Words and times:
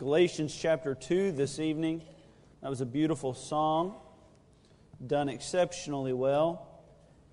Galatians 0.00 0.56
chapter 0.58 0.94
2 0.94 1.32
this 1.32 1.58
evening. 1.58 2.00
That 2.62 2.70
was 2.70 2.80
a 2.80 2.86
beautiful 2.86 3.34
song, 3.34 3.96
done 5.06 5.28
exceptionally 5.28 6.14
well. 6.14 6.66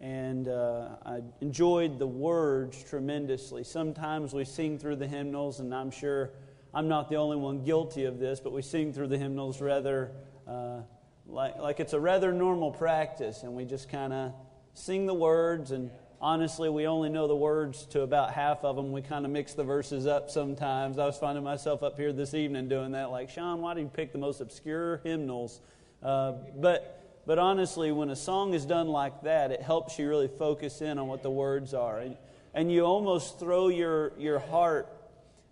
And 0.02 0.50
uh, 0.50 0.90
I 1.06 1.22
enjoyed 1.40 1.98
the 1.98 2.08
words 2.08 2.84
tremendously. 2.84 3.64
Sometimes 3.64 4.34
we 4.34 4.44
sing 4.44 4.80
through 4.80 4.98
the 4.98 5.08
hymnals, 5.08 5.62
and 5.62 5.74
I'm 5.74 5.92
sure 5.92 6.32
I'm 6.74 6.90
not 6.90 7.08
the 7.08 7.16
only 7.16 7.38
one 7.38 7.64
guilty 7.64 8.04
of 8.04 8.20
this, 8.20 8.42
but 8.42 8.52
we 8.52 8.62
sing 8.62 8.92
through 8.92 9.08
the 9.08 9.18
hymnals 9.18 9.62
rather 9.62 10.12
uh, 10.46 10.82
like, 11.26 11.56
like 11.60 11.80
it's 11.80 11.94
a 11.94 12.00
rather 12.02 12.34
normal 12.34 12.72
practice, 12.72 13.44
and 13.44 13.54
we 13.54 13.64
just 13.64 13.88
kind 13.88 14.12
of 14.12 14.34
sing 14.74 15.06
the 15.06 15.14
words 15.14 15.72
and 15.72 15.90
honestly, 16.20 16.70
we 16.70 16.88
only 16.88 17.10
know 17.10 17.28
the 17.28 17.36
words 17.36 17.86
to 17.88 18.02
about 18.02 18.34
half 18.34 18.64
of 18.64 18.76
them. 18.76 18.92
We 18.92 19.02
kind 19.02 19.26
of 19.26 19.32
mix 19.32 19.54
the 19.54 19.64
verses 19.64 20.08
up 20.08 20.30
sometimes. 20.30 20.98
I 20.98 21.06
was 21.06 21.18
finding 21.18 21.44
myself 21.44 21.84
up 21.84 21.98
here 21.98 22.12
this 22.12 22.34
evening 22.34 22.68
doing 22.68 22.92
that, 22.92 23.12
like, 23.12 23.30
Sean, 23.30 23.62
why 23.62 23.74
do 23.74 23.82
you 23.82 23.88
pick 23.88 24.12
the 24.12 24.18
most 24.18 24.42
obscure 24.42 25.02
hymnals? 25.04 25.62
Uh, 26.02 26.34
but, 26.56 27.22
but 27.26 27.40
honestly, 27.40 27.92
when 27.92 28.10
a 28.10 28.16
song 28.16 28.54
is 28.54 28.66
done 28.66 28.88
like 28.88 29.22
that, 29.24 29.52
it 29.52 29.62
helps 29.62 30.00
you 30.00 30.10
really 30.10 30.28
focus 30.28 30.82
in 30.82 30.98
on 30.98 31.08
what 31.08 31.24
the 31.24 31.32
words 31.32 31.74
are. 31.74 32.00
And, 32.00 32.18
and 32.54 32.72
you 32.72 32.84
almost 32.84 33.40
throw 33.40 33.68
your, 33.68 34.14
your 34.18 34.40
heart 34.40 34.92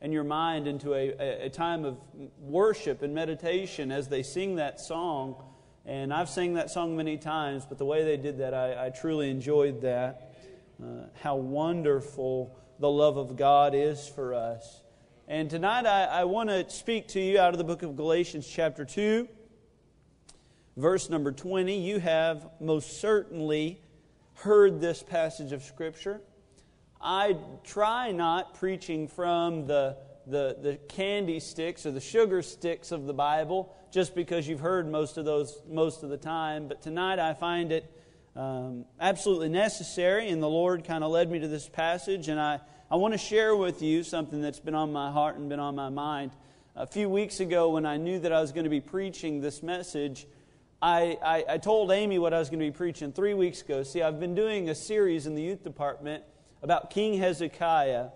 and 0.02 0.12
your 0.12 0.24
mind 0.24 0.68
into 0.68 0.94
a, 0.94 1.46
a 1.46 1.50
time 1.50 1.86
of 1.86 1.98
worship 2.40 3.02
and 3.02 3.14
meditation 3.14 3.92
as 3.92 4.08
they 4.08 4.24
sing 4.24 4.56
that 4.56 4.80
song. 4.80 5.36
And 5.86 6.12
I've 6.12 6.30
sang 6.30 6.56
that 6.56 6.72
song 6.72 6.98
many 6.98 7.18
times, 7.18 7.66
but 7.68 7.78
the 7.78 7.86
way 7.86 8.04
they 8.04 8.18
did 8.18 8.40
that, 8.40 8.54
I, 8.54 8.88
I 8.88 8.90
truly 8.90 9.30
enjoyed 9.30 9.82
that 9.82 10.25
uh, 10.82 11.06
how 11.22 11.36
wonderful 11.36 12.58
the 12.80 12.90
love 12.90 13.18
of 13.18 13.38
God 13.38 13.74
is 13.74 14.08
for 14.08 14.34
us. 14.34 14.82
And 15.28 15.50
tonight 15.50 15.86
I, 15.86 16.04
I 16.04 16.24
want 16.26 16.50
to 16.50 16.70
speak 16.70 17.08
to 17.10 17.20
you 17.20 17.40
out 17.40 17.54
of 17.54 17.58
the 17.58 17.64
book 17.64 17.82
of 17.82 17.96
Galatians, 17.96 18.48
chapter 18.48 18.86
2, 18.86 19.28
verse 20.78 21.10
number 21.10 21.32
20. 21.32 21.80
You 21.80 22.00
have 22.00 22.48
most 22.60 23.00
certainly 23.00 23.82
heard 24.34 24.82
this 24.82 25.02
passage 25.02 25.52
of 25.52 25.64
Scripture. 25.64 26.22
I 27.02 27.38
try 27.64 28.12
not 28.12 28.56
preaching 28.56 29.08
from 29.08 29.68
the, 29.68 29.98
the, 30.28 30.58
the 30.62 30.76
candy 30.90 31.40
sticks 31.40 31.86
or 31.86 31.92
the 31.92 32.02
sugar 32.02 32.42
sticks 32.42 32.92
of 32.92 33.06
the 33.06 33.14
Bible 33.14 33.76
just 33.92 34.14
because 34.14 34.48
you've 34.48 34.60
heard 34.60 34.92
most 34.92 35.18
of 35.18 35.24
those 35.24 35.62
most 35.70 36.04
of 36.04 36.10
the 36.10 36.18
time, 36.18 36.68
but 36.68 36.82
tonight 36.82 37.18
I 37.18 37.34
find 37.34 37.72
it 37.72 37.90
um, 38.36 38.86
absolutely 39.00 39.50
necessary, 39.50 40.30
and 40.30 40.44
the 40.44 40.50
Lord 40.50 40.84
kind 40.84 41.04
of 41.04 41.12
led 41.12 41.32
me 41.32 41.40
to 41.40 41.48
this 41.48 41.70
passage, 41.70 42.28
and 42.28 42.40
I, 42.40 42.60
I 42.92 42.98
want 42.98 43.14
to 43.14 43.18
share 43.18 43.56
with 43.56 43.82
you 43.82 44.04
something 44.04 44.42
that's 44.42 44.60
been 44.60 44.76
on 44.76 44.92
my 44.92 45.10
heart 45.10 45.38
and 45.38 45.48
been 45.48 45.60
on 45.60 45.76
my 45.76 45.90
mind. 45.90 46.32
A 46.76 46.86
few 46.86 47.08
weeks 47.08 47.40
ago, 47.40 47.70
when 47.70 47.86
I 47.86 47.96
knew 47.96 48.20
that 48.20 48.34
I 48.34 48.42
was 48.42 48.52
going 48.52 48.66
to 48.66 48.70
be 48.70 48.82
preaching 48.82 49.40
this 49.40 49.64
message, 49.64 50.28
I, 50.82 51.18
I, 51.24 51.46
I 51.54 51.58
told 51.60 51.92
Amy 51.92 52.20
what 52.20 52.34
I 52.34 52.40
was 52.40 52.50
going 52.50 52.60
to 52.60 52.66
be 52.66 52.76
preaching 52.76 53.14
three 53.14 53.34
weeks 53.34 53.62
ago. 53.62 53.84
See, 53.84 54.02
I've 54.02 54.20
been 54.20 54.36
doing 54.36 54.70
a 54.70 54.76
series 54.76 55.28
in 55.28 55.36
the 55.36 55.42
youth 55.42 55.64
department 55.64 56.26
about 56.62 56.90
King 56.90 57.18
Hezekiah, 57.18 58.08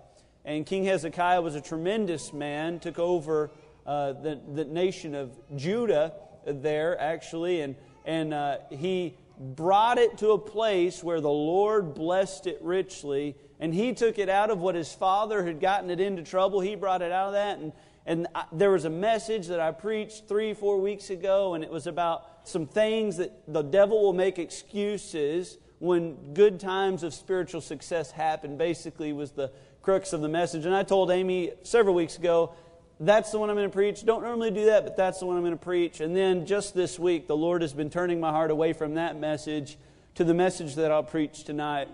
and 0.43 0.65
King 0.65 0.83
Hezekiah 0.83 1.41
was 1.41 1.55
a 1.55 1.61
tremendous 1.61 2.33
man, 2.33 2.79
took 2.79 2.99
over 2.99 3.51
uh, 3.85 4.11
the, 4.11 4.41
the 4.53 4.65
nation 4.65 5.15
of 5.15 5.31
Judah 5.55 6.11
there, 6.45 6.99
actually, 6.99 7.61
and, 7.61 7.75
and 8.03 8.33
uh, 8.33 8.57
he 8.69 9.15
brought 9.39 9.97
it 9.97 10.17
to 10.17 10.31
a 10.31 10.37
place 10.37 11.03
where 11.03 11.21
the 11.21 11.29
Lord 11.29 11.93
blessed 11.93 12.45
it 12.45 12.59
richly, 12.61 13.35
and 13.59 13.73
he 13.73 13.93
took 13.93 14.19
it 14.19 14.29
out 14.29 14.49
of 14.49 14.59
what 14.59 14.75
his 14.75 14.93
father 14.93 15.45
had 15.45 15.59
gotten 15.59 15.89
it 15.89 15.99
into 15.99 16.23
trouble. 16.23 16.59
He 16.59 16.75
brought 16.75 17.01
it 17.01 17.11
out 17.11 17.27
of 17.27 17.33
that, 17.33 17.59
and 17.59 17.71
and 18.05 18.27
I, 18.33 18.45
there 18.51 18.71
was 18.71 18.85
a 18.85 18.89
message 18.89 19.47
that 19.47 19.59
I 19.59 19.71
preached 19.71 20.27
three, 20.27 20.55
four 20.55 20.79
weeks 20.81 21.11
ago, 21.11 21.53
and 21.53 21.63
it 21.63 21.69
was 21.69 21.85
about 21.85 22.25
some 22.43 22.65
things 22.65 23.17
that 23.17 23.31
the 23.47 23.61
devil 23.61 24.01
will 24.01 24.13
make 24.13 24.39
excuses 24.39 25.59
when 25.77 26.33
good 26.33 26.59
times 26.59 27.03
of 27.03 27.13
spiritual 27.13 27.61
success 27.61 28.09
happen. 28.09 28.57
Basically, 28.57 29.13
was 29.13 29.31
the 29.31 29.51
crux 29.83 30.11
of 30.11 30.21
the 30.21 30.27
message. 30.27 30.65
And 30.65 30.73
I 30.73 30.81
told 30.81 31.11
Amy 31.11 31.51
several 31.61 31.93
weeks 31.93 32.17
ago 32.17 32.55
that's 32.99 33.31
the 33.31 33.39
one 33.39 33.49
I'm 33.49 33.55
going 33.55 33.69
to 33.69 33.73
preach. 33.73 34.03
Don't 34.03 34.23
normally 34.23 34.51
do 34.51 34.65
that, 34.65 34.83
but 34.83 34.97
that's 34.97 35.19
the 35.19 35.25
one 35.25 35.37
I'm 35.37 35.43
going 35.43 35.57
to 35.57 35.63
preach. 35.63 36.01
And 36.01 36.15
then 36.15 36.45
just 36.45 36.73
this 36.75 36.99
week, 36.99 37.27
the 37.27 37.37
Lord 37.37 37.61
has 37.61 37.73
been 37.73 37.89
turning 37.89 38.19
my 38.19 38.31
heart 38.31 38.51
away 38.51 38.73
from 38.73 38.95
that 38.95 39.17
message 39.17 39.77
to 40.15 40.23
the 40.23 40.33
message 40.33 40.75
that 40.75 40.91
I'll 40.91 41.03
preach 41.03 41.45
tonight. 41.45 41.87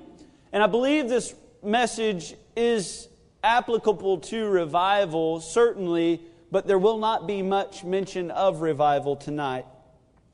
And 0.51 0.63
I 0.63 0.67
believe 0.67 1.07
this 1.07 1.35
message 1.61 2.33
is 2.55 3.07
applicable 3.43 4.19
to 4.19 4.47
revival, 4.47 5.41
certainly, 5.41 6.21
but 6.51 6.65
there 6.65 6.79
will 6.79 6.97
not 6.97 7.27
be 7.27 7.43
much 7.43 7.83
mention 7.83 8.31
of 8.31 8.61
revival 8.61 9.15
tonight. 9.15 9.65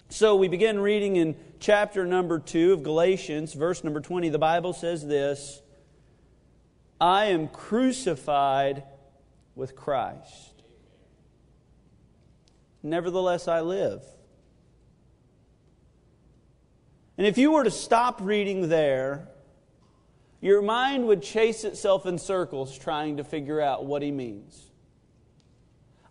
So 0.08 0.36
we 0.36 0.48
begin 0.48 0.80
reading 0.80 1.18
in 1.18 1.36
chapter 1.60 2.06
number 2.06 2.40
2 2.40 2.74
of 2.74 2.84
Galatians, 2.84 3.54
verse 3.54 3.84
number 3.84 4.00
20. 4.00 4.30
The 4.30 4.40
Bible 4.40 4.72
says 4.72 5.06
this 5.06 5.62
I 7.02 7.26
am 7.26 7.48
crucified 7.50 8.84
with 9.56 9.76
Christ. 9.76 10.61
Nevertheless, 12.84 13.48
I 13.48 13.62
live. 13.62 14.04
And 17.18 17.28
if 17.28 17.38
you 17.38 17.52
were 17.52 17.64
to 17.64 17.72
stop 17.72 18.20
reading 18.22 18.70
there, 18.70 19.28
your 20.40 20.62
mind 20.62 21.06
would 21.06 21.22
chase 21.22 21.64
itself 21.64 22.06
in 22.06 22.18
circles 22.18 22.78
trying 22.78 23.18
to 23.18 23.24
figure 23.24 23.62
out 23.62 23.86
what 23.86 24.02
he 24.02 24.12
means. 24.12 24.72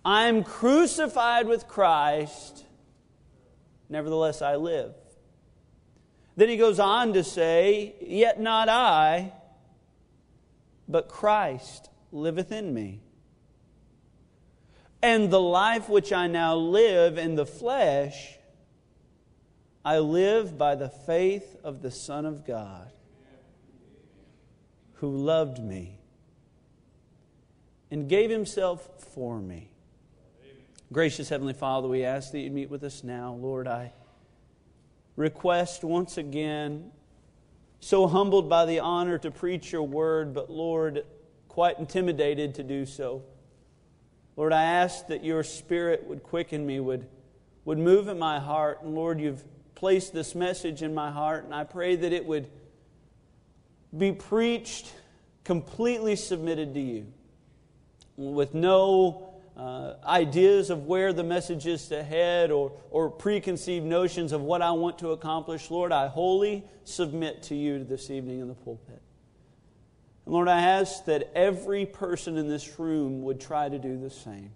I'm 0.05 0.45
crucified 0.45 1.47
with 1.47 1.67
Christ, 1.67 2.65
nevertheless 3.89 4.41
I 4.41 4.57
live. 4.57 4.95
Then 6.37 6.49
he 6.49 6.57
goes 6.57 6.79
on 6.79 7.13
to 7.15 7.25
say, 7.25 7.97
Yet 8.01 8.41
not 8.41 8.69
I, 8.69 9.33
but 10.89 11.09
Christ 11.09 11.91
liveth 12.13 12.53
in 12.53 12.73
me. 12.73 13.01
And 15.03 15.31
the 15.31 15.41
life 15.41 15.89
which 15.89 16.13
I 16.13 16.27
now 16.27 16.55
live 16.57 17.17
in 17.17 17.35
the 17.35 17.47
flesh, 17.47 18.37
I 19.85 19.99
live 19.99 20.59
by 20.59 20.75
the 20.75 20.91
faith 20.91 21.57
of 21.65 21.81
the 21.81 21.91
Son 21.91 22.27
of 22.27 22.47
God, 22.47 22.93
who 24.95 25.17
loved 25.17 25.59
me 25.59 25.99
and 27.91 28.09
gave 28.09 28.31
himself 28.31 28.89
for 29.15 29.41
me. 29.41 29.71
Gracious 30.93 31.29
Heavenly 31.29 31.55
Father, 31.55 31.89
we 31.89 32.05
ask 32.05 32.33
that 32.33 32.41
you 32.41 32.51
meet 32.51 32.69
with 32.69 32.85
us 32.85 33.03
now. 33.03 33.33
Lord, 33.33 33.67
I 33.67 33.93
request 35.17 35.83
once 35.83 36.19
again, 36.19 36.91
so 37.79 38.07
humbled 38.07 38.51
by 38.51 38.67
the 38.67 38.81
honor 38.81 39.17
to 39.19 39.31
preach 39.31 39.73
your 39.73 39.85
word, 39.85 40.35
but 40.35 40.51
Lord, 40.51 41.05
quite 41.49 41.79
intimidated 41.79 42.55
to 42.57 42.63
do 42.63 42.85
so. 42.85 43.23
Lord, 44.41 44.55
I 44.55 44.63
ask 44.63 45.09
that 45.09 45.23
your 45.23 45.43
spirit 45.43 46.07
would 46.07 46.23
quicken 46.23 46.65
me, 46.65 46.81
would, 46.81 47.07
would 47.67 47.77
move 47.77 48.09
in 48.09 48.19
my 48.19 48.41
heart. 48.41 48.83
And 48.83 48.95
Lord, 48.95 49.21
you've 49.21 49.45
placed 49.75 50.15
this 50.15 50.35
message 50.35 50.83
in 50.83 50.95
my 50.95 51.11
heart, 51.11 51.45
and 51.45 51.55
I 51.55 51.65
pray 51.65 51.95
that 51.95 52.11
it 52.11 52.25
would 52.25 52.49
be 53.95 54.13
preached 54.13 54.95
completely 55.45 56.17
submitted 56.17 56.73
to 56.73 56.81
you, 56.81 57.13
with 58.17 58.55
no 58.55 59.29
uh, 59.59 59.97
ideas 60.07 60.71
of 60.71 60.87
where 60.87 61.13
the 61.13 61.23
message 61.23 61.67
is 61.67 61.89
to 61.89 62.03
head 62.03 62.51
or, 62.51 62.73
or 62.91 63.11
preconceived 63.11 63.85
notions 63.85 64.33
of 64.33 64.41
what 64.41 64.63
I 64.63 64.71
want 64.71 65.01
to 65.01 65.11
accomplish. 65.11 65.71
Lord, 65.71 65.93
I 65.93 66.07
wholly 66.07 66.65
submit 66.85 67.43
to 67.43 67.55
you 67.55 67.85
this 67.85 68.11
evening 68.11 68.41
in 68.41 68.49
the 68.49 68.55
pulpit. 68.55 69.03
And 70.31 70.37
Lord, 70.37 70.47
I 70.47 70.61
ask 70.61 71.07
that 71.07 71.33
every 71.35 71.85
person 71.85 72.37
in 72.37 72.49
this 72.49 72.79
room 72.79 73.23
would 73.23 73.41
try 73.41 73.69
to 73.69 73.81
do 73.81 73.99
the 73.99 74.11
same. 74.11 74.53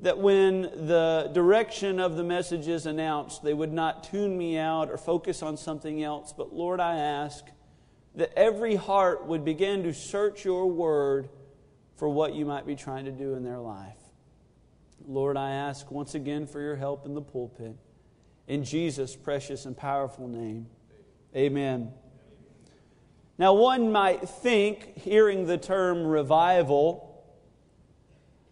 That 0.00 0.18
when 0.18 0.62
the 0.62 1.30
direction 1.32 2.00
of 2.00 2.16
the 2.16 2.24
message 2.24 2.66
is 2.66 2.86
announced, 2.86 3.44
they 3.44 3.54
would 3.54 3.72
not 3.72 4.02
tune 4.02 4.36
me 4.36 4.58
out 4.58 4.90
or 4.90 4.96
focus 4.96 5.40
on 5.40 5.56
something 5.56 6.02
else. 6.02 6.34
But 6.36 6.52
Lord, 6.52 6.80
I 6.80 6.96
ask 6.96 7.44
that 8.16 8.36
every 8.36 8.74
heart 8.74 9.24
would 9.24 9.44
begin 9.44 9.84
to 9.84 9.94
search 9.94 10.44
your 10.44 10.66
word 10.66 11.28
for 11.94 12.08
what 12.08 12.34
you 12.34 12.44
might 12.44 12.66
be 12.66 12.74
trying 12.74 13.04
to 13.04 13.12
do 13.12 13.34
in 13.34 13.44
their 13.44 13.60
life. 13.60 14.00
Lord, 15.06 15.36
I 15.36 15.52
ask 15.52 15.92
once 15.92 16.16
again 16.16 16.48
for 16.48 16.60
your 16.60 16.74
help 16.74 17.06
in 17.06 17.14
the 17.14 17.22
pulpit. 17.22 17.76
In 18.48 18.64
Jesus' 18.64 19.14
precious 19.14 19.64
and 19.64 19.76
powerful 19.76 20.26
name, 20.26 20.66
amen. 21.36 21.92
Now, 23.38 23.54
one 23.54 23.92
might 23.92 24.28
think, 24.28 24.98
hearing 24.98 25.46
the 25.46 25.58
term 25.58 26.04
revival, 26.04 27.24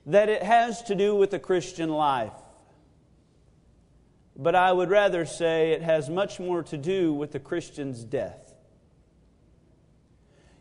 that 0.07 0.29
it 0.29 0.45
has 0.45 0.83
to 0.85 0.95
do 0.95 1.17
with 1.17 1.33
the 1.33 1.41
Christian 1.41 1.91
life. 1.91 2.33
But 4.37 4.55
I 4.55 4.73
would 4.73 4.89
rather 4.89 5.27
say 5.27 5.73
it 5.73 5.83
has 5.83 6.09
much 6.09 6.39
more 6.39 6.63
to 6.65 6.77
do 6.77 7.13
with 7.13 7.33
the 7.33 7.41
Christian's 7.41 8.05
death. 8.05 8.55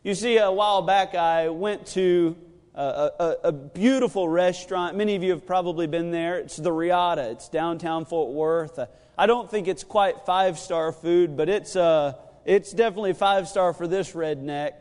You 0.01 0.15
see, 0.15 0.37
a 0.37 0.51
while 0.51 0.81
back 0.81 1.13
I 1.13 1.49
went 1.49 1.85
to 1.87 2.35
a, 2.73 3.11
a, 3.19 3.35
a, 3.45 3.51
beautiful 3.51 4.27
restaurant. 4.27 4.97
Many 4.97 5.15
of 5.15 5.23
you 5.23 5.31
have 5.31 5.45
probably 5.45 5.87
been 5.87 6.11
there. 6.11 6.37
It's 6.39 6.57
the 6.57 6.71
Reata, 6.71 7.31
It's 7.31 7.47
downtown 7.47 8.05
Fort 8.05 8.33
Worth. 8.33 8.79
I 9.17 9.27
don't 9.27 9.49
think 9.49 9.67
it's 9.67 9.83
quite 9.83 10.25
five 10.25 10.59
star 10.59 10.91
food, 10.91 11.37
but 11.37 11.47
it's, 11.47 11.75
uh, 11.75 12.13
it's 12.45 12.71
definitely 12.71 13.13
five 13.13 13.47
star 13.47 13.73
for 13.73 13.87
this 13.87 14.11
redneck. 14.11 14.73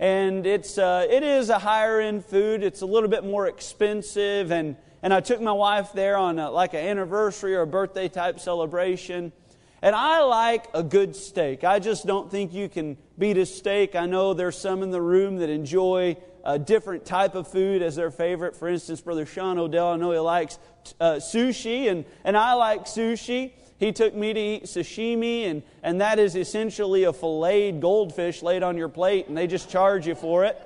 And 0.00 0.46
it's, 0.46 0.78
uh, 0.78 1.06
it 1.08 1.22
is 1.22 1.48
a 1.48 1.58
higher 1.58 2.00
end 2.00 2.24
food. 2.24 2.62
It's 2.62 2.82
a 2.82 2.86
little 2.86 3.08
bit 3.08 3.24
more 3.24 3.46
expensive. 3.46 4.52
And, 4.52 4.76
and 5.02 5.14
I 5.14 5.20
took 5.20 5.40
my 5.40 5.52
wife 5.52 5.92
there 5.92 6.16
on 6.16 6.38
a, 6.38 6.50
like 6.50 6.74
an 6.74 6.80
anniversary 6.80 7.54
or 7.54 7.62
a 7.62 7.66
birthday 7.66 8.08
type 8.08 8.38
celebration. 8.38 9.32
And 9.80 9.94
I 9.94 10.22
like 10.22 10.66
a 10.74 10.82
good 10.82 11.14
steak. 11.14 11.62
I 11.62 11.78
just 11.78 12.04
don't 12.06 12.30
think 12.30 12.52
you 12.52 12.68
can 12.68 12.96
beat 13.16 13.38
a 13.38 13.46
steak. 13.46 13.94
I 13.94 14.06
know 14.06 14.34
there's 14.34 14.58
some 14.58 14.82
in 14.82 14.90
the 14.90 15.00
room 15.00 15.36
that 15.36 15.50
enjoy 15.50 16.16
a 16.44 16.58
different 16.58 17.04
type 17.04 17.34
of 17.34 17.46
food 17.46 17.82
as 17.82 17.94
their 17.94 18.10
favorite. 18.10 18.56
For 18.56 18.68
instance, 18.68 19.00
Brother 19.00 19.26
Sean 19.26 19.58
Odell, 19.58 19.88
I 19.88 19.96
know 19.96 20.10
he 20.12 20.18
likes 20.18 20.58
uh, 21.00 21.14
sushi, 21.14 21.90
and, 21.90 22.04
and 22.24 22.36
I 22.36 22.54
like 22.54 22.86
sushi. 22.86 23.52
He 23.78 23.92
took 23.92 24.12
me 24.12 24.32
to 24.32 24.40
eat 24.40 24.64
sashimi, 24.64 25.48
and, 25.48 25.62
and 25.84 26.00
that 26.00 26.18
is 26.18 26.34
essentially 26.34 27.04
a 27.04 27.12
filleted 27.12 27.80
goldfish 27.80 28.42
laid 28.42 28.64
on 28.64 28.76
your 28.76 28.88
plate, 28.88 29.28
and 29.28 29.36
they 29.36 29.46
just 29.46 29.70
charge 29.70 30.06
you 30.06 30.16
for 30.16 30.44
it. 30.44 30.60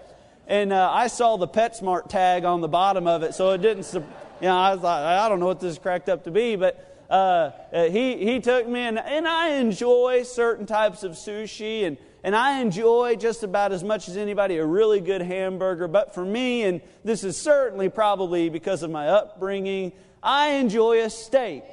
And 0.46 0.72
uh, 0.72 0.90
I 0.90 1.08
saw 1.08 1.36
the 1.36 1.46
PetSmart 1.46 2.08
tag 2.08 2.44
on 2.44 2.62
the 2.62 2.68
bottom 2.68 3.06
of 3.06 3.22
it, 3.22 3.34
so 3.34 3.50
it 3.50 3.58
didn't, 3.58 3.92
you 3.92 4.00
know, 4.40 4.58
I 4.58 4.76
thought, 4.76 5.02
I 5.02 5.28
don't 5.28 5.40
know 5.40 5.46
what 5.46 5.60
this 5.60 5.72
is 5.72 5.78
cracked 5.78 6.08
up 6.08 6.24
to 6.24 6.30
be, 6.30 6.56
but 6.56 7.04
uh, 7.10 7.50
uh, 7.72 7.90
he, 7.90 8.16
he 8.16 8.40
took 8.40 8.66
me, 8.66 8.80
and, 8.80 8.98
and 8.98 9.28
I 9.28 9.56
enjoy 9.56 10.22
certain 10.22 10.64
types 10.64 11.02
of 11.02 11.12
sushi, 11.12 11.84
and, 11.84 11.98
and 12.24 12.34
I 12.34 12.60
enjoy 12.62 13.16
just 13.16 13.42
about 13.42 13.72
as 13.72 13.84
much 13.84 14.08
as 14.08 14.16
anybody 14.16 14.56
a 14.56 14.64
really 14.64 15.00
good 15.00 15.20
hamburger. 15.20 15.86
But 15.86 16.14
for 16.14 16.24
me, 16.24 16.62
and 16.62 16.80
this 17.04 17.24
is 17.24 17.36
certainly 17.36 17.90
probably 17.90 18.48
because 18.48 18.82
of 18.82 18.90
my 18.90 19.08
upbringing, 19.08 19.92
I 20.22 20.52
enjoy 20.52 21.02
a 21.02 21.10
steak 21.10 21.64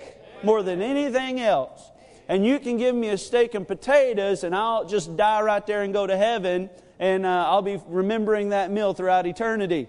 more 0.43 0.63
than 0.63 0.81
anything 0.81 1.39
else. 1.39 1.91
And 2.27 2.45
you 2.45 2.59
can 2.59 2.77
give 2.77 2.93
me 2.95 3.09
a 3.09 3.17
steak 3.17 3.55
and 3.55 3.67
potatoes, 3.67 4.43
and 4.43 4.55
I'll 4.55 4.85
just 4.85 5.17
die 5.17 5.41
right 5.41 5.65
there 5.65 5.81
and 5.81 5.91
go 5.91 6.05
to 6.05 6.15
heaven, 6.15 6.69
and 6.99 7.25
uh, 7.25 7.45
I'll 7.47 7.63
be 7.63 7.81
remembering 7.87 8.49
that 8.49 8.69
meal 8.69 8.93
throughout 8.93 9.25
eternity. 9.25 9.87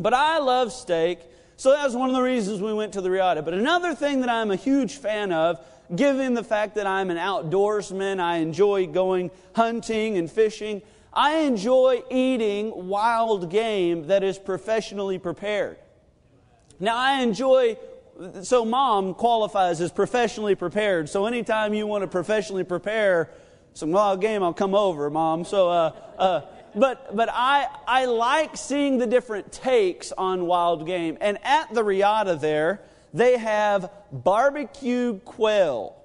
But 0.00 0.14
I 0.14 0.38
love 0.38 0.72
steak, 0.72 1.20
so 1.56 1.70
that 1.70 1.84
was 1.84 1.94
one 1.94 2.08
of 2.08 2.16
the 2.16 2.22
reasons 2.22 2.60
we 2.60 2.72
went 2.72 2.94
to 2.94 3.00
the 3.00 3.10
Reata. 3.10 3.44
But 3.44 3.54
another 3.54 3.94
thing 3.94 4.20
that 4.20 4.28
I'm 4.28 4.50
a 4.50 4.56
huge 4.56 4.96
fan 4.96 5.30
of, 5.32 5.64
given 5.94 6.34
the 6.34 6.42
fact 6.42 6.74
that 6.74 6.86
I'm 6.86 7.10
an 7.10 7.16
outdoorsman, 7.16 8.18
I 8.18 8.38
enjoy 8.38 8.88
going 8.88 9.30
hunting 9.54 10.18
and 10.18 10.28
fishing, 10.28 10.82
I 11.12 11.40
enjoy 11.40 12.02
eating 12.10 12.88
wild 12.88 13.50
game 13.50 14.06
that 14.06 14.24
is 14.24 14.38
professionally 14.38 15.18
prepared. 15.18 15.76
Now, 16.80 16.96
I 16.96 17.20
enjoy 17.20 17.76
so 18.42 18.64
mom 18.64 19.14
qualifies 19.14 19.80
as 19.80 19.90
professionally 19.90 20.54
prepared. 20.54 21.08
So 21.08 21.26
anytime 21.26 21.74
you 21.74 21.86
want 21.86 22.02
to 22.02 22.08
professionally 22.08 22.64
prepare 22.64 23.30
some 23.74 23.90
wild 23.90 24.20
game, 24.20 24.42
I'll 24.42 24.52
come 24.52 24.74
over, 24.74 25.08
mom. 25.10 25.44
So, 25.44 25.70
uh, 25.70 25.92
uh, 26.18 26.40
but 26.74 27.14
but 27.14 27.28
I 27.32 27.66
I 27.86 28.04
like 28.06 28.56
seeing 28.56 28.98
the 28.98 29.06
different 29.06 29.52
takes 29.52 30.12
on 30.12 30.46
wild 30.46 30.86
game. 30.86 31.18
And 31.20 31.38
at 31.42 31.72
the 31.72 31.82
Reata 31.82 32.40
there, 32.40 32.80
they 33.12 33.36
have 33.38 33.90
barbecue 34.10 35.18
quail, 35.20 35.96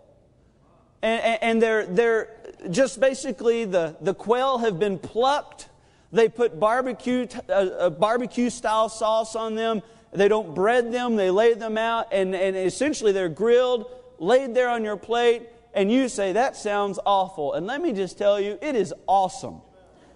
and, 1.02 1.22
and, 1.22 1.44
and 1.44 1.62
they're 1.62 1.86
they're 1.86 2.30
just 2.70 3.00
basically 3.00 3.66
the 3.66 3.96
the 4.02 4.14
quail 4.14 4.58
have 4.60 4.80
been 4.80 4.98
plucked. 4.98 5.70
They 6.12 6.30
put 6.30 6.60
barbecue 6.60 7.28
uh, 7.50 7.90
barbecue 7.90 8.50
style 8.50 8.90
sauce 8.90 9.36
on 9.36 9.56
them 9.56 9.82
they 10.18 10.28
don't 10.28 10.54
bread 10.54 10.92
them, 10.92 11.16
they 11.16 11.32
lay 11.32 11.54
them 11.54 11.78
out, 11.78 12.08
and, 12.12 12.36
and 12.36 12.56
essentially 12.56 13.12
they're 13.12 13.30
grilled, 13.30 13.92
laid 14.20 14.54
there 14.54 14.70
on 14.70 14.84
your 14.84 14.98
plate, 14.98 15.50
and 15.74 15.92
you 15.92 16.10
say, 16.10 16.34
That 16.34 16.56
sounds 16.56 17.00
awful. 17.06 17.54
And 17.54 17.68
let 17.68 17.82
me 17.82 17.94
just 17.94 18.18
tell 18.18 18.40
you, 18.40 18.58
it 18.62 18.76
is 18.76 18.94
awesome. 19.08 19.62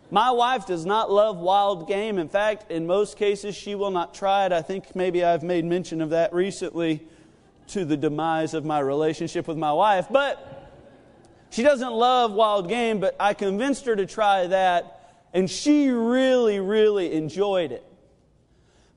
My 0.09 0.31
wife 0.31 0.65
does 0.65 0.86
not 0.86 1.09
love 1.09 1.38
wild 1.38 1.88
game. 1.88 2.18
In 2.18 2.27
fact, 2.27 2.69
in 2.69 2.86
most 2.86 3.18
cases, 3.18 3.56
she 3.56 3.75
will 3.75 3.92
not 3.92 4.13
try 4.13 4.45
it. 4.45 4.51
I 4.51 4.62
think 4.62 4.94
maybe 4.94 5.24
I've 5.24 5.44
made 5.44 5.63
mention 5.63 6.01
of 6.01 6.09
that 6.09 6.33
recently 6.33 7.01
to 7.68 7.86
the 7.86 7.95
demise 7.95 8.53
of 8.53 8.65
my 8.65 8.80
relationship 8.80 9.48
with 9.48 9.57
my 9.57 9.71
wife. 9.71 10.07
But 10.12 10.69
she 11.50 11.63
doesn't 11.63 11.94
love 11.94 12.33
wild 12.33 12.68
game, 12.68 13.00
but 13.00 13.15
I 13.19 13.33
convinced 13.33 13.86
her 13.86 13.95
to 13.95 14.06
try 14.06 14.48
that, 14.48 15.15
and 15.33 15.50
she 15.50 15.89
really, 15.89 16.59
really 16.59 17.13
enjoyed 17.13 17.71
it. 17.71 17.86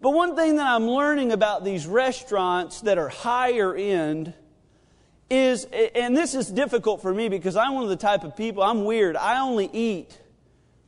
But 0.05 0.13
one 0.13 0.37
thing 0.37 0.57
that 0.57 0.67
I'm 0.67 0.87
learning 0.87 1.33
about 1.33 1.65
these 1.65 1.87
restaurants 1.87 2.83
that 2.83 2.99
are 2.99 3.09
higher 3.09 3.75
end 3.75 4.35
is, 5.31 5.65
and 5.65 6.15
this 6.15 6.35
is 6.35 6.51
difficult 6.51 7.01
for 7.01 7.15
me 7.15 7.31
because 7.31 7.57
I'm 7.57 7.73
one 7.73 7.85
of 7.85 7.89
the 7.89 7.97
type 7.97 8.23
of 8.23 8.37
people, 8.37 8.63
I'm 8.63 8.85
weird. 8.85 9.17
I 9.17 9.41
only 9.41 9.71
eat 9.73 10.21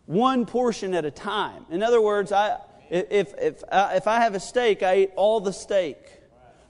one 0.05 0.45
portion 0.45 0.93
at 0.93 1.07
a 1.07 1.11
time. 1.11 1.65
In 1.71 1.83
other 1.83 2.03
words, 2.03 2.31
I, 2.31 2.59
if, 2.91 3.33
if, 3.39 3.63
if 3.73 4.07
I 4.07 4.21
have 4.21 4.35
a 4.35 4.41
steak, 4.41 4.83
I 4.83 4.99
eat 4.99 5.13
all 5.17 5.41
the 5.41 5.55
steak. 5.55 5.97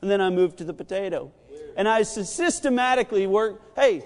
And 0.00 0.08
then 0.08 0.20
I 0.20 0.30
move 0.30 0.54
to 0.58 0.64
the 0.64 0.72
potato. 0.72 1.32
And 1.76 1.88
I 1.88 2.04
systematically 2.04 3.26
work, 3.26 3.60
hey, 3.74 4.04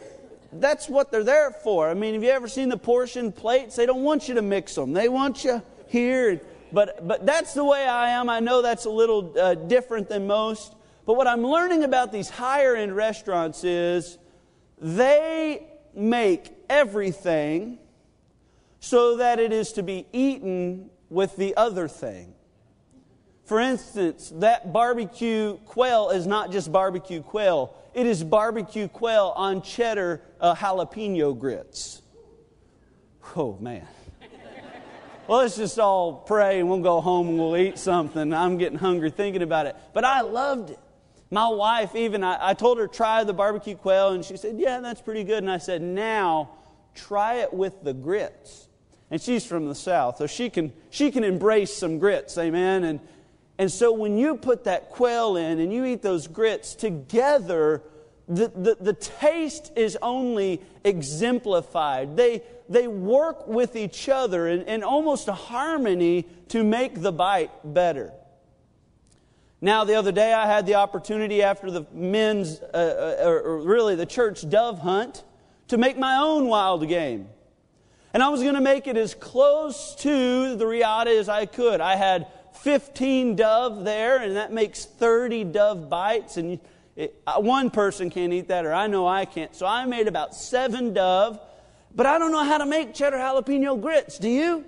that's 0.51 0.89
what 0.89 1.13
they're 1.13 1.25
there 1.25 1.51
for. 1.51 1.91
I 1.91 1.93
mean, 1.93 2.15
have 2.15 2.23
you 2.23 2.31
ever 2.31 2.49
seen 2.49 2.71
the 2.71 2.79
portion 2.79 3.33
plates? 3.33 3.77
They 3.77 3.85
don't 3.85 4.03
want 4.03 4.31
you 4.31 4.37
to 4.37 4.43
mix 4.43 4.77
them. 4.77 4.95
They 4.95 5.11
want 5.11 5.45
you 5.45 5.61
here 5.89 6.41
but, 6.73 7.07
but 7.07 7.27
that's 7.27 7.55
the 7.55 7.65
way 7.65 7.85
I 7.85 8.11
am. 8.11 8.29
I 8.29 8.41
know 8.41 8.63
that's 8.63 8.85
a 8.85 8.91
little 8.91 9.35
uh, 9.39 9.55
different 9.55 10.09
than 10.09 10.27
most. 10.27 10.75
But 11.07 11.15
what 11.15 11.27
I'm 11.27 11.45
learning 11.45 11.85
about 11.85 12.13
these 12.13 12.29
higher 12.29 12.77
end 12.77 12.95
restaurants 12.95 13.65
is 13.65 14.19
they 14.79 15.67
make 15.95 16.53
everything 16.69 17.79
so 18.79 19.17
that 19.17 19.39
it 19.39 19.53
is 19.53 19.73
to 19.73 19.83
be 19.83 20.07
eaten 20.13 20.91
with 21.09 21.37
the 21.37 21.57
other 21.57 21.89
thing. 21.89 22.35
For 23.45 23.59
instance, 23.59 24.33
that 24.37 24.73
barbecue 24.73 25.57
quail 25.67 26.11
is 26.11 26.27
not 26.27 26.53
just 26.53 26.71
barbecue 26.71 27.21
quail, 27.21 27.75
it 27.95 28.07
is 28.07 28.23
barbecue 28.23 28.87
quail 28.87 29.33
on 29.35 29.63
cheddar 29.63 30.23
uh, 30.41 30.55
jalapeno 30.55 31.37
grits. 31.37 32.03
Oh, 33.35 33.59
man 33.61 33.87
well, 35.31 35.43
let's 35.43 35.57
just 35.57 35.79
all 35.79 36.13
pray 36.13 36.59
and 36.59 36.69
we'll 36.69 36.81
go 36.81 37.01
home 37.01 37.29
and 37.29 37.39
we'll 37.39 37.57
eat 37.57 37.79
something. 37.79 38.35
I'm 38.35 38.59
getting 38.59 38.77
hungry 38.77 39.13
thinking 39.13 39.43
about 39.43 39.67
it. 39.67 39.77
But 39.95 40.05
I 40.05 40.23
loved 40.23 40.71
it. 40.71 40.79
My 41.31 41.47
wife, 41.47 41.95
even, 41.95 42.25
I, 42.25 42.49
I 42.49 42.55
told 42.55 42.79
her, 42.79 42.89
try 42.89 43.23
the 43.23 43.33
barbecue 43.33 43.77
quail, 43.77 44.09
and 44.09 44.25
she 44.25 44.37
said, 44.37 44.59
Yeah, 44.59 44.81
that's 44.81 45.01
pretty 45.01 45.23
good. 45.23 45.39
And 45.39 45.49
I 45.49 45.59
said, 45.59 45.83
Now, 45.83 46.51
try 46.97 47.43
it 47.43 47.55
with 47.55 47.85
the 47.85 47.95
grits. 47.95 48.67
And 49.09 49.23
she's 49.23 49.47
from 49.47 49.69
the 49.69 49.75
South, 49.77 50.17
so 50.17 50.27
she 50.27 50.51
can, 50.51 50.73
she 50.91 51.13
can 51.13 51.23
embrace 51.23 51.73
some 51.73 52.01
grits, 52.01 52.37
amen? 52.37 52.83
And, 52.83 52.99
and 53.57 53.71
so 53.71 53.93
when 53.93 54.19
you 54.19 54.35
put 54.35 54.65
that 54.65 54.91
quail 54.91 55.37
in 55.37 55.61
and 55.61 55.73
you 55.73 55.85
eat 55.85 56.03
those 56.03 56.27
grits 56.27 56.75
together, 56.75 57.85
the, 58.31 58.49
the, 58.49 58.77
the 58.81 58.93
taste 58.93 59.73
is 59.75 59.99
only 60.01 60.63
exemplified. 60.85 62.17
They, 62.17 62.43
they 62.69 62.87
work 62.87 63.49
with 63.49 63.75
each 63.75 64.09
other 64.09 64.47
in, 64.47 64.63
in 64.63 64.85
almost 64.85 65.27
a 65.27 65.35
harmony 65.35 66.27
to 66.49 66.63
make 66.63 67.03
the 67.03 67.11
bite 67.11 67.51
better. 67.65 68.13
Now, 69.61 69.85
the 69.85 69.97
other 69.97 70.13
day, 70.13 70.33
I 70.33 70.47
had 70.47 70.65
the 70.65 70.77
opportunity 70.77 71.43
after 71.43 71.71
the 71.71 71.85
men's, 71.93 72.61
uh, 72.61 73.19
uh, 73.21 73.29
or 73.29 73.59
really 73.59 73.97
the 73.97 74.07
church 74.07 74.49
dove 74.49 74.79
hunt, 74.79 75.25
to 75.69 75.77
make 75.77 75.99
my 75.99 76.17
own 76.17 76.47
wild 76.47 76.89
game. 76.89 77.29
And 78.15 78.23
I 78.23 78.29
was 78.29 78.43
going 78.43 78.55
to 78.55 78.61
make 78.61 78.87
it 78.87 78.97
as 78.97 79.15
close 79.15 79.95
to 79.97 80.57
the 80.57 80.65
Reata 80.65 81.11
as 81.19 81.29
I 81.29 81.47
could. 81.47 81.81
I 81.81 81.97
had 81.97 82.29
15 82.63 83.37
dove 83.37 83.85
there, 83.85 84.19
and 84.19 84.37
that 84.37 84.53
makes 84.53 84.85
30 84.85 85.45
dove 85.45 85.91
bites. 85.91 86.37
And 86.37 86.59
it, 87.01 87.23
one 87.39 87.71
person 87.71 88.11
can't 88.11 88.33
eat 88.33 88.49
that, 88.49 88.67
or 88.67 88.75
I 88.75 88.87
know 88.87 89.09
I 89.09 89.25
can't. 89.25 89.55
So 89.57 89.67
I 89.67 89.87
made 89.87 90.07
about 90.07 90.35
seven 90.35 90.93
dove, 90.93 91.41
but 91.95 92.05
I 92.05 92.19
don't 92.19 92.31
know 92.31 92.45
how 92.45 92.59
to 92.59 92.67
make 92.67 92.95
cheddar 92.95 93.17
jalapeno 93.17 93.81
grits. 93.81 94.19
Do 94.19 94.29
you? 94.29 94.65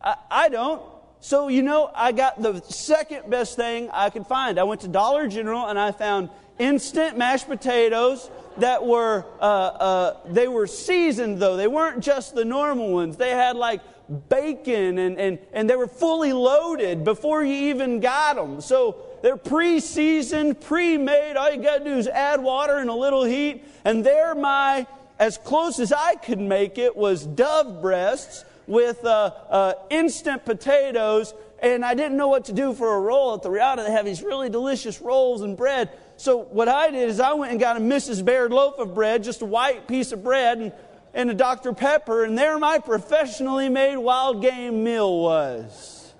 I, 0.00 0.16
I 0.30 0.48
don't. 0.48 0.82
So, 1.20 1.48
you 1.48 1.62
know, 1.62 1.90
I 1.94 2.12
got 2.12 2.40
the 2.40 2.62
second 2.62 3.28
best 3.28 3.56
thing 3.56 3.90
I 3.92 4.08
could 4.08 4.26
find. 4.26 4.58
I 4.58 4.62
went 4.62 4.80
to 4.82 4.88
Dollar 4.88 5.28
General 5.28 5.66
and 5.66 5.78
I 5.78 5.92
found 5.92 6.30
instant 6.58 7.18
mashed 7.18 7.48
potatoes 7.48 8.30
that 8.58 8.84
were, 8.84 9.26
uh, 9.40 9.42
uh, 9.42 10.16
they 10.26 10.48
were 10.48 10.66
seasoned 10.66 11.38
though. 11.38 11.56
They 11.56 11.66
weren't 11.66 12.02
just 12.02 12.34
the 12.34 12.44
normal 12.44 12.92
ones. 12.92 13.16
They 13.16 13.30
had 13.30 13.56
like 13.56 13.82
bacon 14.28 14.98
and, 14.98 15.18
and, 15.18 15.38
and 15.52 15.68
they 15.68 15.76
were 15.76 15.88
fully 15.88 16.32
loaded 16.32 17.04
before 17.04 17.44
you 17.44 17.70
even 17.70 18.00
got 18.00 18.36
them. 18.36 18.60
So 18.60 19.07
they're 19.22 19.36
pre 19.36 19.80
seasoned, 19.80 20.60
pre 20.60 20.96
made. 20.96 21.36
All 21.36 21.52
you 21.52 21.62
got 21.62 21.78
to 21.78 21.84
do 21.84 21.96
is 21.96 22.06
add 22.08 22.42
water 22.42 22.78
and 22.78 22.90
a 22.90 22.94
little 22.94 23.24
heat. 23.24 23.64
And 23.84 24.04
there, 24.04 24.34
my, 24.34 24.86
as 25.18 25.38
close 25.38 25.78
as 25.80 25.92
I 25.92 26.14
could 26.16 26.40
make 26.40 26.78
it, 26.78 26.96
was 26.96 27.24
dove 27.24 27.82
breasts 27.82 28.44
with 28.66 29.04
uh, 29.04 29.32
uh, 29.48 29.74
instant 29.90 30.44
potatoes 30.44 31.34
and 31.60 31.84
I 31.84 31.94
didn't 31.94 32.16
know 32.16 32.28
what 32.28 32.44
to 32.46 32.52
do 32.52 32.72
for 32.72 32.94
a 32.94 33.00
roll 33.00 33.34
at 33.34 33.42
the 33.42 33.50
Reata. 33.50 33.84
They 33.84 33.90
have 33.90 34.04
these 34.04 34.22
really 34.22 34.48
delicious 34.48 35.00
rolls 35.00 35.42
and 35.42 35.56
bread. 35.56 35.90
So 36.16 36.38
what 36.38 36.68
I 36.68 36.90
did 36.90 37.08
is 37.08 37.20
I 37.20 37.32
went 37.32 37.50
and 37.50 37.60
got 37.60 37.76
a 37.76 37.80
Mrs. 37.80 38.24
Baird 38.24 38.52
loaf 38.52 38.78
of 38.78 38.94
bread, 38.94 39.24
just 39.24 39.42
a 39.42 39.44
white 39.44 39.88
piece 39.88 40.12
of 40.12 40.22
bread, 40.22 40.58
and, 40.58 40.72
and 41.14 41.30
a 41.30 41.34
Dr. 41.34 41.72
Pepper, 41.72 42.24
and 42.24 42.38
there 42.38 42.58
my 42.58 42.78
professionally 42.78 43.68
made 43.68 43.96
wild 43.96 44.40
game 44.42 44.84
meal 44.84 45.18
was. 45.20 46.12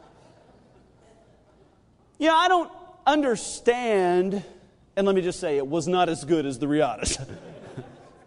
You 2.18 2.28
know, 2.28 2.36
I 2.36 2.48
don't 2.48 2.70
understand, 3.08 4.44
and 4.96 5.06
let 5.06 5.16
me 5.16 5.22
just 5.22 5.40
say, 5.40 5.56
it 5.56 5.66
was 5.66 5.88
not 5.88 6.08
as 6.08 6.24
good 6.24 6.44
as 6.44 6.58
the 6.58 6.66
Reatas. 6.66 7.26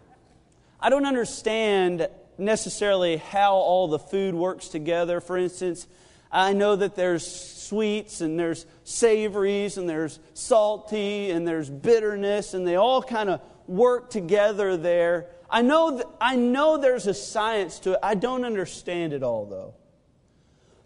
I 0.80 0.90
don't 0.90 1.06
understand 1.06 2.08
necessarily 2.36 3.18
how 3.18 3.54
all 3.54 3.86
the 3.86 4.00
food 4.00 4.34
works 4.34 4.68
together. 4.68 5.20
For 5.20 5.38
instance, 5.38 5.86
I 6.32 6.52
know 6.52 6.74
that 6.74 6.96
there's 6.96 7.24
sweets 7.24 8.20
and 8.20 8.38
there's 8.38 8.66
savories 8.82 9.78
and 9.78 9.88
there's 9.88 10.18
salty 10.34 11.30
and 11.30 11.46
there's 11.46 11.70
bitterness 11.70 12.54
and 12.54 12.66
they 12.66 12.74
all 12.74 13.02
kind 13.02 13.30
of 13.30 13.40
work 13.68 14.10
together 14.10 14.76
there. 14.76 15.26
I 15.48 15.62
know, 15.62 15.92
th- 15.92 16.06
I 16.20 16.34
know 16.34 16.78
there's 16.78 17.06
a 17.06 17.14
science 17.14 17.78
to 17.80 17.92
it. 17.92 17.98
I 18.02 18.16
don't 18.16 18.44
understand 18.44 19.12
it 19.12 19.22
all 19.22 19.46
though. 19.46 19.74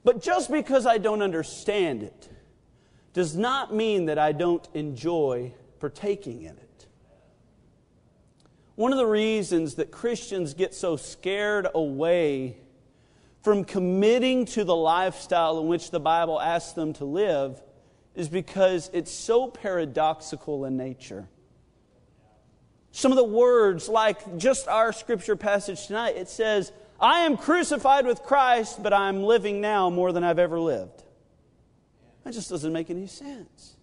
But 0.04 0.20
just 0.20 0.50
because 0.50 0.84
I 0.84 0.98
don't 0.98 1.22
understand 1.22 2.02
it 2.02 2.28
does 3.16 3.34
not 3.34 3.74
mean 3.74 4.04
that 4.04 4.18
I 4.18 4.32
don't 4.32 4.68
enjoy 4.74 5.50
partaking 5.80 6.42
in 6.42 6.50
it. 6.50 6.86
One 8.74 8.92
of 8.92 8.98
the 8.98 9.06
reasons 9.06 9.76
that 9.76 9.90
Christians 9.90 10.52
get 10.52 10.74
so 10.74 10.98
scared 10.98 11.66
away 11.74 12.58
from 13.42 13.64
committing 13.64 14.44
to 14.44 14.64
the 14.64 14.76
lifestyle 14.76 15.58
in 15.58 15.66
which 15.66 15.90
the 15.90 15.98
Bible 15.98 16.38
asks 16.38 16.74
them 16.74 16.92
to 16.92 17.06
live 17.06 17.62
is 18.14 18.28
because 18.28 18.90
it's 18.92 19.12
so 19.12 19.48
paradoxical 19.48 20.66
in 20.66 20.76
nature. 20.76 21.26
Some 22.90 23.12
of 23.12 23.16
the 23.16 23.24
words, 23.24 23.88
like 23.88 24.36
just 24.36 24.68
our 24.68 24.92
scripture 24.92 25.36
passage 25.36 25.86
tonight, 25.86 26.18
it 26.18 26.28
says, 26.28 26.70
I 27.00 27.20
am 27.20 27.38
crucified 27.38 28.04
with 28.04 28.22
Christ, 28.24 28.82
but 28.82 28.92
I'm 28.92 29.22
living 29.22 29.62
now 29.62 29.88
more 29.88 30.12
than 30.12 30.22
I've 30.22 30.38
ever 30.38 30.60
lived. 30.60 31.02
That 32.26 32.34
just 32.34 32.50
doesn't 32.50 32.72
make 32.72 32.90
any 32.90 33.06
sense. 33.06 33.76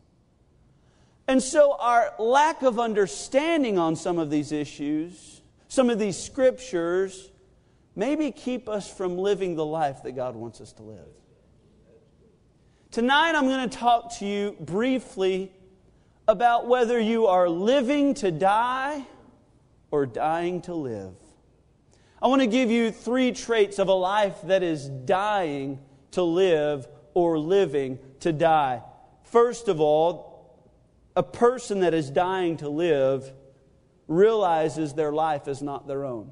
And 1.30 1.42
so, 1.42 1.78
our 1.80 2.14
lack 2.20 2.62
of 2.62 2.78
understanding 2.78 3.80
on 3.80 3.96
some 3.96 4.20
of 4.20 4.30
these 4.30 4.52
issues, 4.52 5.42
some 5.70 5.90
of 5.90 5.98
these 5.98 6.18
scriptures, 6.18 7.32
maybe 7.96 8.32
keep 8.32 8.68
us 8.68 8.92
from 8.92 9.18
living 9.18 9.56
the 9.56 9.64
life 9.64 10.04
that 10.04 10.18
God 10.18 10.36
wants 10.36 10.60
us 10.60 10.74
to 10.74 10.84
live. 10.84 11.08
Tonight, 12.92 13.34
I'm 13.34 13.48
going 13.48 13.70
to 13.70 13.78
talk 13.78 14.14
to 14.18 14.26
you 14.26 14.58
briefly 14.60 15.50
about 16.28 16.68
whether 16.68 17.00
you 17.00 17.28
are 17.28 17.48
living 17.48 18.14
to 18.16 18.30
die 18.30 19.08
or 19.90 20.06
dying 20.06 20.60
to 20.64 20.76
live. 20.76 21.16
I 22.22 22.28
want 22.28 22.42
to 22.42 22.48
give 22.48 22.70
you 22.70 22.92
three 22.92 23.32
traits 23.32 23.80
of 23.80 23.88
a 23.88 23.94
life 23.94 24.36
that 24.44 24.64
is 24.64 24.90
dying 24.90 25.80
to 26.12 26.24
live 26.24 26.90
or 27.14 27.40
living 27.40 28.00
to 28.24 28.34
die. 28.34 28.82
First 29.24 29.68
of 29.68 29.80
all, 29.80 30.34
a 31.16 31.24
person 31.24 31.82
that 31.82 31.94
is 31.94 32.10
dying 32.10 32.58
to 32.58 32.70
live 32.70 33.32
realizes 34.08 34.94
their 34.94 35.14
life 35.14 35.48
is 35.48 35.62
not 35.62 35.88
their 35.88 36.06
own. 36.06 36.32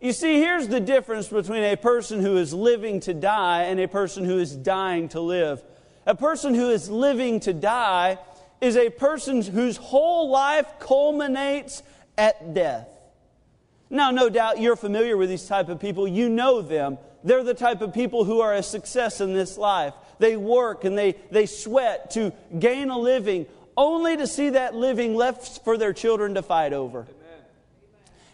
You 0.00 0.12
see, 0.12 0.34
here's 0.34 0.68
the 0.68 0.80
difference 0.80 1.28
between 1.28 1.64
a 1.64 1.76
person 1.76 2.20
who 2.20 2.36
is 2.36 2.54
living 2.54 3.00
to 3.00 3.14
die 3.14 3.64
and 3.64 3.80
a 3.80 3.88
person 3.88 4.24
who 4.24 4.38
is 4.38 4.54
dying 4.54 5.08
to 5.08 5.20
live. 5.20 5.62
A 6.06 6.14
person 6.14 6.54
who 6.54 6.70
is 6.70 6.88
living 6.88 7.40
to 7.40 7.52
die 7.52 8.18
is 8.60 8.76
a 8.76 8.90
person 8.90 9.42
whose 9.42 9.76
whole 9.76 10.30
life 10.30 10.66
culminates 10.78 11.82
at 12.16 12.54
death. 12.54 12.88
Now, 13.90 14.10
no 14.10 14.28
doubt 14.28 14.60
you're 14.60 14.76
familiar 14.76 15.16
with 15.16 15.30
these 15.30 15.46
type 15.46 15.68
of 15.68 15.80
people. 15.80 16.06
You 16.06 16.28
know 16.28 16.62
them. 16.62 16.98
They're 17.24 17.42
the 17.42 17.54
type 17.54 17.80
of 17.80 17.92
people 17.92 18.24
who 18.24 18.40
are 18.40 18.54
a 18.54 18.62
success 18.62 19.20
in 19.20 19.32
this 19.32 19.58
life. 19.58 19.94
They 20.18 20.36
work 20.36 20.84
and 20.84 20.96
they, 20.96 21.16
they 21.30 21.46
sweat 21.46 22.10
to 22.12 22.32
gain 22.58 22.90
a 22.90 22.98
living, 22.98 23.46
only 23.76 24.16
to 24.16 24.26
see 24.26 24.50
that 24.50 24.74
living 24.74 25.14
left 25.14 25.64
for 25.64 25.76
their 25.76 25.92
children 25.92 26.34
to 26.34 26.42
fight 26.42 26.72
over. 26.72 27.06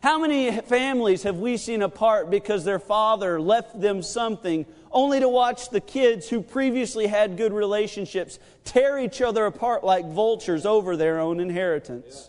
How 0.05 0.19
many 0.19 0.51
families 0.61 1.23
have 1.23 1.39
we 1.39 1.57
seen 1.57 1.81
apart 1.81 2.31
because 2.31 2.63
their 2.65 2.79
father 2.79 3.41
left 3.41 3.81
them 3.81 4.03
something 4.03 4.67
only 4.93 5.19
to 5.21 5.29
watch 5.31 5.71
the 5.71 5.81
kids 5.81 6.29
who 6.29 6.43
previously 6.43 7.07
had 7.07 7.39
good 7.39 7.55
relationships 7.55 8.39
tear 8.65 8.99
each 8.99 9.23
other 9.23 9.47
apart 9.47 9.83
like 9.83 10.05
vultures 10.07 10.67
over 10.67 10.95
their 10.95 11.21
own 11.21 11.41
inheritance? 11.41 12.29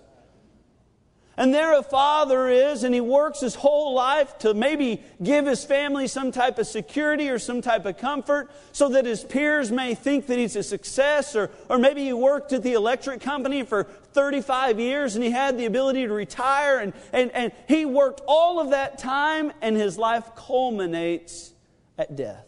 And 1.38 1.54
there 1.54 1.78
a 1.78 1.84
father 1.84 2.48
is, 2.48 2.84
and 2.84 2.96
he 2.96 3.02
works 3.02 3.42
his 3.42 3.56
whole 3.56 3.94
life 3.94 4.38
to 4.40 4.54
maybe 4.54 5.04
give 5.22 5.46
his 5.46 5.66
family 5.66 6.08
some 6.08 6.32
type 6.32 6.58
of 6.60 6.68
security 6.68 7.30
or 7.30 7.40
some 7.40 7.62
type 7.62 7.86
of 7.86 7.98
comfort 7.98 8.50
so 8.72 8.88
that 8.90 9.06
his 9.06 9.24
peers 9.24 9.70
may 9.70 9.96
think 9.96 10.28
that 10.28 10.38
he's 10.38 10.56
a 10.56 10.64
success. 10.64 11.36
Or, 11.36 11.52
or 11.70 11.78
maybe 11.78 12.06
he 12.06 12.14
worked 12.14 12.54
at 12.54 12.64
the 12.64 12.74
electric 12.74 13.20
company 13.20 13.64
for 13.64 13.84
35 13.84 14.80
years 14.80 15.16
and 15.16 15.24
he 15.24 15.32
had 15.32 15.58
the 15.58 15.66
ability 15.66 16.08
to 16.08 16.14
retire. 16.14 16.80
And, 16.80 16.94
and, 17.12 17.32
and 17.32 17.52
he 17.68 17.84
worked 17.84 18.22
all 18.28 18.62
of 18.62 18.70
that 18.70 18.98
time, 18.98 19.52
and 19.62 19.76
his 19.76 19.98
life 19.98 20.36
culminates 20.38 21.54
at 21.98 22.16
death. 22.16 22.48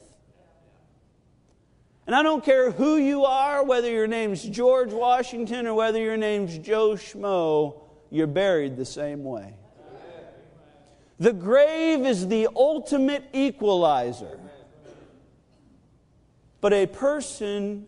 And 2.06 2.16
I 2.16 2.24
don't 2.24 2.44
care 2.44 2.72
who 2.72 2.96
you 2.96 3.26
are, 3.26 3.66
whether 3.66 3.92
your 3.92 4.08
name's 4.08 4.42
George 4.44 4.94
Washington 4.94 5.68
or 5.68 5.74
whether 5.74 6.00
your 6.00 6.16
name's 6.16 6.58
Joe 6.58 6.92
Schmo 6.92 7.82
you're 8.10 8.28
buried 8.28 8.78
the 8.78 8.86
same 8.86 9.24
way. 9.24 9.54
The 11.20 11.34
grave 11.34 12.06
is 12.06 12.28
the 12.28 12.48
ultimate 12.56 13.24
equalizer. 13.34 14.40
But 16.62 16.74
a 16.74 16.86
person 16.86 17.88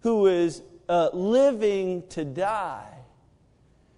who 0.00 0.26
is 0.26 0.62
uh, 0.88 1.10
living 1.12 2.06
to 2.08 2.24
die 2.24 2.86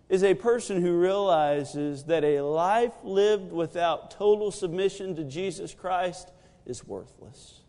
is 0.09 0.23
a 0.23 0.35
person 0.35 0.83
who 0.83 0.99
realizes 0.99 2.05
that 2.05 2.23
a 2.23 2.43
life 2.43 2.93
lived 3.03 3.51
without 3.51 4.11
total 4.11 4.51
submission 4.51 5.17
to 5.17 5.25
Jesus 5.25 5.73
Christ 5.75 6.31
is 6.67 6.87
worthless. 6.87 7.61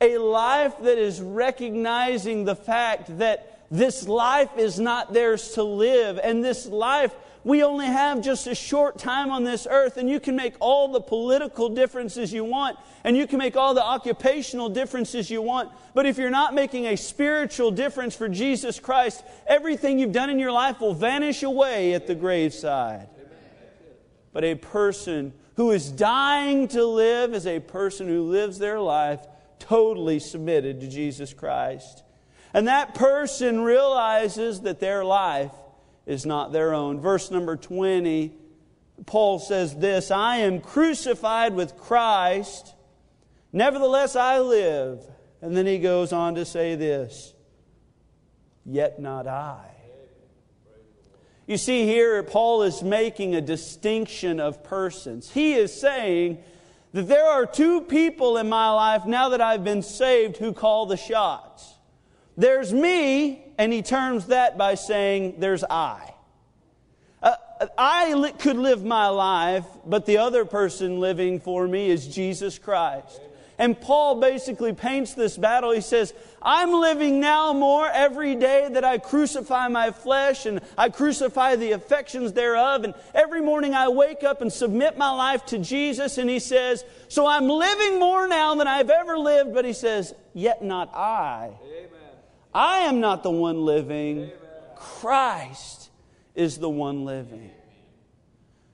A 0.00 0.16
life 0.16 0.78
that 0.80 0.96
is 0.96 1.20
recognizing 1.20 2.46
the 2.46 2.56
fact 2.56 3.18
that 3.18 3.49
this 3.70 4.08
life 4.08 4.50
is 4.56 4.80
not 4.80 5.12
theirs 5.12 5.52
to 5.52 5.62
live. 5.62 6.18
And 6.22 6.42
this 6.42 6.66
life, 6.66 7.14
we 7.44 7.62
only 7.62 7.86
have 7.86 8.20
just 8.20 8.46
a 8.48 8.54
short 8.54 8.98
time 8.98 9.30
on 9.30 9.44
this 9.44 9.66
earth, 9.70 9.96
and 9.96 10.10
you 10.10 10.18
can 10.18 10.34
make 10.34 10.54
all 10.58 10.88
the 10.88 11.00
political 11.00 11.68
differences 11.68 12.32
you 12.32 12.44
want, 12.44 12.76
and 13.04 13.16
you 13.16 13.28
can 13.28 13.38
make 13.38 13.56
all 13.56 13.72
the 13.72 13.84
occupational 13.84 14.68
differences 14.68 15.30
you 15.30 15.40
want. 15.40 15.70
But 15.94 16.04
if 16.04 16.18
you're 16.18 16.30
not 16.30 16.52
making 16.52 16.86
a 16.86 16.96
spiritual 16.96 17.70
difference 17.70 18.16
for 18.16 18.28
Jesus 18.28 18.80
Christ, 18.80 19.22
everything 19.46 19.98
you've 19.98 20.12
done 20.12 20.30
in 20.30 20.38
your 20.40 20.52
life 20.52 20.80
will 20.80 20.94
vanish 20.94 21.44
away 21.44 21.94
at 21.94 22.08
the 22.08 22.16
graveside. 22.16 23.08
But 24.32 24.44
a 24.44 24.56
person 24.56 25.32
who 25.56 25.70
is 25.70 25.90
dying 25.90 26.66
to 26.68 26.84
live 26.84 27.34
is 27.34 27.46
a 27.46 27.60
person 27.60 28.08
who 28.08 28.30
lives 28.30 28.58
their 28.58 28.80
life 28.80 29.26
totally 29.58 30.18
submitted 30.18 30.80
to 30.80 30.88
Jesus 30.88 31.32
Christ. 31.32 32.02
And 32.52 32.68
that 32.68 32.94
person 32.94 33.60
realizes 33.60 34.62
that 34.62 34.80
their 34.80 35.04
life 35.04 35.52
is 36.06 36.26
not 36.26 36.52
their 36.52 36.74
own. 36.74 37.00
Verse 37.00 37.30
number 37.30 37.56
20, 37.56 38.32
Paul 39.06 39.38
says 39.38 39.76
this 39.76 40.10
I 40.10 40.38
am 40.38 40.60
crucified 40.60 41.54
with 41.54 41.76
Christ, 41.76 42.74
nevertheless 43.52 44.16
I 44.16 44.40
live. 44.40 45.04
And 45.42 45.56
then 45.56 45.64
he 45.66 45.78
goes 45.78 46.12
on 46.12 46.34
to 46.34 46.44
say 46.44 46.74
this 46.74 47.34
Yet 48.66 49.00
not 49.00 49.26
I. 49.26 49.66
You 51.46 51.56
see, 51.56 51.84
here 51.84 52.22
Paul 52.22 52.62
is 52.62 52.82
making 52.82 53.34
a 53.34 53.40
distinction 53.40 54.38
of 54.38 54.62
persons. 54.62 55.30
He 55.32 55.54
is 55.54 55.72
saying 55.72 56.38
that 56.92 57.08
there 57.08 57.26
are 57.26 57.44
two 57.44 57.80
people 57.80 58.36
in 58.36 58.48
my 58.48 58.70
life 58.70 59.04
now 59.04 59.30
that 59.30 59.40
I've 59.40 59.64
been 59.64 59.82
saved 59.82 60.36
who 60.36 60.52
call 60.52 60.86
the 60.86 60.96
shots. 60.96 61.74
There's 62.36 62.72
me, 62.72 63.44
and 63.58 63.72
he 63.72 63.82
terms 63.82 64.26
that 64.26 64.56
by 64.56 64.74
saying, 64.74 65.36
There's 65.38 65.64
I. 65.64 66.14
Uh, 67.22 67.34
I 67.76 68.32
could 68.38 68.56
live 68.56 68.84
my 68.84 69.08
life, 69.08 69.66
but 69.84 70.06
the 70.06 70.18
other 70.18 70.44
person 70.44 71.00
living 71.00 71.40
for 71.40 71.68
me 71.68 71.90
is 71.90 72.06
Jesus 72.06 72.58
Christ. 72.58 73.20
And 73.60 73.78
Paul 73.78 74.18
basically 74.22 74.72
paints 74.72 75.12
this 75.12 75.36
battle. 75.36 75.70
He 75.72 75.82
says, 75.82 76.14
I'm 76.40 76.72
living 76.72 77.20
now 77.20 77.52
more 77.52 77.86
every 77.86 78.34
day 78.34 78.70
that 78.72 78.84
I 78.84 78.96
crucify 78.96 79.68
my 79.68 79.90
flesh 79.90 80.46
and 80.46 80.62
I 80.78 80.88
crucify 80.88 81.56
the 81.56 81.72
affections 81.72 82.32
thereof. 82.32 82.84
And 82.84 82.94
every 83.14 83.42
morning 83.42 83.74
I 83.74 83.88
wake 83.88 84.24
up 84.24 84.40
and 84.40 84.50
submit 84.50 84.96
my 84.96 85.10
life 85.10 85.44
to 85.46 85.58
Jesus. 85.58 86.16
And 86.16 86.30
he 86.30 86.38
says, 86.38 86.86
So 87.08 87.26
I'm 87.26 87.48
living 87.50 88.00
more 88.00 88.26
now 88.26 88.54
than 88.54 88.66
I've 88.66 88.88
ever 88.88 89.18
lived. 89.18 89.52
But 89.52 89.66
he 89.66 89.74
says, 89.74 90.14
Yet 90.32 90.64
not 90.64 90.94
I. 90.94 91.50
Amen. 91.62 91.99
I 92.54 92.78
am 92.80 93.00
not 93.00 93.22
the 93.22 93.30
one 93.30 93.64
living. 93.64 94.30
Christ 94.74 95.90
is 96.34 96.58
the 96.58 96.70
one 96.70 97.04
living. 97.04 97.50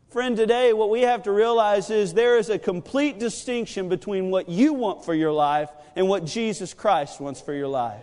Friend, 0.09 0.37
today 0.37 0.73
what 0.73 0.89
we 0.89 1.03
have 1.03 1.25
to 1.25 1.33
realize 1.33 1.91
is 1.91 2.15
there 2.15 2.39
is 2.39 2.49
a 2.49 2.59
complete 2.59 3.19
distinction 3.19 3.89
between 3.89 4.31
what 4.31 4.49
you 4.49 4.73
want 4.73 5.05
for 5.05 5.15
your 5.15 5.33
life 5.33 5.69
and 5.95 6.09
what 6.09 6.25
Jesus 6.25 6.73
Christ 6.73 7.21
wants 7.21 7.41
for 7.41 7.53
your 7.53 7.69
life. 7.69 8.01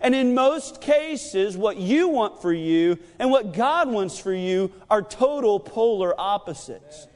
And 0.00 0.14
in 0.14 0.34
most 0.34 0.80
cases, 0.80 1.56
what 1.56 1.76
you 1.76 2.08
want 2.08 2.40
for 2.40 2.52
you 2.52 2.98
and 3.18 3.30
what 3.30 3.52
God 3.52 3.90
wants 3.90 4.18
for 4.18 4.32
you 4.32 4.72
are 4.90 5.02
total 5.02 5.60
polar 5.60 6.18
opposites. 6.18 7.06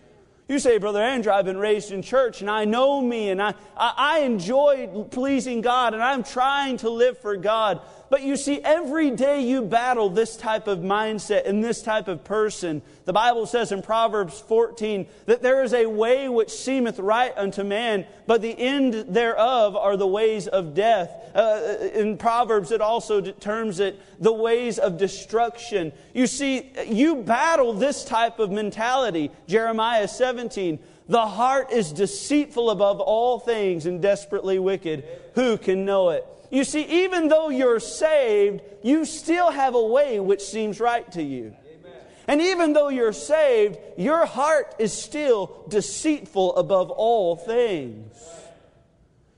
You 0.48 0.60
say, 0.60 0.78
Brother 0.78 1.02
Andrew, 1.02 1.32
I've 1.32 1.44
been 1.44 1.58
raised 1.58 1.90
in 1.90 2.02
church 2.02 2.40
and 2.40 2.48
I 2.48 2.64
know 2.64 3.00
me 3.00 3.30
and 3.30 3.42
I, 3.42 3.54
I, 3.76 4.20
enjoy 4.20 4.86
pleasing 5.10 5.60
God 5.60 5.92
and 5.92 6.00
I'm 6.00 6.22
trying 6.22 6.76
to 6.78 6.90
live 6.90 7.18
for 7.18 7.36
God. 7.36 7.80
But 8.08 8.22
you 8.22 8.36
see, 8.36 8.60
every 8.62 9.10
day 9.10 9.42
you 9.42 9.62
battle 9.62 10.08
this 10.08 10.36
type 10.36 10.68
of 10.68 10.78
mindset 10.78 11.46
and 11.46 11.62
this 11.62 11.82
type 11.82 12.06
of 12.06 12.22
person. 12.22 12.82
The 13.04 13.12
Bible 13.12 13.46
says 13.46 13.72
in 13.72 13.82
Proverbs 13.82 14.38
14 14.40 15.06
that 15.26 15.42
there 15.42 15.64
is 15.64 15.74
a 15.74 15.86
way 15.86 16.28
which 16.28 16.50
seemeth 16.50 16.98
right 16.98 17.32
unto 17.36 17.64
man, 17.64 18.06
but 18.26 18.42
the 18.42 18.56
end 18.56 18.94
thereof 19.14 19.74
are 19.74 19.96
the 19.96 20.06
ways 20.06 20.46
of 20.46 20.74
death. 20.74 21.10
Uh, 21.34 21.78
in 21.94 22.16
Proverbs, 22.16 22.70
it 22.70 22.80
also 22.80 23.20
terms 23.20 23.80
it 23.80 24.00
the 24.20 24.32
ways 24.32 24.78
of 24.78 24.98
destruction. 24.98 25.92
You 26.14 26.26
see, 26.26 26.70
you 26.86 27.16
battle 27.16 27.72
this 27.72 28.04
type 28.04 28.38
of 28.38 28.50
mentality. 28.50 29.30
Jeremiah 29.48 30.08
17. 30.08 30.78
The 31.08 31.26
heart 31.26 31.70
is 31.70 31.92
deceitful 31.92 32.70
above 32.70 33.00
all 33.00 33.38
things 33.38 33.86
and 33.86 34.02
desperately 34.02 34.58
wicked. 34.58 35.04
Who 35.34 35.56
can 35.56 35.84
know 35.84 36.10
it? 36.10 36.26
You 36.56 36.64
see, 36.64 37.04
even 37.04 37.28
though 37.28 37.50
you're 37.50 37.78
saved, 37.78 38.62
you 38.82 39.04
still 39.04 39.50
have 39.50 39.74
a 39.74 39.86
way 39.86 40.18
which 40.20 40.40
seems 40.40 40.80
right 40.80 41.12
to 41.12 41.22
you. 41.22 41.54
Amen. 41.68 42.00
And 42.26 42.40
even 42.40 42.72
though 42.72 42.88
you're 42.88 43.12
saved, 43.12 43.76
your 43.98 44.24
heart 44.24 44.74
is 44.78 44.94
still 44.94 45.66
deceitful 45.68 46.56
above 46.56 46.90
all 46.90 47.36
things. 47.36 48.18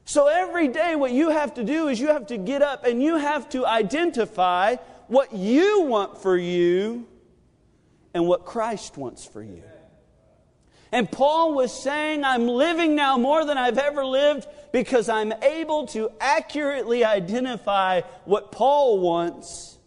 So 0.05 0.29
every 0.29 0.69
day, 0.69 0.95
what 0.95 1.11
you 1.11 1.31
have 1.31 1.55
to 1.55 1.65
do 1.65 1.89
is 1.89 1.99
you 1.99 2.07
have 2.07 2.29
to 2.29 2.39
get 2.39 2.63
up 2.63 2.87
and 2.87 3.03
you 3.03 3.17
have 3.17 3.49
to 3.49 3.67
identify 3.67 4.77
what 5.09 5.33
you 5.33 5.81
want 5.81 6.23
for 6.23 6.37
you 6.37 7.05
and 8.15 8.29
what 8.29 8.45
Christ 8.45 8.97
wants 8.97 9.27
for 9.27 9.43
you. 9.43 9.65
And 10.93 11.11
Paul 11.11 11.55
was 11.55 11.73
saying, 11.73 12.23
I'm 12.23 12.47
living 12.47 12.95
now 12.95 13.19
more 13.19 13.45
than 13.45 13.59
I've 13.59 13.77
ever 13.77 14.05
lived 14.05 14.47
because 14.73 15.09
I'm 15.09 15.33
able 15.43 15.87
to 15.89 16.11
accurately 16.21 17.05
identify 17.05 18.03
what 18.25 18.53
Paul 18.53 19.01
wants 19.01 19.79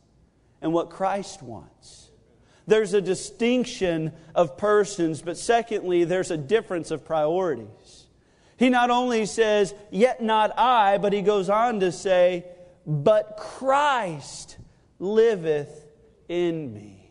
and 0.61 0.73
what 0.73 0.89
Christ 0.89 1.41
wants. 1.41 2.11
There's 2.67 2.93
a 2.93 3.01
distinction 3.01 4.13
of 4.35 4.57
persons, 4.57 5.21
but 5.21 5.37
secondly, 5.37 6.03
there's 6.03 6.31
a 6.31 6.37
difference 6.37 6.91
of 6.91 7.03
priorities. 7.03 8.07
He 8.57 8.69
not 8.69 8.89
only 8.91 9.25
says, 9.25 9.73
Yet 9.89 10.21
not 10.21 10.57
I, 10.57 10.97
but 10.99 11.13
he 11.13 11.21
goes 11.21 11.49
on 11.49 11.79
to 11.79 11.91
say, 11.91 12.45
But 12.85 13.37
Christ 13.37 14.57
liveth 14.99 15.87
in 16.29 16.73
me. 16.73 17.01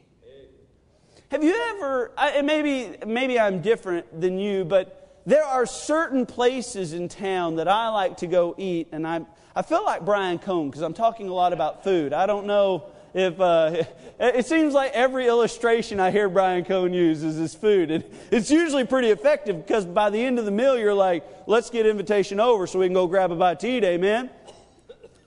Have 1.31 1.45
you 1.45 1.55
ever, 1.77 2.12
maybe, 2.43 2.97
maybe 3.07 3.39
I'm 3.39 3.61
different 3.62 4.21
than 4.21 4.39
you, 4.39 4.65
but 4.65 5.00
there 5.31 5.45
are 5.45 5.65
certain 5.65 6.27
places 6.27 6.93
in 6.93 7.09
town 7.09 7.55
that 7.57 7.69
I 7.69 7.89
like 7.91 8.17
to 8.17 8.27
go 8.27 8.53
eat, 8.59 8.89
and 8.91 9.07
I, 9.07 9.21
I 9.55 9.63
feel 9.63 9.85
like 9.85 10.05
Brian 10.05 10.41
Cohn 10.41 10.69
because 10.69 10.83
I'm 10.83 10.93
talking 10.93 11.29
a 11.29 11.33
lot 11.33 11.53
about 11.53 11.85
food. 11.85 12.13
I 12.13 12.27
don't 12.27 12.47
know 12.47 12.87
if, 13.15 13.41
uh, 13.41 13.85
it 14.21 14.45
seems 14.47 14.75
like 14.75 14.91
every 14.93 15.29
illustration 15.29 16.01
I 16.01 16.11
hear 16.11 16.28
Brian 16.28 16.65
Cohn 16.65 16.93
use 16.93 17.23
is 17.23 17.54
food. 17.54 17.93
And 17.93 18.04
it's 18.33 18.50
usually 18.50 18.85
pretty 18.85 19.11
effective 19.11 19.65
because 19.65 19.87
by 19.87 20.11
the 20.11 20.21
end 20.21 20.41
of 20.41 20.47
the 20.47 20.50
meal, 20.50 20.76
you're 20.76 20.93
like, 20.93 21.25
let's 21.47 21.71
get 21.71 21.87
invitation 21.87 22.41
over 22.41 22.67
so 22.67 22.81
we 22.81 22.87
can 22.87 22.95
go 22.95 23.07
grab 23.07 23.31
a 23.31 23.37
bite 23.37 23.61
to 23.61 23.69
eat, 23.69 23.85
amen? 23.85 24.31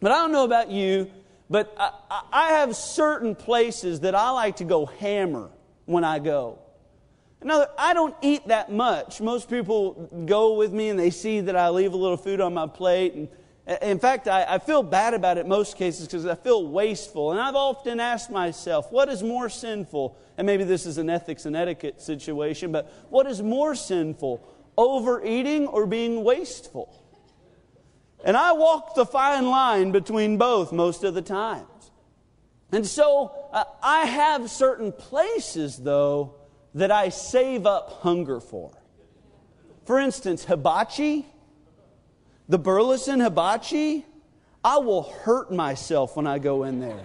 But 0.01 0.11
I 0.11 0.15
don't 0.15 0.33
know 0.33 0.43
about 0.43 0.69
you, 0.69 1.09
but 1.49 1.73
I, 1.77 2.23
I 2.29 2.47
have 2.49 2.75
certain 2.75 3.35
places 3.35 4.01
that 4.01 4.15
I 4.15 4.31
like 4.31 4.57
to 4.57 4.65
go 4.65 4.85
hammer 4.85 5.49
when 5.85 6.03
I 6.03 6.19
go. 6.19 6.59
Now, 7.43 7.67
I 7.77 7.93
don't 7.93 8.15
eat 8.21 8.47
that 8.47 8.71
much. 8.71 9.21
Most 9.21 9.49
people 9.49 10.09
go 10.25 10.53
with 10.53 10.71
me 10.71 10.89
and 10.89 10.99
they 10.99 11.09
see 11.09 11.41
that 11.41 11.55
I 11.55 11.69
leave 11.69 11.93
a 11.93 11.97
little 11.97 12.17
food 12.17 12.41
on 12.41 12.53
my 12.53 12.67
plate. 12.67 13.13
And 13.13 13.29
in 13.81 13.99
fact, 13.99 14.27
I, 14.27 14.45
I 14.47 14.57
feel 14.59 14.83
bad 14.83 15.13
about 15.13 15.37
it 15.37 15.47
most 15.47 15.77
cases 15.77 16.07
because 16.07 16.25
I 16.25 16.35
feel 16.35 16.67
wasteful. 16.67 17.31
And 17.31 17.39
I've 17.39 17.55
often 17.55 17.99
asked 17.99 18.29
myself, 18.29 18.91
what 18.91 19.09
is 19.09 19.23
more 19.23 19.49
sinful? 19.49 20.17
And 20.37 20.45
maybe 20.45 20.63
this 20.63 20.85
is 20.85 20.97
an 20.97 21.09
ethics 21.09 21.45
and 21.45 21.55
etiquette 21.55 22.01
situation, 22.01 22.71
but 22.71 22.91
what 23.09 23.27
is 23.27 23.41
more 23.41 23.75
sinful, 23.75 24.45
overeating 24.77 25.67
or 25.67 25.85
being 25.85 26.23
wasteful? 26.23 26.99
And 28.25 28.37
I 28.37 28.53
walk 28.53 28.95
the 28.95 29.05
fine 29.05 29.47
line 29.47 29.91
between 29.91 30.37
both 30.37 30.71
most 30.71 31.03
of 31.03 31.13
the 31.13 31.21
times. 31.21 31.67
And 32.71 32.87
so 32.87 33.31
uh, 33.51 33.65
I 33.83 34.05
have 34.05 34.49
certain 34.49 34.91
places, 34.91 35.77
though, 35.77 36.35
that 36.75 36.91
I 36.91 37.09
save 37.09 37.65
up 37.65 38.01
hunger 38.01 38.39
for. 38.39 38.71
For 39.85 39.99
instance, 39.99 40.45
hibachi, 40.45 41.25
the 42.47 42.57
Burleson 42.57 43.19
hibachi, 43.19 44.05
I 44.63 44.77
will 44.77 45.03
hurt 45.03 45.51
myself 45.51 46.15
when 46.15 46.25
I 46.25 46.39
go 46.39 46.63
in 46.63 46.79
there. 46.79 47.03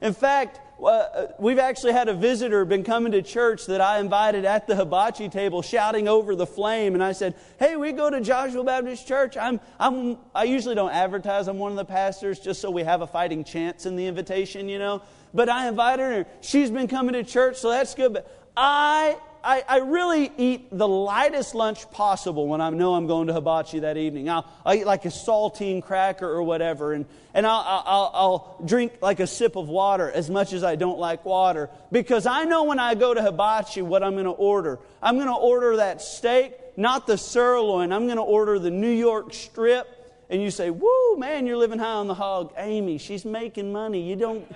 In 0.00 0.12
fact, 0.12 0.60
uh, 0.84 1.26
we've 1.40 1.58
actually 1.58 1.92
had 1.92 2.08
a 2.08 2.14
visitor 2.14 2.64
been 2.64 2.84
coming 2.84 3.10
to 3.10 3.20
church 3.20 3.66
that 3.66 3.80
I 3.80 3.98
invited 3.98 4.44
at 4.44 4.68
the 4.68 4.76
hibachi 4.76 5.28
table 5.28 5.60
shouting 5.60 6.06
over 6.06 6.36
the 6.36 6.46
flame. 6.46 6.94
And 6.94 7.02
I 7.02 7.12
said, 7.12 7.34
Hey, 7.58 7.74
we 7.74 7.90
go 7.92 8.08
to 8.08 8.20
Joshua 8.20 8.62
Baptist 8.62 9.08
Church. 9.08 9.36
I'm, 9.36 9.60
I'm, 9.80 10.18
I 10.34 10.44
usually 10.44 10.76
don't 10.76 10.92
advertise 10.92 11.48
I'm 11.48 11.58
one 11.58 11.72
of 11.72 11.78
the 11.78 11.84
pastors 11.84 12.38
just 12.38 12.60
so 12.60 12.70
we 12.70 12.84
have 12.84 13.00
a 13.00 13.08
fighting 13.08 13.42
chance 13.42 13.86
in 13.86 13.96
the 13.96 14.06
invitation, 14.06 14.68
you 14.68 14.78
know. 14.78 15.02
But 15.34 15.48
I 15.48 15.68
invited 15.68 16.02
her. 16.02 16.26
She's 16.42 16.70
been 16.70 16.86
coming 16.86 17.14
to 17.14 17.24
church, 17.24 17.56
so 17.56 17.70
that's 17.70 17.94
good. 17.94 18.12
But 18.12 18.37
I 18.60 19.16
I, 19.44 19.64
I, 19.68 19.78
really 19.78 20.32
eat 20.36 20.68
the 20.70 20.88
lightest 20.88 21.54
lunch 21.54 21.88
possible 21.92 22.48
when 22.48 22.60
I 22.60 22.70
know 22.70 22.94
I'm 22.94 23.06
going 23.06 23.28
to 23.28 23.32
hibachi 23.32 23.78
that 23.80 23.96
evening. 23.96 24.28
I'll, 24.28 24.44
I'll 24.66 24.74
eat 24.74 24.84
like 24.84 25.04
a 25.04 25.08
saltine 25.08 25.82
cracker 25.82 26.28
or 26.28 26.42
whatever, 26.42 26.92
and, 26.92 27.06
and 27.34 27.46
I'll, 27.46 27.64
I'll, 27.64 28.10
I'll 28.14 28.62
drink 28.66 28.94
like 29.00 29.20
a 29.20 29.26
sip 29.26 29.54
of 29.54 29.68
water 29.68 30.10
as 30.10 30.28
much 30.28 30.52
as 30.52 30.64
I 30.64 30.74
don't 30.74 30.98
like 30.98 31.24
water 31.24 31.70
because 31.92 32.26
I 32.26 32.44
know 32.44 32.64
when 32.64 32.80
I 32.80 32.94
go 32.96 33.14
to 33.14 33.22
hibachi 33.22 33.80
what 33.80 34.02
I'm 34.02 34.14
going 34.14 34.24
to 34.24 34.30
order. 34.32 34.80
I'm 35.00 35.14
going 35.14 35.28
to 35.28 35.34
order 35.34 35.76
that 35.76 36.02
steak, 36.02 36.54
not 36.76 37.06
the 37.06 37.16
sirloin. 37.16 37.92
I'm 37.92 38.06
going 38.06 38.16
to 38.16 38.22
order 38.22 38.58
the 38.58 38.70
New 38.70 38.90
York 38.90 39.32
strip. 39.32 39.86
And 40.30 40.42
you 40.42 40.50
say, 40.50 40.70
Woo, 40.70 41.16
man, 41.16 41.46
you're 41.46 41.56
living 41.56 41.78
high 41.78 41.86
on 41.86 42.08
the 42.08 42.14
hog. 42.14 42.52
Amy, 42.58 42.98
she's 42.98 43.24
making 43.24 43.72
money. 43.72 44.02
You 44.02 44.16
don't. 44.16 44.46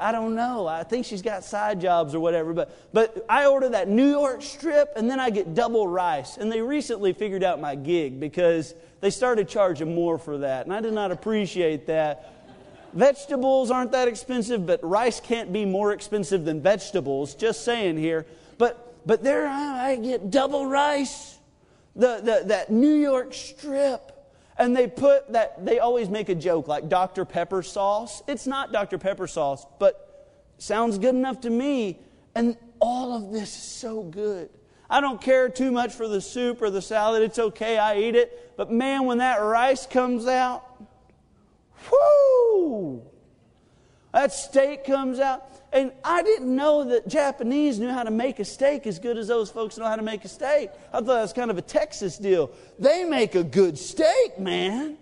I 0.00 0.12
don't 0.12 0.34
know. 0.34 0.66
I 0.66 0.82
think 0.82 1.04
she's 1.04 1.22
got 1.22 1.44
side 1.44 1.80
jobs 1.80 2.14
or 2.14 2.20
whatever. 2.20 2.52
But, 2.52 2.92
but 2.92 3.24
I 3.28 3.46
order 3.46 3.68
that 3.70 3.88
New 3.88 4.08
York 4.10 4.42
strip 4.42 4.92
and 4.96 5.10
then 5.10 5.20
I 5.20 5.30
get 5.30 5.54
double 5.54 5.86
rice. 5.86 6.36
And 6.36 6.50
they 6.50 6.60
recently 6.60 7.12
figured 7.12 7.44
out 7.44 7.60
my 7.60 7.74
gig 7.74 8.20
because 8.20 8.74
they 9.00 9.10
started 9.10 9.48
charging 9.48 9.94
more 9.94 10.18
for 10.18 10.38
that. 10.38 10.66
And 10.66 10.74
I 10.74 10.80
did 10.80 10.92
not 10.92 11.10
appreciate 11.10 11.86
that. 11.86 12.34
Vegetables 12.94 13.70
aren't 13.70 13.92
that 13.92 14.08
expensive, 14.08 14.66
but 14.66 14.82
rice 14.82 15.20
can't 15.20 15.52
be 15.52 15.64
more 15.64 15.92
expensive 15.92 16.44
than 16.44 16.62
vegetables. 16.62 17.34
Just 17.34 17.64
saying 17.64 17.98
here. 17.98 18.26
But, 18.56 18.96
but 19.06 19.22
there 19.22 19.46
I 19.46 19.96
get 19.96 20.30
double 20.30 20.66
rice. 20.66 21.38
The, 21.94 22.20
the, 22.22 22.42
that 22.46 22.70
New 22.70 22.94
York 22.94 23.34
strip 23.34 24.17
and 24.58 24.76
they 24.76 24.88
put 24.88 25.32
that, 25.32 25.64
they 25.64 25.78
always 25.78 26.08
make 26.08 26.28
a 26.28 26.34
joke 26.34 26.66
like 26.66 26.88
Dr. 26.88 27.24
Pepper 27.24 27.62
sauce. 27.62 28.22
It's 28.26 28.46
not 28.46 28.72
Dr. 28.72 28.98
Pepper 28.98 29.26
sauce, 29.26 29.64
but 29.78 30.36
sounds 30.58 30.98
good 30.98 31.14
enough 31.14 31.40
to 31.42 31.50
me. 31.50 32.00
And 32.34 32.56
all 32.80 33.14
of 33.14 33.32
this 33.32 33.54
is 33.56 33.62
so 33.62 34.02
good. 34.02 34.50
I 34.90 35.00
don't 35.00 35.20
care 35.20 35.48
too 35.48 35.70
much 35.70 35.92
for 35.92 36.08
the 36.08 36.20
soup 36.20 36.60
or 36.60 36.70
the 36.70 36.82
salad. 36.82 37.22
It's 37.22 37.38
okay, 37.38 37.78
I 37.78 37.98
eat 37.98 38.16
it. 38.16 38.54
But 38.56 38.72
man, 38.72 39.04
when 39.04 39.18
that 39.18 39.36
rice 39.36 39.86
comes 39.86 40.26
out, 40.26 40.64
whoo! 41.90 43.02
That 44.12 44.32
steak 44.32 44.84
comes 44.84 45.20
out. 45.20 45.47
And 45.72 45.92
I 46.02 46.22
didn't 46.22 46.54
know 46.54 46.84
that 46.84 47.08
Japanese 47.08 47.78
knew 47.78 47.90
how 47.90 48.02
to 48.02 48.10
make 48.10 48.38
a 48.38 48.44
steak 48.44 48.86
as 48.86 48.98
good 48.98 49.18
as 49.18 49.28
those 49.28 49.50
folks 49.50 49.76
know 49.76 49.84
how 49.84 49.96
to 49.96 50.02
make 50.02 50.24
a 50.24 50.28
steak. 50.28 50.70
I 50.92 50.98
thought 50.98 51.06
that 51.06 51.20
was 51.22 51.32
kind 51.32 51.50
of 51.50 51.58
a 51.58 51.62
Texas 51.62 52.16
deal. 52.16 52.50
They 52.78 53.04
make 53.04 53.34
a 53.34 53.44
good 53.44 53.78
steak, 53.78 54.38
man. 54.38 54.96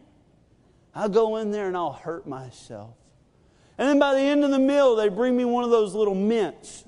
I'll 0.95 1.09
go 1.09 1.37
in 1.37 1.53
there 1.53 1.69
and 1.69 1.77
I'll 1.77 1.93
hurt 1.93 2.27
myself. 2.27 2.95
And 3.79 3.89
then 3.89 3.99
by 3.99 4.15
the 4.15 4.21
end 4.21 4.43
of 4.43 4.51
the 4.51 4.59
meal, 4.59 4.97
they 4.97 5.09
bring 5.09 5.37
me 5.37 5.45
one 5.45 5.63
of 5.63 5.71
those 5.71 5.95
little 5.95 6.15
mints. 6.15 6.85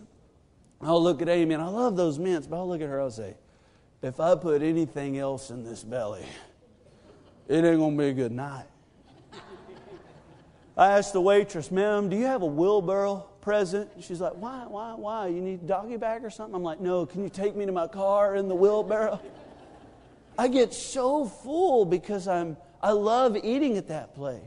I'll 0.81 1.03
look 1.03 1.23
at 1.23 1.29
Amy 1.29 1.55
and 1.55 1.63
I 1.63 1.69
love 1.69 1.97
those 1.97 2.19
mints, 2.19 2.47
but 2.47 2.57
I'll 2.57 2.69
look 2.69 2.81
at 2.81 2.89
her, 2.89 3.01
I'll 3.01 3.11
say, 3.11 3.35
if 4.01 4.21
I 4.21 4.35
put 4.37 4.63
anything 4.63 5.19
else 5.19 5.51
in 5.51 5.65
this 5.65 5.83
belly, 5.85 6.25
it 7.49 7.65
ain't 7.65 7.81
to 7.81 7.99
be 7.99 8.09
a 8.09 8.13
good 8.13 8.33
night. 8.33 8.67
I 10.77 10.93
asked 10.99 11.13
the 11.13 11.21
waitress, 11.21 11.71
ma'am, 11.71 12.09
do 12.09 12.17
you 12.17 12.27
have 12.27 12.43
a 12.43 12.47
wheelbarrow 12.47 13.28
present? 13.41 13.91
She's 14.01 14.21
like, 14.21 14.35
why, 14.35 14.65
why, 14.69 14.95
why? 14.95 15.29
You 15.29 15.41
need 15.41 15.63
a 15.63 15.67
doggy 15.67 15.97
bag 15.97 16.25
or 16.25 16.31
something? 16.31 16.55
I'm 16.55 16.63
like, 16.63 16.81
no, 16.81 17.07
can 17.07 17.23
you 17.23 17.29
take 17.29 17.57
me 17.57 17.67
to 17.67 17.73
my 17.73 17.87
car 17.87 18.37
in 18.37 18.49
the 18.49 18.55
wheelbarrow? 18.55 19.21
I 20.39 20.49
get 20.49 20.73
so 20.73 21.27
full 21.27 21.85
because 21.85 22.29
I'm, 22.29 22.57
I 22.83 22.93
love 22.93 23.37
eating 23.37 23.77
at 23.77 23.89
that 23.89 24.15
place. 24.15 24.43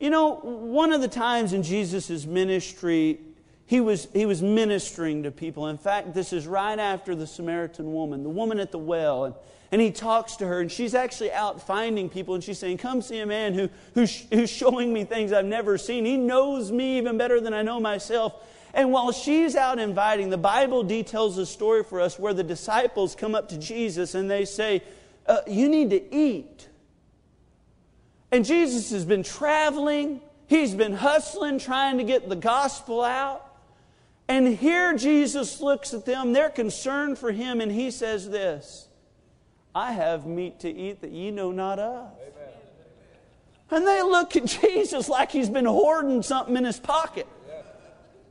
You 0.00 0.10
know, 0.10 0.34
one 0.34 0.92
of 0.92 1.00
the 1.00 1.08
times 1.08 1.52
in 1.52 1.62
Jesus' 1.62 2.26
ministry, 2.26 3.20
he 3.66 3.80
was, 3.80 4.08
he 4.12 4.26
was 4.26 4.42
ministering 4.42 5.24
to 5.24 5.30
people. 5.30 5.68
In 5.68 5.78
fact, 5.78 6.14
this 6.14 6.32
is 6.32 6.46
right 6.46 6.78
after 6.78 7.14
the 7.14 7.26
Samaritan 7.26 7.92
woman, 7.92 8.22
the 8.22 8.28
woman 8.28 8.60
at 8.60 8.72
the 8.72 8.78
well. 8.78 9.24
And 9.26 9.34
and 9.70 9.80
he 9.80 9.90
talks 9.90 10.36
to 10.36 10.46
her, 10.46 10.60
and 10.60 10.72
she's 10.72 10.94
actually 10.94 11.30
out 11.32 11.60
finding 11.60 12.08
people, 12.08 12.34
and 12.34 12.42
she's 12.42 12.58
saying, 12.58 12.78
Come 12.78 13.02
see 13.02 13.18
a 13.18 13.26
man 13.26 13.52
who, 13.52 13.68
who's, 13.94 14.24
who's 14.32 14.50
showing 14.50 14.92
me 14.92 15.04
things 15.04 15.32
I've 15.32 15.44
never 15.44 15.76
seen. 15.76 16.04
He 16.06 16.16
knows 16.16 16.72
me 16.72 16.98
even 16.98 17.18
better 17.18 17.40
than 17.40 17.52
I 17.52 17.62
know 17.62 17.78
myself. 17.78 18.34
And 18.72 18.92
while 18.92 19.12
she's 19.12 19.56
out 19.56 19.78
inviting, 19.78 20.30
the 20.30 20.38
Bible 20.38 20.82
details 20.82 21.36
a 21.38 21.46
story 21.46 21.84
for 21.84 22.00
us 22.00 22.18
where 22.18 22.32
the 22.32 22.44
disciples 22.44 23.14
come 23.14 23.34
up 23.34 23.48
to 23.50 23.58
Jesus 23.58 24.14
and 24.14 24.30
they 24.30 24.44
say, 24.44 24.82
uh, 25.26 25.40
You 25.46 25.68
need 25.68 25.90
to 25.90 26.14
eat. 26.14 26.68
And 28.30 28.44
Jesus 28.44 28.90
has 28.90 29.04
been 29.04 29.22
traveling, 29.22 30.20
he's 30.46 30.74
been 30.74 30.94
hustling, 30.94 31.58
trying 31.58 31.98
to 31.98 32.04
get 32.04 32.28
the 32.28 32.36
gospel 32.36 33.02
out. 33.02 33.44
And 34.28 34.46
here 34.56 34.94
Jesus 34.94 35.60
looks 35.60 35.94
at 35.94 36.04
them, 36.04 36.32
they're 36.32 36.50
concerned 36.50 37.18
for 37.18 37.32
him, 37.32 37.60
and 37.62 37.72
he 37.72 37.90
says 37.90 38.28
this 38.28 38.87
I 39.74 39.92
have 39.92 40.26
meat 40.26 40.60
to 40.60 40.70
eat 40.70 41.00
that 41.00 41.10
ye 41.10 41.30
know 41.30 41.52
not 41.52 41.78
of. 41.78 42.12
Amen. 42.20 42.48
And 43.70 43.86
they 43.86 44.02
look 44.02 44.36
at 44.36 44.44
Jesus 44.62 45.08
like 45.08 45.30
he's 45.30 45.50
been 45.50 45.66
hoarding 45.66 46.22
something 46.22 46.56
in 46.56 46.64
his 46.64 46.78
pocket. 46.78 47.26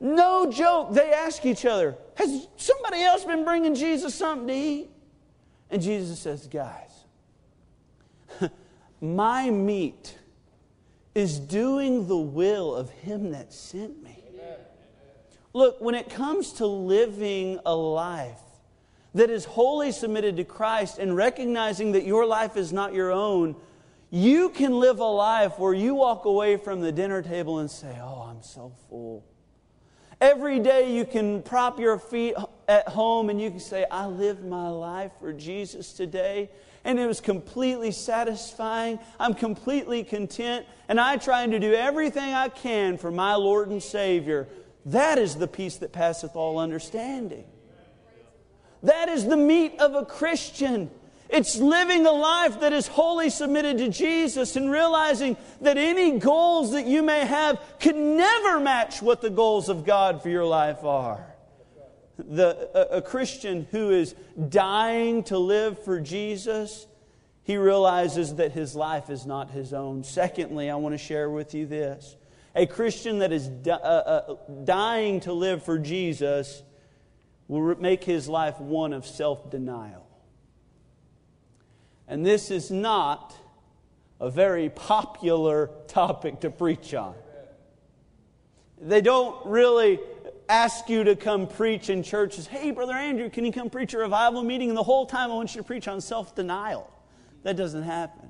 No 0.00 0.50
joke. 0.50 0.92
They 0.92 1.12
ask 1.12 1.44
each 1.44 1.64
other, 1.64 1.96
Has 2.14 2.46
somebody 2.56 3.02
else 3.02 3.24
been 3.24 3.44
bringing 3.44 3.74
Jesus 3.74 4.14
something 4.14 4.46
to 4.46 4.54
eat? 4.54 4.90
And 5.70 5.82
Jesus 5.82 6.20
says, 6.20 6.46
Guys, 6.46 7.04
my 9.00 9.50
meat 9.50 10.16
is 11.14 11.38
doing 11.38 12.06
the 12.06 12.16
will 12.16 12.76
of 12.76 12.90
him 12.90 13.32
that 13.32 13.52
sent 13.52 14.02
me. 14.02 14.14
Look, 15.52 15.80
when 15.80 15.94
it 15.94 16.10
comes 16.10 16.52
to 16.54 16.66
living 16.66 17.58
a 17.66 17.74
life 17.74 18.38
that 19.18 19.30
is 19.30 19.44
wholly 19.44 19.90
submitted 19.90 20.36
to 20.36 20.44
Christ 20.44 20.98
and 20.98 21.16
recognizing 21.16 21.90
that 21.92 22.04
your 22.04 22.24
life 22.24 22.56
is 22.56 22.72
not 22.72 22.94
your 22.94 23.10
own, 23.10 23.56
you 24.10 24.48
can 24.50 24.78
live 24.78 25.00
a 25.00 25.04
life 25.04 25.58
where 25.58 25.74
you 25.74 25.96
walk 25.96 26.24
away 26.24 26.56
from 26.56 26.80
the 26.80 26.92
dinner 26.92 27.20
table 27.20 27.58
and 27.58 27.68
say, 27.68 27.98
Oh, 28.00 28.28
I'm 28.30 28.42
so 28.44 28.72
full. 28.88 29.24
Every 30.20 30.60
day 30.60 30.94
you 30.94 31.04
can 31.04 31.42
prop 31.42 31.80
your 31.80 31.98
feet 31.98 32.34
at 32.68 32.86
home 32.86 33.28
and 33.28 33.40
you 33.40 33.50
can 33.50 33.58
say, 33.58 33.86
I 33.90 34.06
lived 34.06 34.44
my 34.44 34.68
life 34.68 35.10
for 35.18 35.32
Jesus 35.32 35.92
today. 35.92 36.48
And 36.84 37.00
it 37.00 37.06
was 37.06 37.20
completely 37.20 37.90
satisfying. 37.90 39.00
I'm 39.18 39.34
completely 39.34 40.04
content. 40.04 40.64
And 40.88 41.00
I'm 41.00 41.18
trying 41.18 41.50
to 41.50 41.58
do 41.58 41.74
everything 41.74 42.34
I 42.34 42.50
can 42.50 42.98
for 42.98 43.10
my 43.10 43.34
Lord 43.34 43.68
and 43.68 43.82
Savior. 43.82 44.46
That 44.86 45.18
is 45.18 45.34
the 45.34 45.48
peace 45.48 45.76
that 45.78 45.92
passeth 45.92 46.36
all 46.36 46.58
understanding. 46.58 47.44
That 48.82 49.08
is 49.08 49.26
the 49.26 49.36
meat 49.36 49.78
of 49.80 49.94
a 49.94 50.04
Christian. 50.04 50.90
It's 51.28 51.58
living 51.58 52.06
a 52.06 52.12
life 52.12 52.60
that 52.60 52.72
is 52.72 52.86
wholly 52.86 53.28
submitted 53.28 53.78
to 53.78 53.88
Jesus 53.88 54.56
and 54.56 54.70
realizing 54.70 55.36
that 55.60 55.76
any 55.76 56.18
goals 56.18 56.72
that 56.72 56.86
you 56.86 57.02
may 57.02 57.26
have 57.26 57.60
can 57.78 58.16
never 58.16 58.58
match 58.58 59.02
what 59.02 59.20
the 59.20 59.30
goals 59.30 59.68
of 59.68 59.84
God 59.84 60.22
for 60.22 60.30
your 60.30 60.46
life 60.46 60.84
are. 60.84 61.26
The, 62.16 62.70
a, 62.74 62.96
a 62.96 63.02
Christian 63.02 63.66
who 63.70 63.90
is 63.90 64.14
dying 64.48 65.22
to 65.24 65.38
live 65.38 65.84
for 65.84 66.00
Jesus, 66.00 66.86
he 67.42 67.58
realizes 67.58 68.36
that 68.36 68.52
his 68.52 68.74
life 68.74 69.10
is 69.10 69.26
not 69.26 69.50
his 69.50 69.74
own. 69.74 70.04
Secondly, 70.04 70.70
I 70.70 70.76
want 70.76 70.94
to 70.94 70.98
share 70.98 71.30
with 71.30 71.54
you 71.54 71.66
this. 71.66 72.16
A 72.54 72.66
Christian 72.66 73.18
that 73.18 73.32
is 73.32 73.48
di- 73.48 73.70
uh, 73.70 73.76
uh, 73.76 74.36
dying 74.64 75.20
to 75.20 75.32
live 75.32 75.62
for 75.62 75.78
Jesus 75.78 76.62
will 77.48 77.74
make 77.80 78.04
his 78.04 78.28
life 78.28 78.60
one 78.60 78.92
of 78.92 79.06
self 79.06 79.50
denial. 79.50 80.06
And 82.06 82.24
this 82.24 82.50
is 82.50 82.70
not 82.70 83.34
a 84.20 84.30
very 84.30 84.68
popular 84.70 85.70
topic 85.88 86.40
to 86.40 86.50
preach 86.50 86.94
on. 86.94 87.14
They 88.80 89.00
don't 89.00 89.44
really 89.46 89.98
ask 90.48 90.88
you 90.88 91.04
to 91.04 91.16
come 91.16 91.46
preach 91.46 91.90
in 91.90 92.02
churches. 92.02 92.46
Hey, 92.46 92.70
Brother 92.70 92.94
Andrew, 92.94 93.28
can 93.28 93.44
you 93.44 93.52
come 93.52 93.68
preach 93.68 93.92
a 93.92 93.98
revival 93.98 94.42
meeting? 94.42 94.68
And 94.68 94.78
the 94.78 94.82
whole 94.82 95.06
time 95.06 95.30
I 95.30 95.34
want 95.34 95.54
you 95.54 95.60
to 95.60 95.66
preach 95.66 95.88
on 95.88 96.00
self 96.00 96.34
denial. 96.34 96.90
That 97.42 97.56
doesn't 97.56 97.82
happen. 97.82 98.28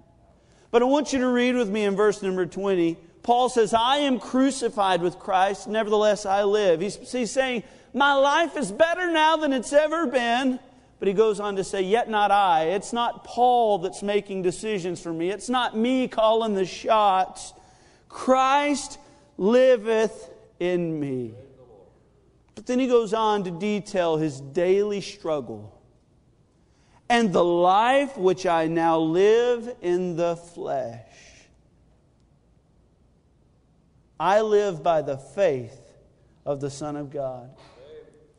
But 0.71 0.83
I 0.83 0.85
want 0.85 1.13
you 1.13 1.21
to 1.21 1.29
read 1.29 1.55
with 1.55 1.69
me 1.69 1.85
in 1.85 1.97
verse 1.97 2.23
number 2.23 2.45
20. 2.45 2.99
Paul 3.23 3.49
says, 3.49 3.75
I 3.75 3.99
am 3.99 4.19
crucified 4.19 5.03
with 5.03 5.19
Christ, 5.19 5.67
nevertheless 5.69 6.27
I 6.27 6.45
live. 6.45 6.81
He's, 6.81 6.97
he's 7.11 7.31
saying, 7.31 7.63
my 7.99 8.15
life 8.15 8.57
is 8.57 8.73
better 8.73 9.11
now 9.11 9.37
than 9.37 9.53
it's 9.53 9.73
ever 9.73 10.07
been. 10.07 10.59
But 10.99 11.09
he 11.09 11.15
goes 11.15 11.39
on 11.39 11.57
to 11.57 11.65
say, 11.65 11.83
Yet 11.83 12.09
not 12.09 12.31
I. 12.31 12.65
It's 12.67 12.93
not 12.93 13.25
Paul 13.25 13.79
that's 13.79 14.03
making 14.03 14.43
decisions 14.43 15.01
for 15.01 15.13
me. 15.13 15.31
It's 15.31 15.49
not 15.49 15.77
me 15.77 16.09
calling 16.09 16.55
the 16.55 16.65
shots. 16.65 17.53
Christ 18.09 18.99
liveth 19.37 20.31
in 20.59 20.99
me. 20.99 21.35
But 22.55 22.67
then 22.67 22.79
he 22.81 22.89
goes 22.89 23.15
on 23.15 23.45
to 23.45 23.51
detail 23.51 24.17
his 24.17 24.41
daily 24.41 25.01
struggle. 25.01 25.75
And 27.09 27.33
the 27.33 27.45
life 27.45 28.17
which 28.19 28.45
I 28.45 28.67
now 28.67 28.99
live 28.99 29.75
in 29.81 30.17
the 30.17 30.37
flesh, 30.37 31.07
I 34.21 34.41
live 34.41 34.83
by 34.83 35.03
the 35.03 35.17
faith 35.17 35.81
of 36.45 36.61
the 36.61 36.71
Son 36.71 36.97
of 36.97 37.11
God. 37.11 37.51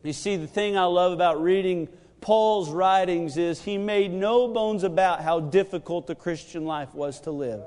You 0.03 0.13
see, 0.13 0.37
the 0.37 0.47
thing 0.47 0.77
I 0.77 0.85
love 0.85 1.11
about 1.11 1.41
reading 1.41 1.89
Paul's 2.21 2.69
writings 2.69 3.37
is 3.37 3.61
he 3.61 3.77
made 3.77 4.11
no 4.13 4.47
bones 4.47 4.83
about 4.83 5.21
how 5.21 5.39
difficult 5.41 6.07
the 6.07 6.15
Christian 6.15 6.65
life 6.65 6.93
was 6.93 7.19
to 7.21 7.31
live. 7.31 7.61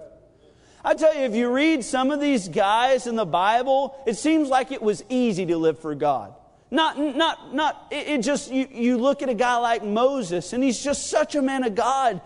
I 0.85 0.95
tell 0.95 1.14
you, 1.14 1.23
if 1.23 1.35
you 1.35 1.51
read 1.53 1.85
some 1.85 2.11
of 2.11 2.21
these 2.21 2.49
guys 2.49 3.07
in 3.07 3.16
the 3.16 3.27
Bible, 3.27 3.95
it 4.07 4.14
seems 4.14 4.49
like 4.49 4.73
it 4.73 4.83
was 4.83 5.05
easy 5.09 5.47
to 5.47 5.57
live 5.57 5.79
for 5.79 5.95
God. 5.95 6.35
Not, 6.71 6.99
not, 6.99 7.55
not, 7.55 7.87
it, 7.90 8.09
it 8.09 8.23
just, 8.23 8.51
you, 8.51 8.66
you 8.73 8.97
look 8.97 9.21
at 9.21 9.29
a 9.29 9.35
guy 9.35 9.59
like 9.59 9.85
Moses, 9.85 10.55
and 10.55 10.64
he's 10.64 10.83
just 10.83 11.09
such 11.09 11.35
a 11.35 11.42
man 11.42 11.64
of 11.64 11.75
God. 11.75 12.23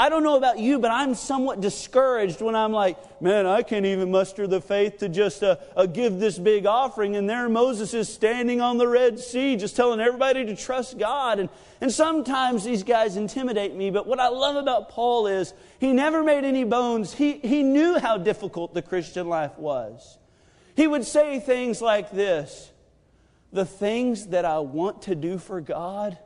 I 0.00 0.10
don't 0.10 0.22
know 0.22 0.36
about 0.36 0.60
you, 0.60 0.78
but 0.78 0.92
I'm 0.92 1.16
somewhat 1.16 1.60
discouraged 1.60 2.40
when 2.40 2.54
I'm 2.54 2.72
like, 2.72 3.20
man, 3.20 3.46
I 3.46 3.62
can't 3.62 3.84
even 3.84 4.12
muster 4.12 4.46
the 4.46 4.60
faith 4.60 4.98
to 4.98 5.08
just 5.08 5.42
uh, 5.42 5.56
uh, 5.74 5.86
give 5.86 6.20
this 6.20 6.38
big 6.38 6.66
offering. 6.66 7.16
And 7.16 7.28
there 7.28 7.48
Moses 7.48 7.92
is 7.94 8.08
standing 8.08 8.60
on 8.60 8.78
the 8.78 8.86
Red 8.86 9.18
Sea, 9.18 9.56
just 9.56 9.74
telling 9.74 9.98
everybody 9.98 10.44
to 10.44 10.54
trust 10.54 10.98
God. 10.98 11.40
And, 11.40 11.48
and 11.80 11.90
sometimes 11.90 12.62
these 12.62 12.84
guys 12.84 13.16
intimidate 13.16 13.74
me, 13.74 13.90
but 13.90 14.06
what 14.06 14.20
I 14.20 14.28
love 14.28 14.54
about 14.54 14.88
Paul 14.90 15.26
is 15.26 15.52
he 15.80 15.92
never 15.92 16.22
made 16.22 16.44
any 16.44 16.62
bones. 16.62 17.12
He, 17.12 17.38
he 17.38 17.64
knew 17.64 17.98
how 17.98 18.18
difficult 18.18 18.74
the 18.74 18.82
Christian 18.82 19.28
life 19.28 19.58
was. 19.58 20.16
He 20.76 20.86
would 20.86 21.04
say 21.04 21.40
things 21.40 21.82
like 21.82 22.12
this 22.12 22.70
The 23.52 23.64
things 23.64 24.28
that 24.28 24.44
I 24.44 24.60
want 24.60 25.02
to 25.02 25.16
do 25.16 25.38
for 25.38 25.60
God, 25.60 26.16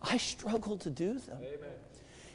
I 0.00 0.16
struggle 0.16 0.78
to 0.78 0.88
do 0.88 1.18
them. 1.18 1.36
Amen. 1.42 1.65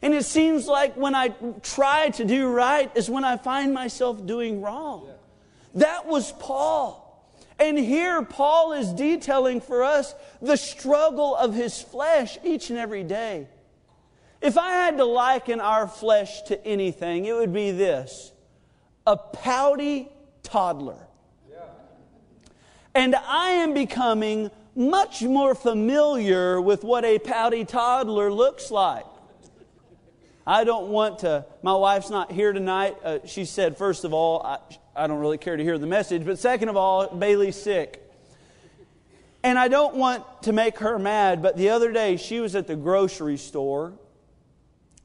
And 0.01 0.13
it 0.13 0.25
seems 0.25 0.67
like 0.67 0.97
when 0.97 1.13
I 1.13 1.29
try 1.61 2.09
to 2.11 2.25
do 2.25 2.49
right 2.49 2.91
is 2.95 3.09
when 3.09 3.23
I 3.23 3.37
find 3.37 3.73
myself 3.73 4.25
doing 4.25 4.61
wrong. 4.61 5.07
That 5.75 6.07
was 6.07 6.31
Paul. 6.33 7.07
And 7.59 7.77
here, 7.77 8.23
Paul 8.23 8.73
is 8.73 8.91
detailing 8.91 9.61
for 9.61 9.83
us 9.83 10.15
the 10.41 10.57
struggle 10.57 11.35
of 11.35 11.53
his 11.53 11.79
flesh 11.79 12.39
each 12.43 12.71
and 12.71 12.79
every 12.79 13.03
day. 13.03 13.47
If 14.41 14.57
I 14.57 14.71
had 14.71 14.97
to 14.97 15.05
liken 15.05 15.61
our 15.61 15.87
flesh 15.87 16.41
to 16.43 16.65
anything, 16.65 17.25
it 17.25 17.35
would 17.35 17.53
be 17.53 17.69
this 17.69 18.31
a 19.05 19.15
pouty 19.15 20.09
toddler. 20.41 21.07
And 22.93 23.15
I 23.15 23.51
am 23.51 23.73
becoming 23.73 24.51
much 24.75 25.21
more 25.21 25.55
familiar 25.55 26.59
with 26.59 26.83
what 26.83 27.05
a 27.05 27.19
pouty 27.19 27.63
toddler 27.63 28.31
looks 28.31 28.71
like. 28.71 29.05
I 30.45 30.63
don't 30.63 30.87
want 30.87 31.19
to, 31.19 31.45
my 31.61 31.75
wife's 31.75 32.09
not 32.09 32.31
here 32.31 32.51
tonight. 32.51 32.97
Uh, 33.03 33.19
she 33.25 33.45
said, 33.45 33.77
first 33.77 34.03
of 34.03 34.13
all, 34.13 34.41
I, 34.43 34.57
I 34.95 35.07
don't 35.07 35.19
really 35.19 35.37
care 35.37 35.55
to 35.55 35.63
hear 35.63 35.77
the 35.77 35.87
message, 35.87 36.25
but 36.25 36.39
second 36.39 36.69
of 36.69 36.77
all, 36.77 37.07
Bailey's 37.07 37.61
sick. 37.61 38.01
And 39.43 39.57
I 39.57 39.67
don't 39.67 39.95
want 39.95 40.43
to 40.43 40.53
make 40.53 40.79
her 40.79 40.99
mad, 40.99 41.41
but 41.41 41.57
the 41.57 41.69
other 41.69 41.91
day 41.91 42.17
she 42.17 42.39
was 42.39 42.55
at 42.55 42.67
the 42.67 42.75
grocery 42.75 43.37
store 43.37 43.93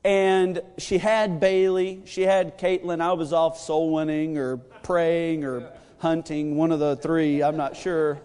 and 0.04 0.60
she 0.78 0.98
had 0.98 1.40
Bailey, 1.40 2.02
she 2.04 2.22
had 2.22 2.58
Caitlin. 2.58 3.00
I 3.00 3.12
was 3.14 3.32
off 3.32 3.58
soul 3.58 3.92
winning 3.92 4.38
or 4.38 4.58
praying 4.58 5.44
or 5.44 5.72
hunting, 5.98 6.56
one 6.56 6.70
of 6.70 6.78
the 6.78 6.96
three, 6.96 7.42
I'm 7.42 7.56
not 7.56 7.76
sure. 7.76 8.20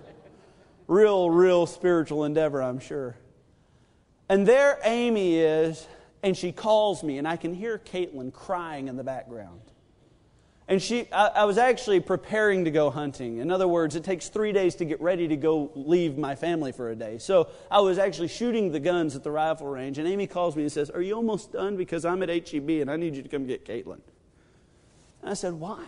Real, 0.88 1.30
real 1.30 1.65
spiritual 1.65 2.26
endeavor, 2.26 2.62
I'm 2.62 2.80
sure. 2.80 3.15
And 4.30 4.45
there 4.45 4.80
Amy 4.84 5.38
is, 5.38 5.88
and 6.23 6.38
she 6.38 6.51
calls 6.51 7.03
me, 7.03 7.17
and 7.17 7.27
I 7.27 7.36
can 7.36 7.53
hear 7.53 7.79
Caitlin 7.79 8.31
crying 8.31 8.88
in 8.88 8.95
the 8.95 9.03
background. 9.03 9.62
And 10.67 10.81
she, 10.81 11.07
I, 11.12 11.27
I, 11.27 11.43
was 11.45 11.57
actually 11.57 11.99
preparing 11.99 12.63
to 12.63 12.71
go 12.71 12.89
hunting. 12.89 13.39
In 13.39 13.51
other 13.51 13.67
words, 13.67 13.95
it 13.95 14.05
takes 14.05 14.29
three 14.29 14.53
days 14.53 14.75
to 14.75 14.86
get 14.86 15.01
ready 15.01 15.27
to 15.27 15.36
go 15.36 15.71
leave 15.75 16.17
my 16.17 16.36
family 16.36 16.71
for 16.71 16.91
a 16.91 16.95
day. 16.95 17.17
So 17.17 17.49
I 17.69 17.81
was 17.81 17.97
actually 17.97 18.29
shooting 18.29 18.71
the 18.71 18.79
guns 18.79 19.15
at 19.15 19.23
the 19.23 19.31
rifle 19.31 19.67
range, 19.67 19.97
and 19.97 20.07
Amy 20.07 20.27
calls 20.27 20.55
me 20.55 20.63
and 20.63 20.71
says, 20.71 20.89
Are 20.89 21.01
you 21.01 21.15
almost 21.15 21.51
done? 21.51 21.75
Because 21.75 22.05
I'm 22.05 22.23
at 22.23 22.29
HEB 22.29 22.69
and 22.69 22.89
I 22.89 22.95
need 22.95 23.15
you 23.15 23.21
to 23.21 23.27
come 23.27 23.45
get 23.45 23.65
Caitlin. 23.65 23.99
And 25.21 25.31
I 25.31 25.34
said, 25.34 25.55
Why? 25.55 25.84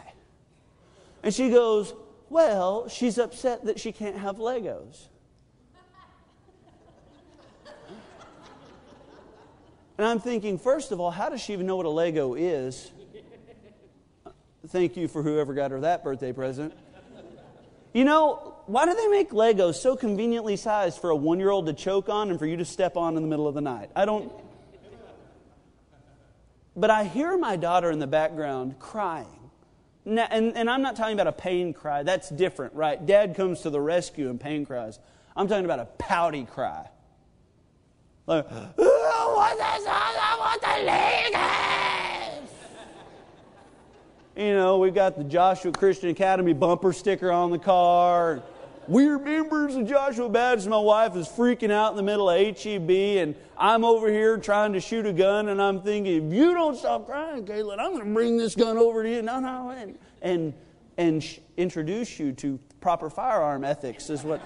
And 1.22 1.34
she 1.34 1.50
goes, 1.50 1.93
Well, 2.30 2.89
she's 2.89 3.17
upset 3.17 3.63
that 3.65 3.80
she 3.80 3.93
can't 3.93 4.17
have 4.17 4.38
Legos. 4.38 5.08
And 9.97 10.08
I'm 10.08 10.19
thinking, 10.19 10.58
first 10.58 10.91
of 10.91 10.99
all, 10.99 11.12
how 11.12 11.29
does 11.29 11.41
she 11.41 11.53
even 11.53 11.67
know 11.67 11.75
what 11.75 11.86
a 11.86 11.89
Lego 11.89 12.34
is? 12.34 12.91
Thank 14.67 14.97
you 14.97 15.08
for 15.08 15.21
whoever 15.21 15.53
got 15.53 15.71
her 15.71 15.82
that 15.82 16.03
birthday 16.03 16.32
present. 16.32 16.73
You 17.93 18.06
know, 18.06 18.56
why 18.65 18.86
do 18.86 18.95
they 18.95 19.08
make 19.08 19.32
Legos 19.32 19.75
so 19.75 19.95
conveniently 19.95 20.56
sized 20.56 20.99
for 20.99 21.12
a 21.12 21.15
one 21.15 21.39
year 21.39 21.51
old 21.51 21.67
to 21.67 21.73
choke 21.73 22.10
on 22.10 22.32
and 22.32 22.39
for 22.39 22.47
you 22.47 22.58
to 22.58 22.65
step 22.65 22.97
on 22.97 23.15
in 23.17 23.21
the 23.21 23.27
middle 23.27 23.47
of 23.47 23.53
the 23.53 23.62
night? 23.62 23.91
I 23.95 24.06
don't. 24.06 24.32
But 26.75 26.89
I 26.89 27.03
hear 27.03 27.38
my 27.38 27.56
daughter 27.56 27.91
in 27.91 27.99
the 27.99 28.08
background 28.08 28.79
crying. 28.79 29.27
Now, 30.06 30.27
and, 30.32 30.58
and 30.58 30.69
I'm 30.69 30.82
not 30.82 30.95
talking 30.95 31.13
about 31.13 31.27
a 31.27 31.34
pain 31.34 31.73
cry. 31.73 32.01
That's 32.01 32.29
different, 32.29 32.73
right? 32.73 33.06
Dad 33.06 33.36
comes 33.36 33.62
to 33.62 33.69
the 33.69 33.79
rescue 33.79 34.29
and 34.29 34.39
pain 34.39 34.65
cries. 34.65 34.97
I'm 35.36 35.47
talking 35.47 35.65
about 35.65 35.79
a 35.79 35.86
pouty 35.86 36.45
cry. 36.45 36.88
Like, 38.25 38.47
the? 44.36 44.42
You 44.42 44.56
know, 44.56 44.80
we've 44.80 44.96
got 44.96 45.16
the 45.18 45.24
Joshua 45.24 45.72
Christian 45.72 46.10
Academy 46.10 46.54
bumper 46.54 46.92
sticker 46.92 47.32
on 47.32 47.52
the 47.52 47.60
car. 47.60 48.42
We're 48.88 49.18
members 49.18 49.76
of 49.76 49.88
Joshua 49.88 50.28
Baptist. 50.28 50.68
My 50.68 50.78
wife 50.78 51.16
is 51.16 51.28
freaking 51.28 51.72
out 51.72 51.92
in 51.92 51.98
the 51.98 52.04
middle 52.04 52.30
of 52.30 52.38
HEB, 52.38 52.90
and 52.90 53.36
I'm 53.58 53.86
over 53.86 54.10
here 54.10 54.38
trying 54.38 54.74
to 54.74 54.82
shoot 54.82 55.06
a 55.06 55.14
gun, 55.14 55.50
and 55.50 55.62
I'm 55.62 55.82
thinking, 55.82 56.28
if 56.28 56.34
you 56.34 56.54
don't 56.54 56.76
stop 56.76 57.06
crying, 57.06 57.46
Caitlin, 57.46 57.80
I'm 57.80 57.94
going 57.94 58.06
to 58.06 58.14
bring 58.14 58.38
this 58.38 58.56
gun 58.56 58.78
over 58.78 59.04
to 59.04 59.10
you. 59.10 59.22
No, 59.22 59.40
no, 59.40 59.70
and 59.70 59.98
and, 60.22 60.54
and 60.98 61.24
sh- 61.24 61.40
introduce 61.56 62.20
you 62.20 62.32
to 62.34 62.60
proper 62.82 63.10
firearm 63.10 63.64
ethics 63.64 64.10
is 64.10 64.24
what. 64.24 64.42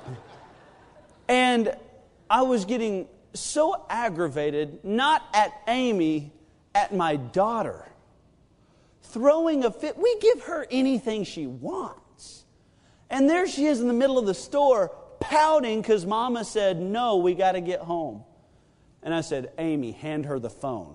and 1.28 1.74
I 2.30 2.42
was 2.42 2.64
getting 2.64 3.08
so 3.34 3.86
aggravated, 3.88 4.84
not 4.84 5.22
at 5.32 5.52
Amy, 5.66 6.32
at 6.74 6.94
my 6.94 7.16
daughter 7.16 7.88
throwing 9.02 9.64
a 9.64 9.70
fit. 9.70 9.96
We 9.96 10.18
give 10.20 10.42
her 10.42 10.66
anything 10.70 11.24
she 11.24 11.46
wants. 11.46 12.44
And 13.10 13.28
there 13.28 13.46
she 13.48 13.66
is 13.66 13.80
in 13.80 13.88
the 13.88 13.94
middle 13.94 14.18
of 14.18 14.26
the 14.26 14.34
store 14.34 14.94
pouting 15.20 15.80
because 15.80 16.04
mama 16.04 16.44
said, 16.44 16.80
No, 16.80 17.16
we 17.16 17.34
got 17.34 17.52
to 17.52 17.60
get 17.60 17.80
home. 17.80 18.24
And 19.02 19.14
I 19.14 19.22
said, 19.22 19.52
Amy, 19.58 19.92
hand 19.92 20.26
her 20.26 20.38
the 20.38 20.50
phone. 20.50 20.94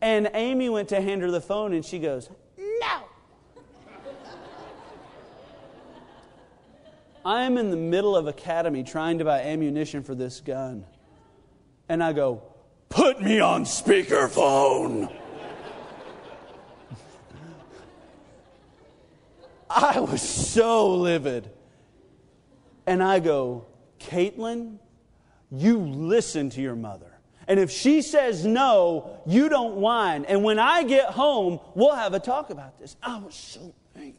And 0.00 0.30
Amy 0.34 0.68
went 0.68 0.90
to 0.90 1.00
hand 1.00 1.22
her 1.22 1.30
the 1.30 1.40
phone 1.40 1.72
and 1.74 1.84
she 1.84 1.98
goes, 1.98 2.30
No. 2.56 3.02
I 7.24 7.42
am 7.42 7.58
in 7.58 7.70
the 7.70 7.76
middle 7.76 8.16
of 8.16 8.26
academy 8.26 8.82
trying 8.82 9.18
to 9.18 9.24
buy 9.24 9.42
ammunition 9.42 10.02
for 10.02 10.14
this 10.14 10.40
gun. 10.40 10.84
And 11.88 12.02
I 12.02 12.12
go, 12.12 12.42
Put 12.88 13.20
me 13.20 13.40
on 13.40 13.64
speakerphone. 13.64 15.14
I 19.70 20.00
was 20.00 20.22
so 20.22 20.94
livid. 20.94 21.50
And 22.86 23.02
I 23.02 23.20
go, 23.20 23.66
Caitlin, 24.00 24.78
you 25.50 25.78
listen 25.78 26.48
to 26.50 26.62
your 26.62 26.76
mother. 26.76 27.18
And 27.46 27.60
if 27.60 27.70
she 27.70 28.02
says 28.02 28.44
no, 28.46 29.20
you 29.26 29.48
don't 29.48 29.76
whine. 29.76 30.24
And 30.24 30.42
when 30.42 30.58
I 30.58 30.82
get 30.84 31.06
home, 31.10 31.60
we'll 31.74 31.94
have 31.94 32.14
a 32.14 32.20
talk 32.20 32.50
about 32.50 32.78
this. 32.78 32.96
I 33.02 33.18
was 33.18 33.34
so 33.34 33.74
angry. 33.94 34.18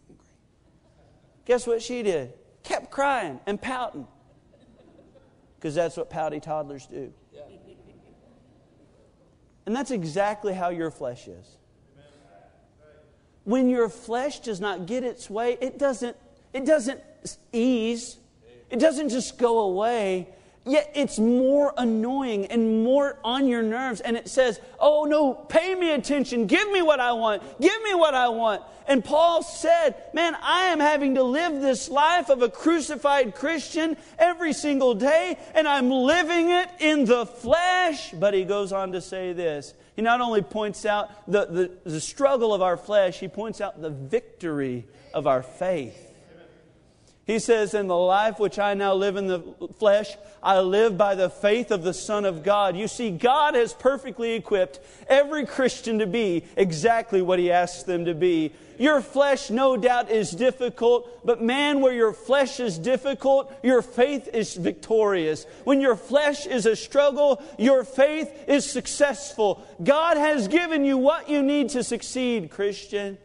Guess 1.45 1.65
what 1.65 1.81
she 1.81 2.03
did? 2.03 2.33
Kept 2.63 2.91
crying 2.91 3.39
and 3.45 3.61
pouting. 3.61 4.07
Because 5.55 5.75
that's 5.75 5.97
what 5.97 6.09
pouty 6.09 6.39
toddlers 6.39 6.85
do. 6.87 7.13
And 9.65 9.75
that's 9.75 9.91
exactly 9.91 10.53
how 10.53 10.69
your 10.69 10.89
flesh 10.89 11.27
is 11.27 11.57
when 13.49 13.67
your 13.67 13.89
flesh 13.89 14.41
does 14.41 14.61
not 14.61 14.85
get 14.85 15.03
its 15.03 15.27
way, 15.27 15.57
it 15.59 15.79
doesn't, 15.79 16.15
it 16.53 16.65
doesn't 16.65 17.01
ease. 17.51 18.17
It 18.69 18.79
doesn't 18.79 19.09
just 19.09 19.39
go 19.39 19.61
away. 19.61 20.29
Yet 20.69 20.91
it's 20.93 21.17
more 21.17 21.73
annoying 21.77 22.45
and 22.45 22.83
more 22.83 23.17
on 23.23 23.47
your 23.47 23.63
nerves. 23.63 24.01
And 24.01 24.15
it 24.15 24.29
says, 24.29 24.61
Oh 24.79 25.05
no, 25.05 25.33
pay 25.33 25.73
me 25.73 25.91
attention. 25.93 26.45
Give 26.45 26.69
me 26.71 26.83
what 26.83 26.99
I 26.99 27.13
want. 27.13 27.41
Give 27.59 27.81
me 27.81 27.95
what 27.95 28.13
I 28.13 28.29
want. 28.29 28.61
And 28.87 29.03
Paul 29.03 29.41
said, 29.41 29.95
Man, 30.13 30.35
I 30.39 30.65
am 30.65 30.79
having 30.79 31.15
to 31.15 31.23
live 31.23 31.59
this 31.59 31.89
life 31.89 32.29
of 32.29 32.43
a 32.43 32.49
crucified 32.49 33.33
Christian 33.33 33.97
every 34.19 34.53
single 34.53 34.93
day, 34.93 35.39
and 35.55 35.67
I'm 35.67 35.89
living 35.89 36.51
it 36.51 36.69
in 36.79 37.05
the 37.05 37.25
flesh. 37.25 38.11
But 38.11 38.35
he 38.35 38.45
goes 38.45 38.71
on 38.71 38.91
to 38.91 39.01
say 39.01 39.33
this 39.33 39.73
he 39.95 40.03
not 40.03 40.21
only 40.21 40.43
points 40.43 40.85
out 40.85 41.09
the, 41.29 41.45
the, 41.45 41.71
the 41.83 41.99
struggle 41.99 42.53
of 42.53 42.61
our 42.61 42.77
flesh, 42.77 43.19
he 43.19 43.27
points 43.27 43.59
out 43.59 43.81
the 43.81 43.89
victory 43.89 44.85
of 45.15 45.25
our 45.25 45.41
faith. 45.41 46.08
He 47.29 47.37
says, 47.37 47.75
In 47.75 47.85
the 47.85 47.95
life 47.95 48.39
which 48.39 48.57
I 48.57 48.73
now 48.73 48.95
live 48.95 49.15
in 49.15 49.27
the 49.27 49.43
flesh, 49.77 50.17
I 50.41 50.61
live 50.61 50.97
by 50.97 51.13
the 51.13 51.29
faith 51.29 51.69
of 51.69 51.83
the 51.83 51.93
Son 51.93 52.25
of 52.25 52.41
God. 52.41 52.75
You 52.75 52.87
see, 52.87 53.11
God 53.11 53.53
has 53.53 53.71
perfectly 53.71 54.33
equipped 54.33 54.79
every 55.07 55.45
Christian 55.45 55.99
to 55.99 56.07
be 56.07 56.43
exactly 56.57 57.21
what 57.21 57.37
He 57.37 57.51
asks 57.51 57.83
them 57.83 58.05
to 58.05 58.15
be. 58.15 58.51
Your 58.79 58.99
flesh, 58.99 59.51
no 59.51 59.77
doubt, 59.77 60.09
is 60.09 60.31
difficult, 60.31 61.23
but 61.23 61.39
man, 61.39 61.81
where 61.81 61.93
your 61.93 62.13
flesh 62.13 62.59
is 62.59 62.79
difficult, 62.79 63.53
your 63.61 63.83
faith 63.83 64.27
is 64.33 64.55
victorious. 64.55 65.45
When 65.65 65.81
your 65.81 65.97
flesh 65.97 66.47
is 66.47 66.65
a 66.65 66.75
struggle, 66.75 67.43
your 67.59 67.83
faith 67.83 68.33
is 68.47 68.67
successful. 68.67 69.63
God 69.83 70.17
has 70.17 70.47
given 70.47 70.83
you 70.83 70.97
what 70.97 71.29
you 71.29 71.43
need 71.43 71.69
to 71.69 71.83
succeed, 71.83 72.49
Christian. 72.49 73.19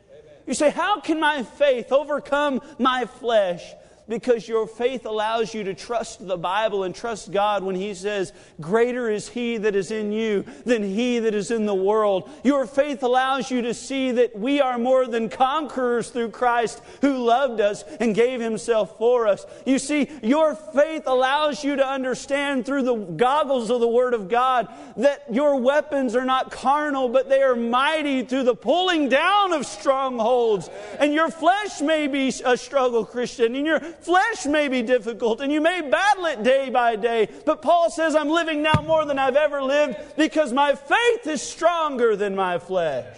You 0.46 0.52
say, 0.52 0.68
How 0.68 1.00
can 1.00 1.20
my 1.20 1.42
faith 1.42 1.90
overcome 1.90 2.60
my 2.78 3.06
flesh? 3.06 3.62
Because 4.08 4.46
your 4.46 4.66
faith 4.66 5.06
allows 5.06 5.54
you 5.54 5.64
to 5.64 5.74
trust 5.74 6.26
the 6.26 6.36
Bible 6.36 6.84
and 6.84 6.94
trust 6.94 7.32
God 7.32 7.62
when 7.62 7.74
He 7.74 7.94
says, 7.94 8.32
Greater 8.60 9.10
is 9.10 9.28
He 9.28 9.56
that 9.58 9.74
is 9.74 9.90
in 9.90 10.12
you 10.12 10.44
than 10.64 10.82
He 10.82 11.18
that 11.20 11.34
is 11.34 11.50
in 11.50 11.66
the 11.66 11.74
world. 11.74 12.28
Your 12.42 12.66
faith 12.66 13.02
allows 13.02 13.50
you 13.50 13.62
to 13.62 13.74
see 13.74 14.12
that 14.12 14.38
we 14.38 14.60
are 14.60 14.78
more 14.78 15.06
than 15.06 15.28
conquerors 15.28 16.10
through 16.10 16.30
Christ 16.30 16.82
who 17.00 17.24
loved 17.24 17.60
us 17.60 17.82
and 18.00 18.14
gave 18.14 18.40
Himself 18.40 18.98
for 18.98 19.26
us. 19.26 19.46
You 19.64 19.78
see, 19.78 20.10
your 20.22 20.54
faith 20.54 21.04
allows 21.06 21.64
you 21.64 21.76
to 21.76 21.86
understand 21.86 22.66
through 22.66 22.82
the 22.82 22.96
goggles 22.96 23.70
of 23.70 23.80
the 23.80 23.88
Word 23.88 24.14
of 24.14 24.28
God 24.28 24.68
that 24.96 25.24
your 25.32 25.56
weapons 25.60 26.14
are 26.14 26.24
not 26.24 26.50
carnal, 26.50 27.08
but 27.08 27.28
they 27.28 27.42
are 27.42 27.56
mighty 27.56 28.24
through 28.24 28.44
the 28.44 28.54
pulling 28.54 29.08
down 29.08 29.52
of 29.52 29.66
strongholds. 29.66 30.68
And 30.98 31.14
your 31.14 31.30
flesh 31.30 31.80
may 31.80 32.06
be 32.06 32.28
a 32.44 32.56
struggle, 32.56 33.04
Christian, 33.04 33.54
and 33.54 33.66
your 33.66 33.80
flesh 34.00 34.46
may 34.46 34.68
be 34.68 34.82
difficult 34.82 35.40
and 35.40 35.52
you 35.52 35.60
may 35.60 35.80
battle 35.80 36.26
it 36.26 36.42
day 36.42 36.70
by 36.70 36.96
day. 36.96 37.28
But 37.44 37.62
Paul 37.62 37.90
says, 37.90 38.14
I'm 38.14 38.28
living 38.28 38.62
now 38.62 38.82
more 38.86 39.04
than 39.04 39.18
I've 39.18 39.36
ever 39.36 39.62
lived 39.62 39.96
because 40.16 40.52
my 40.52 40.74
faith 40.74 41.26
is 41.26 41.42
stronger 41.42 42.16
than 42.16 42.34
my 42.34 42.58
flesh. 42.58 43.16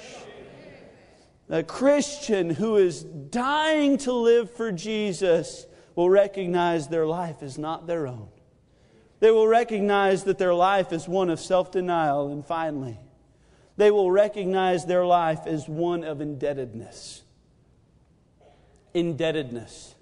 A 1.49 1.63
Christian 1.63 2.51
who 2.51 2.77
is 2.77 3.03
dying 3.03 3.99
to 3.99 4.13
live 4.13 4.51
for 4.51 4.73
Jesus 4.73 5.67
will 5.95 6.11
recognize 6.11 6.89
their 6.89 7.07
life 7.07 7.43
is 7.43 7.57
not 7.57 7.87
their 7.87 8.07
own. 8.07 8.29
They 9.19 9.31
will 9.31 9.49
recognize 9.49 10.25
that 10.25 10.39
their 10.39 10.55
life 10.55 10.93
is 10.93 11.09
one 11.09 11.31
of 11.31 11.41
self 11.41 11.73
denial. 11.73 12.31
And 12.31 12.45
finally, 12.45 12.99
they 13.77 13.91
will 13.91 14.11
recognize 14.11 14.85
their 14.85 15.07
life 15.07 15.47
as 15.47 15.69
one 15.69 16.05
of 16.05 16.21
indebtedness. 16.21 17.23
Indebtedness. 18.95 19.96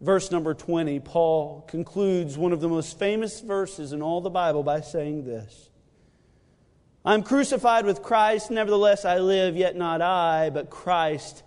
Verse 0.00 0.30
number 0.30 0.54
20, 0.54 1.00
Paul 1.00 1.62
concludes 1.68 2.38
one 2.38 2.52
of 2.52 2.60
the 2.60 2.68
most 2.68 2.98
famous 2.98 3.40
verses 3.40 3.92
in 3.92 4.00
all 4.00 4.20
the 4.20 4.30
Bible 4.30 4.62
by 4.62 4.80
saying 4.80 5.24
this 5.24 5.68
I'm 7.04 7.22
crucified 7.22 7.84
with 7.84 8.02
Christ, 8.02 8.50
nevertheless 8.50 9.04
I 9.04 9.18
live, 9.18 9.56
yet 9.56 9.76
not 9.76 10.02
I, 10.02 10.50
but 10.50 10.70
Christ 10.70 11.42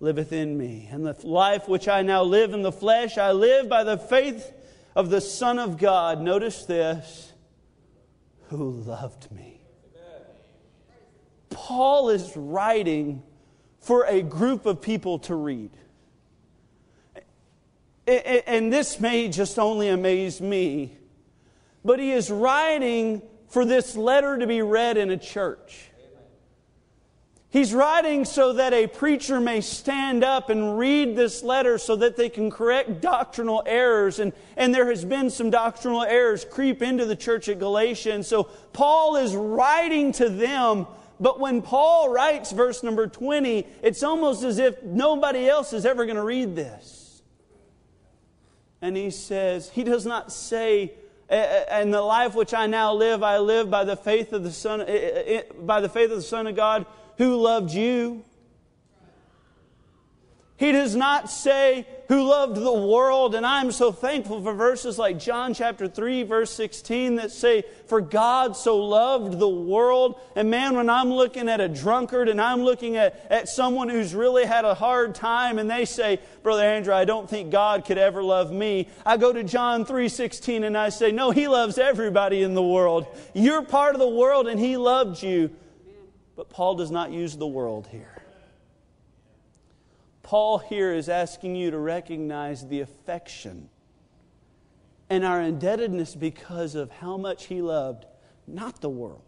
liveth 0.00 0.32
in 0.32 0.56
me. 0.56 0.88
And 0.90 1.06
the 1.06 1.16
life 1.26 1.68
which 1.68 1.88
I 1.88 2.02
now 2.02 2.22
live 2.22 2.52
in 2.52 2.62
the 2.62 2.72
flesh, 2.72 3.18
I 3.18 3.32
live 3.32 3.68
by 3.68 3.84
the 3.84 3.98
faith 3.98 4.52
of 4.94 5.10
the 5.10 5.20
Son 5.20 5.58
of 5.58 5.78
God. 5.78 6.20
Notice 6.20 6.64
this 6.64 7.32
who 8.48 8.70
loved 8.70 9.30
me. 9.32 9.60
Paul 11.50 12.10
is 12.10 12.36
writing 12.36 13.22
for 13.80 14.04
a 14.04 14.22
group 14.22 14.66
of 14.66 14.80
people 14.80 15.18
to 15.20 15.34
read. 15.34 15.70
And 18.06 18.72
this 18.72 19.00
may 19.00 19.28
just 19.28 19.58
only 19.58 19.88
amaze 19.88 20.40
me, 20.40 20.96
but 21.84 21.98
he 21.98 22.12
is 22.12 22.30
writing 22.30 23.22
for 23.48 23.64
this 23.64 23.96
letter 23.96 24.38
to 24.38 24.46
be 24.46 24.62
read 24.62 24.96
in 24.96 25.10
a 25.10 25.16
church. 25.16 25.90
He's 27.50 27.72
writing 27.72 28.24
so 28.24 28.54
that 28.54 28.74
a 28.74 28.86
preacher 28.86 29.40
may 29.40 29.60
stand 29.60 30.22
up 30.22 30.50
and 30.50 30.78
read 30.78 31.16
this 31.16 31.42
letter 31.42 31.78
so 31.78 31.96
that 31.96 32.16
they 32.16 32.28
can 32.28 32.50
correct 32.50 33.00
doctrinal 33.00 33.62
errors. 33.64 34.18
And, 34.18 34.32
and 34.56 34.74
there 34.74 34.90
has 34.90 35.04
been 35.04 35.30
some 35.30 35.48
doctrinal 35.50 36.02
errors 36.02 36.44
creep 36.44 36.82
into 36.82 37.06
the 37.06 37.16
church 37.16 37.48
at 37.48 37.58
Galatia. 37.58 38.12
And 38.12 38.26
so 38.26 38.44
Paul 38.72 39.16
is 39.16 39.34
writing 39.34 40.12
to 40.12 40.28
them 40.28 40.86
but 41.18 41.40
when 41.40 41.62
Paul 41.62 42.10
writes 42.10 42.52
verse 42.52 42.82
number 42.82 43.06
20, 43.06 43.66
it's 43.82 44.02
almost 44.02 44.42
as 44.42 44.58
if 44.58 44.82
nobody 44.82 45.48
else 45.48 45.72
is 45.72 45.86
ever 45.86 46.04
going 46.04 46.16
to 46.16 46.22
read 46.22 46.54
this. 46.54 46.95
And 48.86 48.96
he 48.96 49.10
says, 49.10 49.68
he 49.68 49.82
does 49.82 50.06
not 50.06 50.30
say, 50.30 50.92
and 51.28 51.92
the 51.92 52.00
life 52.00 52.36
which 52.36 52.54
I 52.54 52.68
now 52.68 52.92
live, 52.92 53.24
I 53.24 53.38
live 53.38 53.68
by 53.68 53.82
the 53.82 53.96
faith 53.96 54.32
of 54.32 54.44
the 54.44 54.52
Son, 54.52 54.78
by 55.58 55.80
the 55.80 55.88
faith 55.88 56.12
of 56.12 56.18
the 56.18 56.22
Son 56.22 56.46
of 56.46 56.54
God 56.54 56.86
who 57.18 57.34
loved 57.34 57.72
you. 57.72 58.24
He 60.56 60.72
does 60.72 60.96
not 60.96 61.30
say, 61.30 61.86
who 62.08 62.22
loved 62.22 62.56
the 62.56 62.72
world. 62.72 63.34
And 63.34 63.44
I'm 63.44 63.72
so 63.72 63.90
thankful 63.90 64.42
for 64.42 64.54
verses 64.54 64.98
like 64.98 65.18
John 65.18 65.54
chapter 65.54 65.88
3, 65.88 66.22
verse 66.22 66.50
16 66.52 67.16
that 67.16 67.32
say, 67.32 67.64
For 67.86 68.00
God 68.00 68.56
so 68.56 68.76
loved 68.76 69.38
the 69.38 69.48
world. 69.48 70.20
And 70.34 70.50
man, 70.50 70.76
when 70.76 70.88
I'm 70.88 71.12
looking 71.12 71.48
at 71.48 71.60
a 71.60 71.68
drunkard 71.68 72.28
and 72.28 72.40
I'm 72.40 72.62
looking 72.62 72.96
at, 72.96 73.26
at 73.30 73.48
someone 73.48 73.88
who's 73.88 74.14
really 74.14 74.44
had 74.44 74.64
a 74.64 74.74
hard 74.74 75.14
time 75.14 75.58
and 75.58 75.70
they 75.70 75.84
say, 75.84 76.20
Brother 76.42 76.62
Andrew, 76.62 76.94
I 76.94 77.04
don't 77.04 77.28
think 77.28 77.50
God 77.50 77.84
could 77.84 77.98
ever 77.98 78.22
love 78.22 78.52
me. 78.52 78.88
I 79.04 79.16
go 79.16 79.32
to 79.32 79.42
John 79.42 79.84
3, 79.84 80.08
16 80.08 80.64
and 80.64 80.78
I 80.78 80.90
say, 80.90 81.10
No, 81.10 81.32
He 81.32 81.48
loves 81.48 81.76
everybody 81.78 82.42
in 82.42 82.54
the 82.54 82.62
world. 82.62 83.06
You're 83.34 83.62
part 83.62 83.94
of 83.94 84.00
the 84.00 84.08
world 84.08 84.46
and 84.46 84.60
He 84.60 84.76
loved 84.76 85.22
you. 85.22 85.50
But 86.36 86.50
Paul 86.50 86.76
does 86.76 86.90
not 86.90 87.10
use 87.10 87.36
the 87.36 87.46
world 87.46 87.88
here. 87.90 88.15
Paul 90.26 90.58
here 90.58 90.92
is 90.92 91.08
asking 91.08 91.54
you 91.54 91.70
to 91.70 91.78
recognize 91.78 92.66
the 92.66 92.80
affection 92.80 93.68
and 95.08 95.24
our 95.24 95.40
indebtedness 95.40 96.16
because 96.16 96.74
of 96.74 96.90
how 96.90 97.16
much 97.16 97.46
he 97.46 97.62
loved 97.62 98.06
not 98.44 98.80
the 98.80 98.88
world, 98.88 99.22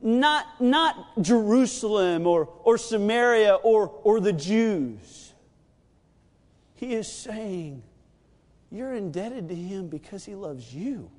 not, 0.00 0.60
not 0.60 1.20
Jerusalem 1.20 2.24
or, 2.24 2.48
or 2.62 2.78
Samaria 2.78 3.54
or, 3.54 3.88
or 4.04 4.20
the 4.20 4.32
Jews. 4.32 5.32
He 6.76 6.94
is 6.94 7.12
saying, 7.12 7.82
You're 8.70 8.94
indebted 8.94 9.48
to 9.48 9.56
him 9.56 9.88
because 9.88 10.24
he 10.24 10.36
loves 10.36 10.72
you. 10.72 11.10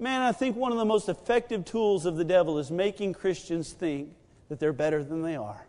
Man, 0.00 0.22
I 0.22 0.32
think 0.32 0.56
one 0.56 0.72
of 0.72 0.78
the 0.78 0.84
most 0.84 1.08
effective 1.08 1.64
tools 1.64 2.04
of 2.04 2.16
the 2.16 2.24
devil 2.24 2.58
is 2.58 2.72
making 2.72 3.12
Christians 3.12 3.72
think 3.72 4.10
that 4.48 4.60
they're 4.60 4.72
better 4.72 5.02
than 5.02 5.22
they 5.22 5.36
are. 5.36 5.66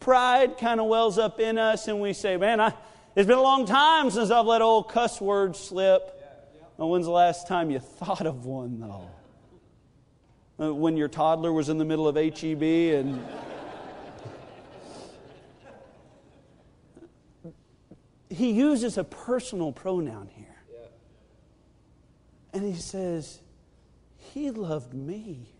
Pride 0.00 0.58
kind 0.58 0.80
of 0.80 0.86
wells 0.86 1.18
up 1.18 1.38
in 1.38 1.58
us, 1.58 1.86
and 1.88 2.00
we 2.00 2.12
say, 2.12 2.36
Man, 2.36 2.60
I, 2.60 2.74
it's 3.14 3.26
been 3.26 3.38
a 3.38 3.42
long 3.42 3.66
time 3.66 4.10
since 4.10 4.30
I've 4.30 4.46
let 4.46 4.62
old 4.62 4.88
cuss 4.88 5.20
words 5.20 5.58
slip. 5.58 6.18
Well, 6.76 6.90
when's 6.90 7.06
the 7.06 7.12
last 7.12 7.46
time 7.46 7.70
you 7.70 7.78
thought 7.78 8.26
of 8.26 8.44
one, 8.46 8.80
though? 8.80 9.10
Uh, 10.60 10.74
when 10.74 10.96
your 10.96 11.08
toddler 11.08 11.52
was 11.52 11.68
in 11.68 11.78
the 11.78 11.84
middle 11.84 12.08
of 12.08 12.16
HEB 12.16 12.62
and. 12.62 13.24
he 18.30 18.50
uses 18.52 18.98
a 18.98 19.04
personal 19.04 19.72
pronoun 19.72 20.28
here. 20.34 20.46
And 22.52 22.64
he 22.64 22.74
says, 22.74 23.40
He 24.16 24.50
loved 24.50 24.94
me. 24.94 25.51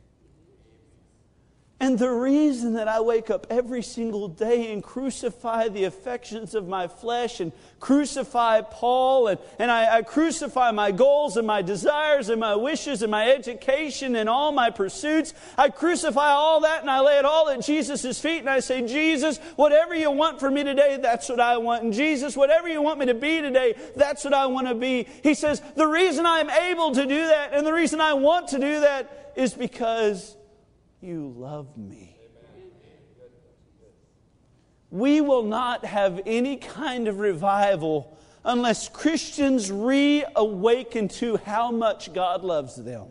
And 1.83 1.99
the 1.99 2.13
reason 2.13 2.75
that 2.75 2.87
I 2.87 3.01
wake 3.01 3.29
up 3.29 3.49
every 3.51 3.83
single 3.83 4.29
day 4.29 4.73
and 4.73 4.85
crucify 4.85 5.67
the 5.67 5.83
affections 5.83 6.55
of 6.55 6.69
my 6.69 6.87
flesh 6.87 7.41
and 7.41 7.51
crucify 7.81 8.61
Paul 8.61 9.27
and, 9.27 9.41
and 9.59 9.69
I, 9.69 9.97
I, 9.97 10.03
crucify 10.03 10.71
my 10.71 10.93
goals 10.93 11.37
and 11.37 11.45
my 11.45 11.61
desires 11.61 12.29
and 12.29 12.39
my 12.39 12.55
wishes 12.55 13.03
and 13.03 13.11
my 13.11 13.29
education 13.29 14.15
and 14.15 14.29
all 14.29 14.53
my 14.53 14.71
pursuits, 14.71 15.35
I 15.59 15.71
crucify 15.71 16.29
all 16.29 16.61
that 16.61 16.83
and 16.83 16.89
I 16.89 17.01
lay 17.01 17.19
it 17.19 17.25
all 17.25 17.49
at 17.49 17.63
Jesus' 17.63 18.21
feet 18.21 18.39
and 18.39 18.49
I 18.49 18.61
say, 18.61 18.87
Jesus, 18.87 19.39
whatever 19.57 19.93
you 19.93 20.13
want 20.13 20.39
for 20.39 20.53
me 20.53 20.63
today, 20.63 21.01
that's 21.03 21.29
what 21.29 21.41
I 21.41 21.57
want. 21.57 21.83
And 21.83 21.93
Jesus, 21.93 22.37
whatever 22.37 22.69
you 22.69 22.81
want 22.81 23.01
me 23.01 23.07
to 23.07 23.15
be 23.15 23.41
today, 23.41 23.75
that's 23.97 24.23
what 24.23 24.35
I 24.35 24.47
want 24.47 24.69
to 24.69 24.77
be. 24.77 25.09
He 25.25 25.35
says, 25.35 25.61
the 25.75 25.89
reason 25.89 26.27
I'm 26.27 26.49
able 26.49 26.93
to 26.93 27.05
do 27.05 27.27
that 27.27 27.53
and 27.53 27.67
the 27.67 27.73
reason 27.73 28.01
I 28.01 28.15
want 28.15 28.51
to 28.51 28.61
do 28.61 28.79
that 28.83 29.33
is 29.35 29.53
because 29.53 30.37
you 31.03 31.35
love 31.37 31.77
me. 31.77 32.17
We 34.91 35.21
will 35.21 35.43
not 35.43 35.85
have 35.85 36.21
any 36.27 36.57
kind 36.57 37.09
of 37.09 37.19
revival 37.19 38.17
unless 38.45 38.89
Christians 38.89 39.71
reawaken 39.73 41.09
to 41.09 41.39
how 41.39 41.71
much 41.71 42.13
God 42.13 42.45
loves 42.45 42.77
them. 42.77 43.09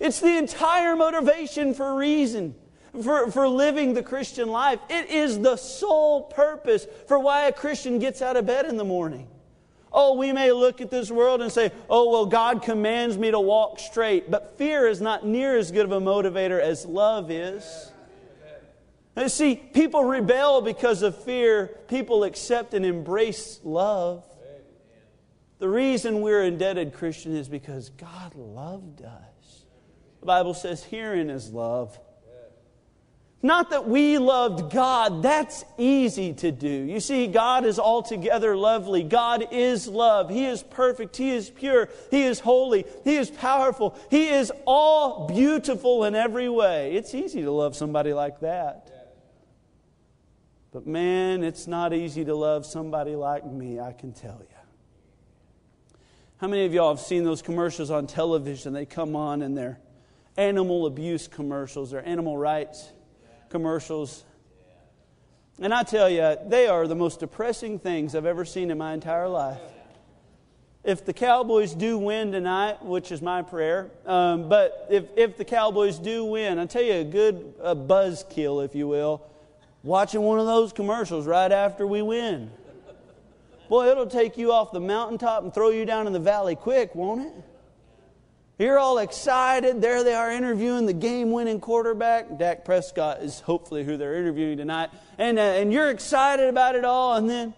It's 0.00 0.20
the 0.20 0.36
entire 0.36 0.96
motivation 0.96 1.74
for 1.74 1.94
reason. 1.94 2.54
For, 3.02 3.28
for 3.32 3.48
living 3.48 3.94
the 3.94 4.04
Christian 4.04 4.48
life. 4.48 4.78
It 4.88 5.10
is 5.10 5.40
the 5.40 5.56
sole 5.56 6.22
purpose 6.22 6.86
for 7.08 7.18
why 7.18 7.48
a 7.48 7.52
Christian 7.52 7.98
gets 7.98 8.22
out 8.22 8.36
of 8.36 8.46
bed 8.46 8.66
in 8.66 8.76
the 8.76 8.84
morning. 8.84 9.26
Oh, 9.96 10.14
we 10.14 10.32
may 10.32 10.50
look 10.50 10.80
at 10.80 10.90
this 10.90 11.08
world 11.08 11.40
and 11.40 11.52
say, 11.52 11.70
oh, 11.88 12.10
well, 12.10 12.26
God 12.26 12.62
commands 12.62 13.16
me 13.16 13.30
to 13.30 13.38
walk 13.38 13.78
straight. 13.78 14.28
But 14.28 14.58
fear 14.58 14.88
is 14.88 15.00
not 15.00 15.24
near 15.24 15.56
as 15.56 15.70
good 15.70 15.84
of 15.84 15.92
a 15.92 16.00
motivator 16.00 16.60
as 16.60 16.84
love 16.84 17.30
is. 17.30 17.92
And 19.14 19.30
see, 19.30 19.54
people 19.54 20.02
rebel 20.02 20.60
because 20.60 21.02
of 21.02 21.16
fear, 21.22 21.68
people 21.86 22.24
accept 22.24 22.74
and 22.74 22.84
embrace 22.84 23.60
love. 23.62 24.24
The 25.60 25.68
reason 25.68 26.20
we're 26.20 26.42
indebted, 26.42 26.92
Christian, 26.92 27.36
is 27.36 27.48
because 27.48 27.90
God 27.90 28.34
loved 28.34 29.02
us. 29.02 29.64
The 30.18 30.26
Bible 30.26 30.54
says, 30.54 30.82
herein 30.82 31.30
is 31.30 31.50
love. 31.50 31.96
Not 33.44 33.68
that 33.72 33.86
we 33.86 34.16
loved 34.16 34.72
God, 34.72 35.22
that's 35.22 35.66
easy 35.76 36.32
to 36.32 36.50
do. 36.50 36.66
You 36.66 36.98
see, 36.98 37.26
God 37.26 37.66
is 37.66 37.78
altogether 37.78 38.56
lovely. 38.56 39.02
God 39.02 39.48
is 39.52 39.86
love. 39.86 40.30
He 40.30 40.46
is 40.46 40.62
perfect. 40.62 41.14
He 41.14 41.28
is 41.28 41.50
pure. 41.50 41.90
He 42.10 42.22
is 42.22 42.40
holy. 42.40 42.86
He 43.04 43.16
is 43.16 43.30
powerful. 43.30 43.98
He 44.10 44.30
is 44.30 44.50
all 44.66 45.26
beautiful 45.26 46.04
in 46.04 46.14
every 46.14 46.48
way. 46.48 46.96
It's 46.96 47.14
easy 47.14 47.42
to 47.42 47.50
love 47.50 47.76
somebody 47.76 48.14
like 48.14 48.40
that. 48.40 49.18
But 50.72 50.86
man, 50.86 51.44
it's 51.44 51.66
not 51.66 51.92
easy 51.92 52.24
to 52.24 52.34
love 52.34 52.64
somebody 52.64 53.14
like 53.14 53.44
me, 53.44 53.78
I 53.78 53.92
can 53.92 54.14
tell 54.14 54.38
you. 54.40 54.56
How 56.38 56.48
many 56.48 56.64
of 56.64 56.72
y'all 56.72 56.96
have 56.96 57.04
seen 57.04 57.24
those 57.24 57.42
commercials 57.42 57.90
on 57.90 58.06
television? 58.06 58.72
They 58.72 58.86
come 58.86 59.14
on 59.14 59.42
and 59.42 59.54
they're 59.54 59.80
animal 60.38 60.86
abuse 60.86 61.28
commercials, 61.28 61.90
they're 61.90 62.08
animal 62.08 62.38
rights 62.38 62.94
commercials. 63.54 64.24
And 65.60 65.72
I 65.72 65.84
tell 65.84 66.10
you, 66.10 66.36
they 66.48 66.66
are 66.66 66.88
the 66.88 66.96
most 66.96 67.20
depressing 67.20 67.78
things 67.78 68.16
I've 68.16 68.26
ever 68.26 68.44
seen 68.44 68.72
in 68.72 68.78
my 68.78 68.94
entire 68.94 69.28
life. 69.28 69.60
if 70.82 71.04
the 71.06 71.12
Cowboys 71.12 71.72
do 71.72 71.96
win 71.96 72.32
tonight, 72.32 72.84
which 72.84 73.12
is 73.12 73.22
my 73.22 73.42
prayer, 73.42 73.92
um, 74.06 74.48
but 74.48 74.88
if, 74.90 75.04
if 75.16 75.36
the 75.36 75.44
Cowboys 75.44 76.00
do 76.00 76.24
win, 76.24 76.58
I'll 76.58 76.66
tell 76.66 76.82
you 76.82 76.94
a 76.94 77.04
good 77.04 77.54
a 77.60 77.76
buzz 77.76 78.24
kill, 78.28 78.60
if 78.60 78.74
you 78.74 78.88
will, 78.88 79.22
watching 79.84 80.22
one 80.22 80.40
of 80.40 80.46
those 80.46 80.72
commercials 80.72 81.24
right 81.24 81.52
after 81.52 81.86
we 81.86 82.02
win. 82.02 82.50
Boy, 83.68 83.88
it'll 83.88 84.08
take 84.08 84.36
you 84.36 84.50
off 84.50 84.72
the 84.72 84.80
mountaintop 84.80 85.44
and 85.44 85.54
throw 85.54 85.70
you 85.70 85.84
down 85.84 86.08
in 86.08 86.12
the 86.12 86.18
valley 86.18 86.56
quick, 86.56 86.96
won't 86.96 87.20
it? 87.20 87.32
You're 88.56 88.78
all 88.78 88.98
excited. 88.98 89.82
There 89.82 90.04
they 90.04 90.14
are 90.14 90.30
interviewing 90.30 90.86
the 90.86 90.92
game 90.92 91.32
winning 91.32 91.58
quarterback. 91.58 92.38
Dak 92.38 92.64
Prescott 92.64 93.20
is 93.20 93.40
hopefully 93.40 93.82
who 93.82 93.96
they're 93.96 94.14
interviewing 94.14 94.58
tonight. 94.58 94.90
And, 95.18 95.40
uh, 95.40 95.42
and 95.42 95.72
you're 95.72 95.90
excited 95.90 96.48
about 96.48 96.76
it 96.76 96.84
all, 96.84 97.16
and 97.16 97.28
then. 97.28 97.54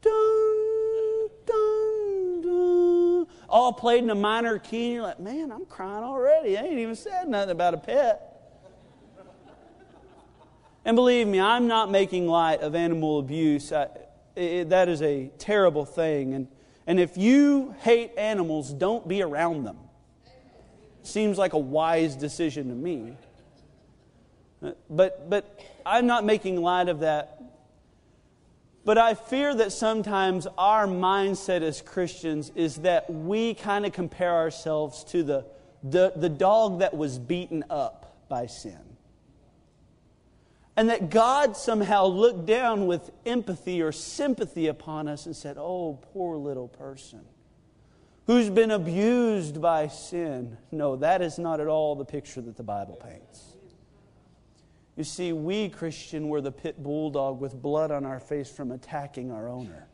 Dun, 0.00 1.28
dun, 1.44 2.42
dun, 2.42 3.26
all 3.48 3.72
played 3.72 4.04
in 4.04 4.10
a 4.10 4.14
minor 4.14 4.58
key, 4.58 4.86
and 4.86 4.94
you're 4.94 5.02
like, 5.02 5.20
man, 5.20 5.52
I'm 5.52 5.66
crying 5.66 6.04
already. 6.04 6.56
I 6.56 6.62
ain't 6.62 6.78
even 6.78 6.96
said 6.96 7.28
nothing 7.28 7.50
about 7.50 7.74
a 7.74 7.78
pet. 7.78 8.32
And 10.86 10.94
believe 10.94 11.26
me, 11.26 11.40
I'm 11.40 11.66
not 11.66 11.90
making 11.90 12.26
light 12.26 12.60
of 12.60 12.74
animal 12.74 13.18
abuse. 13.18 13.70
I, 13.70 13.88
it, 14.34 14.70
that 14.70 14.88
is 14.88 15.02
a 15.02 15.30
terrible 15.38 15.84
thing. 15.84 16.32
And, 16.32 16.48
and 16.86 17.00
if 17.00 17.16
you 17.16 17.74
hate 17.80 18.12
animals, 18.16 18.72
don't 18.72 19.06
be 19.08 19.22
around 19.22 19.64
them. 19.64 19.78
Seems 21.02 21.38
like 21.38 21.52
a 21.52 21.58
wise 21.58 22.16
decision 22.16 22.68
to 22.68 22.74
me. 22.74 23.16
Uh, 24.62 24.72
but, 24.88 25.28
but 25.28 25.60
I'm 25.84 26.06
not 26.06 26.24
making 26.24 26.60
light 26.60 26.88
of 26.88 27.00
that. 27.00 27.42
But 28.84 28.98
I 28.98 29.14
fear 29.14 29.52
that 29.54 29.72
sometimes 29.72 30.46
our 30.56 30.86
mindset 30.86 31.62
as 31.62 31.82
Christians 31.82 32.52
is 32.54 32.76
that 32.76 33.12
we 33.12 33.54
kind 33.54 33.84
of 33.84 33.92
compare 33.92 34.34
ourselves 34.34 35.02
to 35.04 35.24
the, 35.24 35.44
the, 35.82 36.12
the 36.14 36.28
dog 36.28 36.78
that 36.78 36.96
was 36.96 37.18
beaten 37.18 37.64
up 37.68 38.28
by 38.28 38.46
sin. 38.46 38.95
And 40.76 40.90
that 40.90 41.08
God 41.08 41.56
somehow 41.56 42.06
looked 42.06 42.44
down 42.44 42.86
with 42.86 43.10
empathy 43.24 43.80
or 43.80 43.92
sympathy 43.92 44.66
upon 44.66 45.08
us 45.08 45.24
and 45.26 45.34
said, 45.34 45.56
Oh, 45.58 45.98
poor 46.12 46.36
little 46.36 46.68
person 46.68 47.24
who's 48.26 48.50
been 48.50 48.72
abused 48.72 49.60
by 49.60 49.86
sin. 49.86 50.58
No, 50.70 50.96
that 50.96 51.22
is 51.22 51.38
not 51.38 51.60
at 51.60 51.68
all 51.68 51.94
the 51.94 52.04
picture 52.04 52.40
that 52.40 52.56
the 52.56 52.62
Bible 52.62 52.96
paints. 52.96 53.56
You 54.96 55.04
see, 55.04 55.32
we, 55.32 55.68
Christian, 55.68 56.28
were 56.28 56.40
the 56.40 56.52
pit 56.52 56.82
bulldog 56.82 57.40
with 57.40 57.54
blood 57.60 57.90
on 57.90 58.04
our 58.04 58.18
face 58.18 58.50
from 58.50 58.72
attacking 58.72 59.30
our 59.30 59.48
owner. 59.48 59.86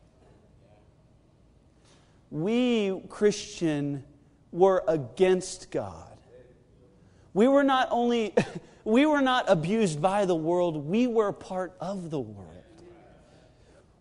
We, 2.31 3.01
Christian, 3.09 4.03
were 4.51 4.83
against 4.87 5.69
God. 5.71 6.12
We 7.33 7.47
were 7.47 7.63
not 7.63 7.87
only. 7.91 8.33
We 8.85 9.05
were 9.05 9.21
not 9.21 9.45
abused 9.47 10.01
by 10.01 10.25
the 10.25 10.35
world, 10.35 10.85
we 10.85 11.07
were 11.07 11.31
part 11.31 11.73
of 11.79 12.09
the 12.09 12.19
world. 12.19 12.49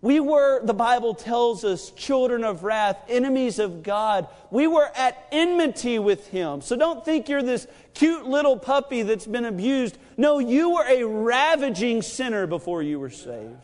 We 0.00 0.18
were, 0.18 0.66
the 0.66 0.74
Bible 0.74 1.14
tells 1.14 1.64
us, 1.64 1.92
children 1.92 2.42
of 2.42 2.64
wrath, 2.64 2.98
enemies 3.08 3.60
of 3.60 3.84
God. 3.84 4.26
We 4.50 4.66
were 4.66 4.90
at 4.96 5.28
enmity 5.30 6.00
with 6.00 6.26
Him. 6.26 6.60
So 6.60 6.74
don't 6.74 7.04
think 7.04 7.28
you're 7.28 7.42
this 7.42 7.68
cute 7.94 8.26
little 8.26 8.58
puppy 8.58 9.02
that's 9.02 9.28
been 9.28 9.44
abused. 9.44 9.96
No, 10.16 10.40
you 10.40 10.70
were 10.70 10.84
a 10.88 11.04
ravaging 11.04 12.02
sinner 12.02 12.48
before 12.48 12.82
you 12.82 12.98
were 12.98 13.10
saved. 13.10 13.54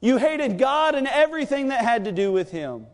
You 0.00 0.18
hated 0.18 0.56
God 0.56 0.94
and 0.94 1.08
everything 1.08 1.68
that 1.68 1.80
had 1.80 2.04
to 2.04 2.12
do 2.12 2.30
with 2.30 2.52
Him. 2.52 2.86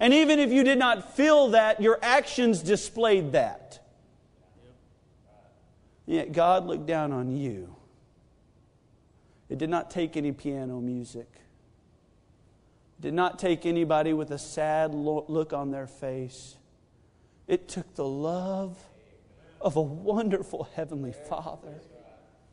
And 0.00 0.12
even 0.12 0.38
if 0.38 0.52
you 0.52 0.64
did 0.64 0.78
not 0.78 1.16
feel 1.16 1.48
that, 1.48 1.80
your 1.80 1.98
actions 2.02 2.62
displayed 2.62 3.32
that. 3.32 3.67
Yet 6.08 6.32
God 6.32 6.66
looked 6.66 6.86
down 6.86 7.12
on 7.12 7.36
you. 7.36 7.76
It 9.50 9.58
did 9.58 9.68
not 9.68 9.90
take 9.90 10.16
any 10.16 10.32
piano 10.32 10.80
music. 10.80 11.28
It 12.98 13.02
did 13.02 13.12
not 13.12 13.38
take 13.38 13.66
anybody 13.66 14.14
with 14.14 14.30
a 14.30 14.38
sad 14.38 14.94
look 14.94 15.52
on 15.52 15.70
their 15.70 15.86
face. 15.86 16.56
It 17.46 17.68
took 17.68 17.94
the 17.94 18.06
love 18.06 18.78
of 19.60 19.76
a 19.76 19.82
wonderful 19.82 20.70
Heavenly 20.74 21.12
Father 21.12 21.82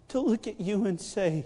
to 0.10 0.20
look 0.20 0.48
at 0.48 0.60
you 0.60 0.86
and 0.86 1.00
say, 1.00 1.46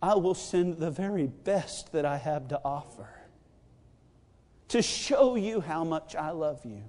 I 0.00 0.14
will 0.14 0.36
send 0.36 0.78
the 0.78 0.92
very 0.92 1.26
best 1.26 1.90
that 1.94 2.04
I 2.04 2.16
have 2.16 2.46
to 2.48 2.60
offer 2.64 3.08
to 4.68 4.82
show 4.82 5.34
you 5.34 5.60
how 5.60 5.82
much 5.82 6.14
I 6.14 6.30
love 6.30 6.64
you. 6.64 6.84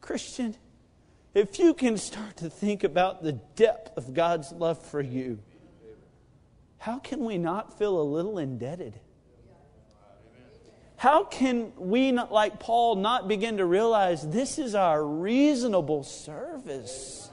Christian, 0.00 0.56
if 1.38 1.58
you 1.60 1.72
can 1.72 1.96
start 1.96 2.38
to 2.38 2.50
think 2.50 2.82
about 2.82 3.22
the 3.22 3.32
depth 3.32 3.96
of 3.96 4.12
God's 4.12 4.50
love 4.52 4.84
for 4.84 5.00
you, 5.00 5.38
how 6.78 6.98
can 6.98 7.24
we 7.24 7.38
not 7.38 7.78
feel 7.78 8.00
a 8.00 8.02
little 8.02 8.38
indebted? 8.38 8.98
How 10.96 11.22
can 11.22 11.72
we, 11.76 12.10
not, 12.10 12.32
like 12.32 12.58
Paul, 12.58 12.96
not 12.96 13.28
begin 13.28 13.58
to 13.58 13.64
realize 13.64 14.28
this 14.28 14.58
is 14.58 14.74
our 14.74 15.04
reasonable 15.04 16.02
service? 16.02 17.30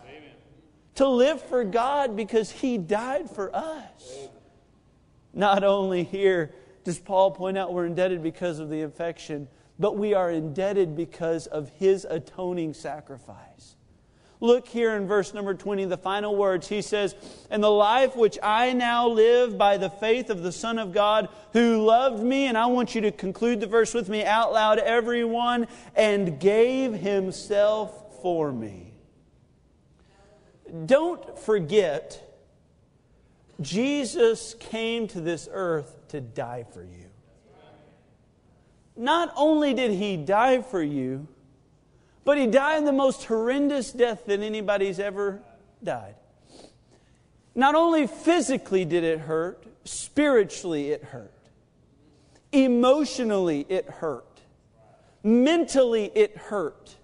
To 0.96 1.08
live 1.08 1.42
for 1.42 1.64
God 1.64 2.16
because 2.16 2.52
He 2.52 2.78
died 2.78 3.30
for 3.30 3.54
us. 3.56 4.30
Not 5.34 5.64
only 5.64 6.04
here 6.04 6.54
does 6.84 7.00
Paul 7.00 7.32
point 7.32 7.58
out 7.58 7.74
we're 7.74 7.88
indebted 7.88 8.22
because 8.22 8.60
of 8.60 8.70
the 8.70 8.84
affection, 8.84 9.48
but 9.80 9.98
we 9.98 10.14
are 10.14 10.30
indebted 10.30 10.96
because 10.96 11.48
of 11.48 11.70
His 11.70 12.06
atoning 12.08 12.76
sacrifice. 12.76 13.75
Look 14.46 14.68
here 14.68 14.96
in 14.96 15.08
verse 15.08 15.34
number 15.34 15.56
20, 15.56 15.86
the 15.86 15.98
final 15.98 16.36
words. 16.36 16.68
He 16.68 16.84
says, 16.84 17.16
And 17.50 17.64
the 17.64 17.72
life 17.72 18.16
which 18.16 18.38
I 18.44 18.74
now 18.74 19.08
live 19.08 19.58
by 19.58 19.78
the 19.78 19.90
faith 19.90 20.30
of 20.30 20.44
the 20.44 20.52
Son 20.52 20.78
of 20.78 20.94
God 20.94 21.30
who 21.54 21.84
loved 21.84 22.22
me, 22.22 22.46
and 22.46 22.56
I 22.56 22.68
want 22.68 22.94
you 22.94 23.02
to 23.02 23.12
conclude 23.12 23.60
the 23.60 23.66
verse 23.66 23.96
with 23.96 24.08
me 24.08 24.24
out 24.24 24.54
loud, 24.54 24.78
everyone, 24.78 25.66
and 25.96 26.40
gave 26.40 26.94
himself 26.94 28.22
for 28.22 28.52
me. 28.52 28.94
Don't 30.86 31.40
forget, 31.40 32.22
Jesus 33.60 34.54
came 34.60 35.08
to 35.08 35.22
this 35.22 35.50
earth 35.52 36.08
to 36.10 36.22
die 36.22 36.66
for 36.72 36.84
you. 36.84 37.10
Not 38.96 39.34
only 39.36 39.74
did 39.74 39.90
he 39.90 40.18
die 40.18 40.62
for 40.62 40.84
you, 40.84 41.28
but 42.26 42.38
he 42.38 42.48
died 42.48 42.86
the 42.86 42.92
most 42.92 43.24
horrendous 43.24 43.92
death 43.92 44.26
that 44.26 44.42
anybody's 44.42 45.00
ever 45.00 45.42
died. 45.82 46.16
Not 47.54 47.76
only 47.76 48.08
physically 48.08 48.84
did 48.84 49.06
it 49.06 49.20
hurt, 49.20 49.66
spiritually 49.86 50.92
it 50.92 51.04
hurt. 51.06 51.32
Emotionally 52.52 53.66
it 53.70 53.86
hurt. 53.86 54.26
Mentally 55.24 56.12
it 56.16 56.36
hurt. 56.36 56.96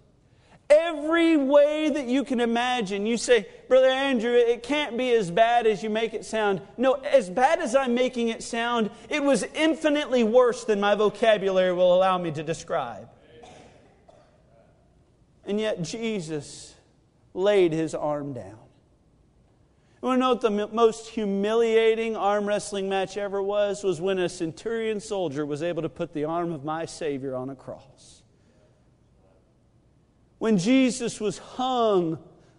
Every 0.70 1.36
way 1.38 1.90
that 1.90 2.08
you 2.08 2.24
can 2.24 2.40
imagine, 2.40 3.06
you 3.06 3.18
say, 3.18 3.46
Brother 3.68 3.90
Andrew, 3.90 4.34
it 4.34 4.64
can't 4.64 4.98
be 4.98 5.14
as 5.14 5.30
bad 5.30 5.68
as 5.68 5.84
you 5.84 5.90
make 5.90 6.14
it 6.14 6.24
sound. 6.26 6.62
No, 6.78 6.94
as 6.94 7.30
bad 7.30 7.60
as 7.60 7.76
I'm 7.76 7.94
making 7.94 8.30
it 8.30 8.42
sound, 8.42 8.90
it 9.10 9.22
was 9.22 9.44
infinitely 9.54 10.24
worse 10.24 10.64
than 10.64 10.80
my 10.80 10.96
vocabulary 10.96 11.74
will 11.74 11.94
allow 11.94 12.18
me 12.18 12.32
to 12.32 12.44
describe. 12.44 13.11
And 15.46 15.60
yet 15.60 15.82
Jesus 15.82 16.76
laid 17.34 17.74
his 17.74 17.96
arm 17.96 18.34
down. 18.34 18.58
You 20.02 20.08
want 20.08 20.18
to 20.18 20.20
know 20.20 20.30
what 20.30 20.42
the 20.42 20.68
most 20.76 21.10
humiliating 21.10 22.16
arm 22.16 22.48
wrestling 22.48 22.90
match 22.90 23.18
ever 23.18 23.42
was? 23.42 23.84
Was 23.84 24.02
when 24.02 24.18
a 24.18 24.28
centurion 24.28 25.00
soldier 25.00 25.46
was 25.46 25.62
able 25.62 25.84
to 25.84 25.90
put 25.90 26.14
the 26.14 26.26
arm 26.26 26.52
of 26.52 26.64
my 26.64 26.86
Savior 26.86 27.36
on 27.36 27.52
a 27.52 27.56
cross. 27.56 28.24
When 30.40 30.58
Jesus 30.58 31.20
was 31.20 31.38
hung 31.38 32.18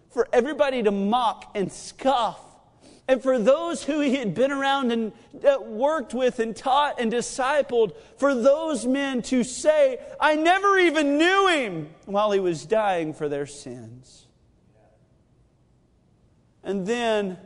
for 0.09 0.29
everybody 0.31 0.83
to 0.83 0.91
mock 0.91 1.51
and 1.53 1.69
scoff 1.69 2.39
and 3.07 3.21
for 3.21 3.37
those 3.37 3.83
who 3.83 3.99
he 3.99 4.15
had 4.15 4.33
been 4.33 4.51
around 4.51 4.91
and 4.91 5.11
uh, 5.45 5.57
worked 5.61 6.13
with 6.13 6.39
and 6.39 6.55
taught 6.55 7.01
and 7.01 7.11
discipled, 7.11 7.95
for 8.17 8.33
those 8.33 8.85
men 8.85 9.21
to 9.23 9.43
say, 9.43 9.99
I 10.19 10.35
never 10.35 10.79
even 10.79 11.17
knew 11.17 11.47
him 11.49 11.89
while 12.05 12.31
he 12.31 12.39
was 12.39 12.65
dying 12.65 13.13
for 13.13 13.27
their 13.27 13.45
sins. 13.45 14.27
And 16.63 16.87
then 16.87 17.37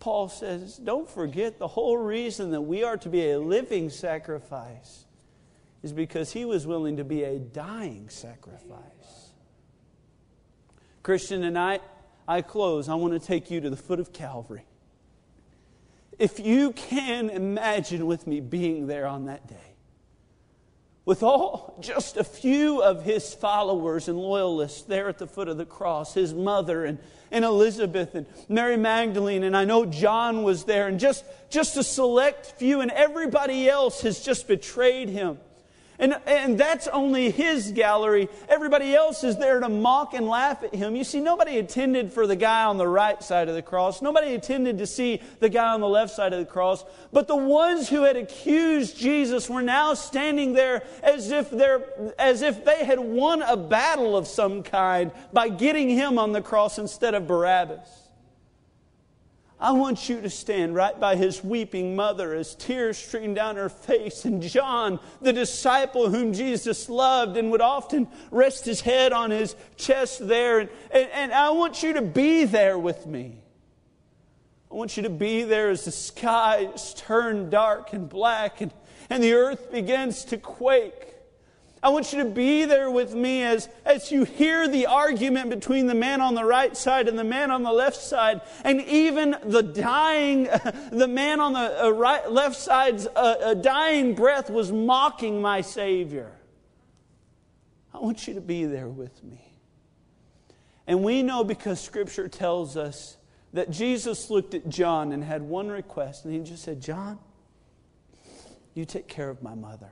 Paul 0.00 0.28
says, 0.28 0.76
Don't 0.76 1.08
forget 1.08 1.60
the 1.60 1.68
whole 1.68 1.96
reason 1.96 2.50
that 2.50 2.62
we 2.62 2.82
are 2.82 2.96
to 2.96 3.08
be 3.08 3.30
a 3.30 3.38
living 3.38 3.90
sacrifice 3.90 5.04
is 5.84 5.92
because 5.92 6.32
he 6.32 6.44
was 6.44 6.66
willing 6.66 6.96
to 6.96 7.04
be 7.04 7.22
a 7.22 7.38
dying 7.38 8.08
sacrifice. 8.08 9.32
Christian, 11.04 11.42
tonight, 11.42 11.82
I 12.26 12.42
close. 12.42 12.88
I 12.88 12.96
want 12.96 13.12
to 13.12 13.24
take 13.24 13.48
you 13.48 13.60
to 13.60 13.70
the 13.70 13.76
foot 13.76 14.00
of 14.00 14.12
Calvary. 14.12 14.64
If 16.18 16.40
you 16.40 16.72
can 16.72 17.30
imagine 17.30 18.06
with 18.06 18.26
me 18.26 18.40
being 18.40 18.86
there 18.86 19.06
on 19.06 19.26
that 19.26 19.46
day, 19.46 19.56
with 21.04 21.22
all 21.22 21.78
just 21.80 22.16
a 22.18 22.24
few 22.24 22.82
of 22.82 23.02
his 23.02 23.32
followers 23.32 24.08
and 24.08 24.18
loyalists 24.18 24.82
there 24.82 25.08
at 25.08 25.18
the 25.18 25.26
foot 25.26 25.48
of 25.48 25.56
the 25.56 25.64
cross, 25.64 26.12
his 26.12 26.34
mother 26.34 26.84
and, 26.84 26.98
and 27.30 27.44
Elizabeth 27.44 28.14
and 28.14 28.26
Mary 28.48 28.76
Magdalene, 28.76 29.42
and 29.42 29.56
I 29.56 29.64
know 29.64 29.86
John 29.86 30.42
was 30.42 30.64
there, 30.64 30.86
and 30.88 31.00
just, 31.00 31.24
just 31.48 31.76
a 31.78 31.82
select 31.82 32.46
few, 32.58 32.82
and 32.82 32.90
everybody 32.90 33.68
else 33.70 34.02
has 34.02 34.20
just 34.20 34.48
betrayed 34.48 35.08
him. 35.08 35.38
And, 36.00 36.16
and 36.26 36.56
that's 36.56 36.86
only 36.88 37.30
his 37.30 37.72
gallery. 37.72 38.28
Everybody 38.48 38.94
else 38.94 39.24
is 39.24 39.36
there 39.36 39.58
to 39.58 39.68
mock 39.68 40.14
and 40.14 40.28
laugh 40.28 40.62
at 40.62 40.72
him. 40.72 40.94
You 40.94 41.02
see, 41.02 41.18
nobody 41.18 41.58
attended 41.58 42.12
for 42.12 42.26
the 42.26 42.36
guy 42.36 42.64
on 42.64 42.76
the 42.76 42.86
right 42.86 43.20
side 43.20 43.48
of 43.48 43.56
the 43.56 43.62
cross. 43.62 44.00
Nobody 44.00 44.34
attended 44.34 44.78
to 44.78 44.86
see 44.86 45.20
the 45.40 45.48
guy 45.48 45.72
on 45.72 45.80
the 45.80 45.88
left 45.88 46.14
side 46.14 46.32
of 46.32 46.38
the 46.38 46.44
cross. 46.44 46.84
But 47.12 47.26
the 47.26 47.36
ones 47.36 47.88
who 47.88 48.04
had 48.04 48.16
accused 48.16 48.96
Jesus 48.96 49.50
were 49.50 49.62
now 49.62 49.94
standing 49.94 50.52
there 50.52 50.84
as 51.02 51.32
if, 51.32 51.50
they're, 51.50 51.84
as 52.16 52.42
if 52.42 52.64
they 52.64 52.84
had 52.84 53.00
won 53.00 53.42
a 53.42 53.56
battle 53.56 54.16
of 54.16 54.28
some 54.28 54.62
kind 54.62 55.10
by 55.32 55.48
getting 55.48 55.88
him 55.88 56.16
on 56.16 56.30
the 56.30 56.42
cross 56.42 56.78
instead 56.78 57.14
of 57.14 57.26
Barabbas. 57.26 58.07
I 59.60 59.72
want 59.72 60.08
you 60.08 60.20
to 60.20 60.30
stand 60.30 60.76
right 60.76 60.98
by 60.98 61.16
his 61.16 61.42
weeping 61.42 61.96
mother 61.96 62.32
as 62.32 62.54
tears 62.54 62.96
stream 62.96 63.34
down 63.34 63.56
her 63.56 63.68
face. 63.68 64.24
And 64.24 64.40
John, 64.40 65.00
the 65.20 65.32
disciple 65.32 66.10
whom 66.10 66.32
Jesus 66.32 66.88
loved 66.88 67.36
and 67.36 67.50
would 67.50 67.60
often 67.60 68.06
rest 68.30 68.64
his 68.64 68.82
head 68.82 69.12
on 69.12 69.32
his 69.32 69.56
chest 69.76 70.28
there. 70.28 70.60
And, 70.60 70.70
and, 70.92 71.10
and, 71.10 71.32
I 71.32 71.50
want 71.50 71.82
you 71.82 71.94
to 71.94 72.02
be 72.02 72.44
there 72.44 72.78
with 72.78 73.04
me. 73.06 73.36
I 74.70 74.74
want 74.74 74.96
you 74.96 75.02
to 75.02 75.10
be 75.10 75.42
there 75.42 75.70
as 75.70 75.86
the 75.86 75.92
skies 75.92 76.94
turn 76.94 77.50
dark 77.50 77.92
and 77.92 78.08
black 78.08 78.60
and, 78.60 78.72
and 79.10 79.22
the 79.22 79.32
earth 79.32 79.72
begins 79.72 80.24
to 80.26 80.36
quake. 80.36 81.07
I 81.82 81.90
want 81.90 82.12
you 82.12 82.24
to 82.24 82.28
be 82.28 82.64
there 82.64 82.90
with 82.90 83.14
me 83.14 83.42
as, 83.42 83.68
as 83.84 84.10
you 84.10 84.24
hear 84.24 84.66
the 84.66 84.86
argument 84.86 85.50
between 85.50 85.86
the 85.86 85.94
man 85.94 86.20
on 86.20 86.34
the 86.34 86.44
right 86.44 86.76
side 86.76 87.06
and 87.06 87.18
the 87.18 87.24
man 87.24 87.50
on 87.50 87.62
the 87.62 87.72
left 87.72 87.96
side, 87.96 88.40
and 88.64 88.80
even 88.82 89.36
the 89.44 89.62
dying, 89.62 90.44
the 90.92 91.06
man 91.06 91.40
on 91.40 91.52
the 91.52 91.84
uh, 91.84 91.90
right, 91.90 92.30
left 92.30 92.56
side's 92.56 93.06
uh, 93.06 93.10
uh, 93.10 93.54
dying 93.54 94.14
breath 94.14 94.50
was 94.50 94.72
mocking 94.72 95.40
my 95.40 95.60
Savior. 95.60 96.32
I 97.94 97.98
want 97.98 98.26
you 98.26 98.34
to 98.34 98.40
be 98.40 98.64
there 98.64 98.88
with 98.88 99.22
me. 99.22 99.52
And 100.86 101.04
we 101.04 101.22
know 101.22 101.44
because 101.44 101.80
Scripture 101.80 102.28
tells 102.28 102.76
us 102.76 103.18
that 103.52 103.70
Jesus 103.70 104.30
looked 104.30 104.54
at 104.54 104.68
John 104.68 105.12
and 105.12 105.22
had 105.22 105.42
one 105.42 105.68
request, 105.68 106.24
and 106.24 106.34
he 106.34 106.40
just 106.40 106.64
said, 106.64 106.80
John, 106.80 107.18
you 108.74 108.84
take 108.84 109.06
care 109.06 109.30
of 109.30 109.42
my 109.42 109.54
mother. 109.54 109.90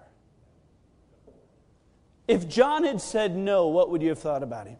If 2.29 2.49
John 2.49 2.85
had 2.85 3.01
said 3.01 3.37
no, 3.37 3.68
what 3.68 3.91
would 3.91 4.03
you 4.03 4.09
have 4.11 4.18
thought 4.18 4.43
about 4.43 4.66
him? 4.66 4.79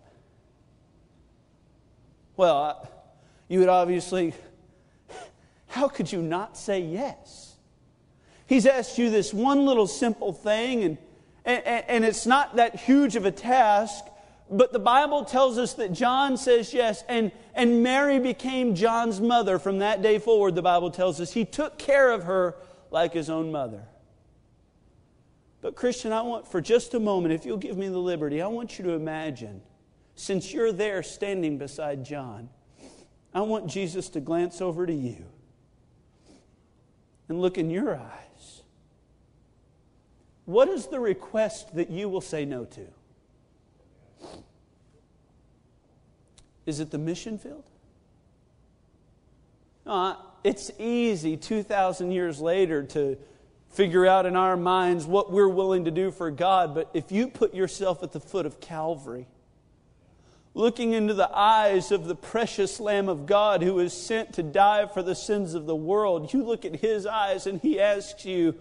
Well, 2.36 2.88
you 3.49 3.61
would 3.61 3.68
obviously, 3.68 4.34
how 5.68 5.88
could 5.88 6.11
you 6.11 6.20
not 6.20 6.57
say 6.57 6.80
yes? 6.80 7.55
He's 8.47 8.66
asked 8.66 8.99
you 8.99 9.11
this 9.11 9.32
one 9.32 9.64
little 9.64 9.86
simple 9.86 10.32
thing, 10.32 10.84
and, 10.84 10.99
and, 11.44 11.84
and 11.88 12.05
it's 12.05 12.26
not 12.26 12.57
that 12.57 12.76
huge 12.76 13.16
of 13.16 13.24
a 13.24 13.30
task, 13.30 14.05
but 14.51 14.72
the 14.72 14.78
Bible 14.78 15.24
tells 15.24 15.59
us 15.59 15.74
that 15.74 15.92
John 15.92 16.36
says 16.36 16.74
yes, 16.74 17.05
and, 17.09 17.32
and 17.55 17.82
Mary 17.82 18.18
became 18.18 18.74
John's 18.74 19.20
mother 19.20 19.59
from 19.59 19.78
that 19.78 20.03
day 20.03 20.18
forward, 20.18 20.55
the 20.55 20.62
Bible 20.62 20.90
tells 20.90 21.20
us. 21.20 21.32
He 21.32 21.44
took 21.44 21.78
care 21.78 22.12
of 22.12 22.24
her 22.24 22.55
like 22.90 23.12
his 23.12 23.30
own 23.30 23.51
mother. 23.51 23.82
But, 25.67 25.75
Christian, 25.75 26.12
I 26.12 26.23
want 26.23 26.47
for 26.47 26.61
just 26.61 26.95
a 26.95 27.01
moment, 27.01 27.35
if 27.35 27.45
you'll 27.45 27.57
give 27.57 27.77
me 27.77 27.89
the 27.89 27.99
liberty, 27.99 28.41
I 28.41 28.47
want 28.47 28.79
you 28.79 28.85
to 28.85 28.93
imagine, 28.93 29.62
since 30.14 30.53
you're 30.53 30.71
there 30.71 31.03
standing 31.03 31.59
beside 31.59 32.05
John, 32.05 32.51
I 33.35 33.41
want 33.41 33.67
Jesus 33.67 34.09
to 34.11 34.21
glance 34.21 34.61
over 34.61 34.87
to 34.87 34.93
you 34.93 35.25
and 37.29 37.41
look 37.41 37.59
in 37.59 37.69
your 37.69 37.97
eyes. 37.97 38.62
What 40.45 40.69
is 40.69 40.87
the 40.87 41.01
request 41.01 41.75
that 41.75 41.91
you 41.91 42.09
will 42.09 42.21
say 42.21 42.45
no 42.45 42.64
to? 42.64 42.87
Is 46.64 46.79
it 46.79 46.93
the 46.93 46.99
mission 46.99 47.39
field? 47.39 47.64
No, 49.85 50.17
it's 50.45 50.71
easy 50.79 51.37
2,000 51.37 52.12
years 52.12 52.41
later 52.41 52.85
to 52.85 53.19
figure 53.77 54.07
out 54.07 54.24
in 54.24 54.37
our 54.37 54.57
minds 54.57 55.05
what 55.05 55.31
we're 55.31 55.49
willing 55.49 55.85
to 55.85 55.91
do 55.91 56.11
for 56.11 56.31
God. 56.31 56.74
But 56.74 56.91
if 56.95 57.12
you 57.12 57.29
put 57.29 57.55
yourself 57.55 58.03
at 58.03 58.11
the 58.11 58.20
foot 58.20 58.47
of 58.47 58.59
Calvary, 58.59 59.29
looking 60.55 60.95
into 60.95 61.12
the 61.12 61.31
eyes 61.31 61.93
of 61.93 62.07
the 62.07 62.14
precious 62.14 62.81
Lamb 62.81 63.11
of 63.11 63.27
God 63.27 63.62
who 63.62 63.79
is 63.79 63.93
sent 63.93 64.33
to 64.33 64.43
die 64.43 64.87
for 64.87 65.03
the 65.03 65.14
sins 65.14 65.53
of 65.53 65.66
the 65.66 65.77
world, 65.77 66.33
you 66.33 66.43
look 66.43 66.64
at 66.64 66.77
his 66.77 67.05
eyes 67.05 67.47
and 67.47 67.61
he 67.61 67.79
asks 67.79 68.24
you, 68.24 68.55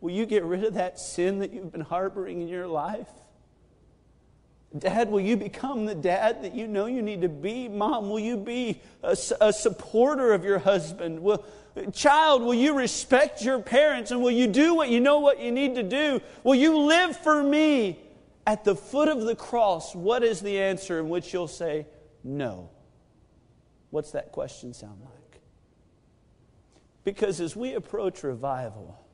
Will 0.00 0.12
you 0.12 0.24
get 0.24 0.42
rid 0.44 0.64
of 0.64 0.74
that 0.74 0.98
sin 0.98 1.40
that 1.40 1.52
you've 1.52 1.72
been 1.72 1.80
harboring 1.82 2.40
in 2.40 2.48
your 2.48 2.66
life? 2.66 3.08
Dad, 4.76 5.10
will 5.10 5.20
you 5.20 5.36
become 5.36 5.86
the 5.86 5.94
dad 5.94 6.42
that 6.42 6.54
you 6.54 6.66
know 6.66 6.86
you 6.86 7.00
need 7.02 7.22
to 7.22 7.28
be? 7.28 7.68
Mom, 7.68 8.10
will 8.10 8.20
you 8.20 8.36
be 8.36 8.80
a, 9.02 9.16
a 9.40 9.52
supporter 9.52 10.32
of 10.32 10.44
your 10.44 10.58
husband? 10.58 11.20
Will, 11.22 11.44
Child, 11.92 12.42
will 12.42 12.54
you 12.54 12.74
respect 12.74 13.44
your 13.44 13.60
parents 13.60 14.10
and 14.10 14.22
will 14.22 14.30
you 14.30 14.46
do 14.46 14.74
what 14.74 14.88
you 14.88 15.00
know 15.00 15.20
what 15.20 15.40
you 15.40 15.52
need 15.52 15.74
to 15.74 15.82
do? 15.82 16.20
Will 16.42 16.54
you 16.54 16.78
live 16.78 17.16
for 17.16 17.42
me? 17.42 18.00
At 18.46 18.64
the 18.64 18.76
foot 18.76 19.08
of 19.08 19.22
the 19.22 19.34
cross, 19.34 19.94
what 19.94 20.22
is 20.22 20.40
the 20.40 20.60
answer 20.60 21.00
in 21.00 21.08
which 21.08 21.32
you'll 21.32 21.48
say, 21.48 21.86
No? 22.22 22.70
What's 23.90 24.12
that 24.12 24.32
question 24.32 24.72
sound 24.72 25.00
like? 25.04 25.40
Because 27.04 27.40
as 27.40 27.54
we 27.54 27.74
approach 27.74 28.22
revival, 28.22 29.04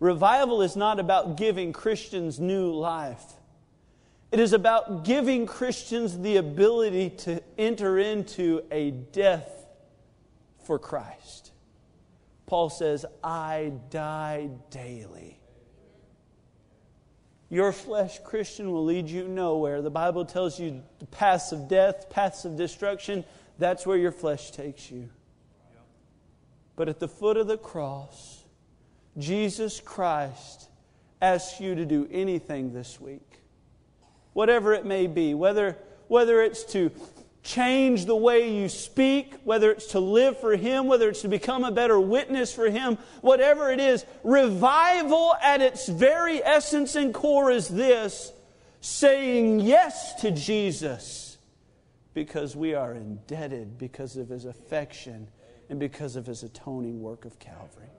revival 0.00 0.62
is 0.62 0.76
not 0.76 0.98
about 0.98 1.36
giving 1.36 1.72
Christians 1.72 2.40
new 2.40 2.72
life. 2.72 3.24
It 4.30 4.40
is 4.40 4.52
about 4.52 5.04
giving 5.04 5.46
Christians 5.46 6.18
the 6.18 6.36
ability 6.36 7.10
to 7.10 7.42
enter 7.56 7.98
into 7.98 8.62
a 8.70 8.90
death 8.90 9.66
for 10.64 10.78
Christ. 10.78 11.52
Paul 12.46 12.68
says, 12.68 13.06
I 13.24 13.72
die 13.90 14.50
daily. 14.70 15.38
Your 17.50 17.72
flesh, 17.72 18.18
Christian, 18.22 18.72
will 18.72 18.84
lead 18.84 19.08
you 19.08 19.26
nowhere. 19.26 19.80
The 19.80 19.90
Bible 19.90 20.26
tells 20.26 20.60
you 20.60 20.82
the 20.98 21.06
paths 21.06 21.52
of 21.52 21.66
death, 21.66 22.10
paths 22.10 22.44
of 22.44 22.56
destruction, 22.56 23.24
that's 23.58 23.86
where 23.86 23.96
your 23.96 24.12
flesh 24.12 24.50
takes 24.50 24.90
you. 24.90 25.08
But 26.76 26.88
at 26.88 27.00
the 27.00 27.08
foot 27.08 27.36
of 27.36 27.46
the 27.46 27.58
cross, 27.58 28.44
Jesus 29.16 29.80
Christ 29.80 30.68
asks 31.20 31.60
you 31.60 31.74
to 31.74 31.84
do 31.84 32.06
anything 32.10 32.72
this 32.72 33.00
week. 33.00 33.27
Whatever 34.38 34.72
it 34.72 34.86
may 34.86 35.08
be, 35.08 35.34
whether, 35.34 35.76
whether 36.06 36.40
it's 36.40 36.62
to 36.66 36.92
change 37.42 38.04
the 38.04 38.14
way 38.14 38.54
you 38.54 38.68
speak, 38.68 39.34
whether 39.42 39.72
it's 39.72 39.86
to 39.88 39.98
live 39.98 40.38
for 40.38 40.54
Him, 40.54 40.86
whether 40.86 41.08
it's 41.08 41.22
to 41.22 41.28
become 41.28 41.64
a 41.64 41.72
better 41.72 41.98
witness 41.98 42.54
for 42.54 42.70
Him, 42.70 42.98
whatever 43.20 43.72
it 43.72 43.80
is, 43.80 44.04
revival 44.22 45.34
at 45.42 45.60
its 45.60 45.88
very 45.88 46.40
essence 46.44 46.94
and 46.94 47.12
core 47.12 47.50
is 47.50 47.66
this 47.66 48.30
saying 48.80 49.58
yes 49.58 50.14
to 50.20 50.30
Jesus 50.30 51.38
because 52.14 52.54
we 52.54 52.74
are 52.74 52.94
indebted 52.94 53.76
because 53.76 54.16
of 54.16 54.28
His 54.28 54.44
affection 54.44 55.26
and 55.68 55.80
because 55.80 56.14
of 56.14 56.26
His 56.26 56.44
atoning 56.44 57.02
work 57.02 57.24
of 57.24 57.40
Calvary. 57.40 57.90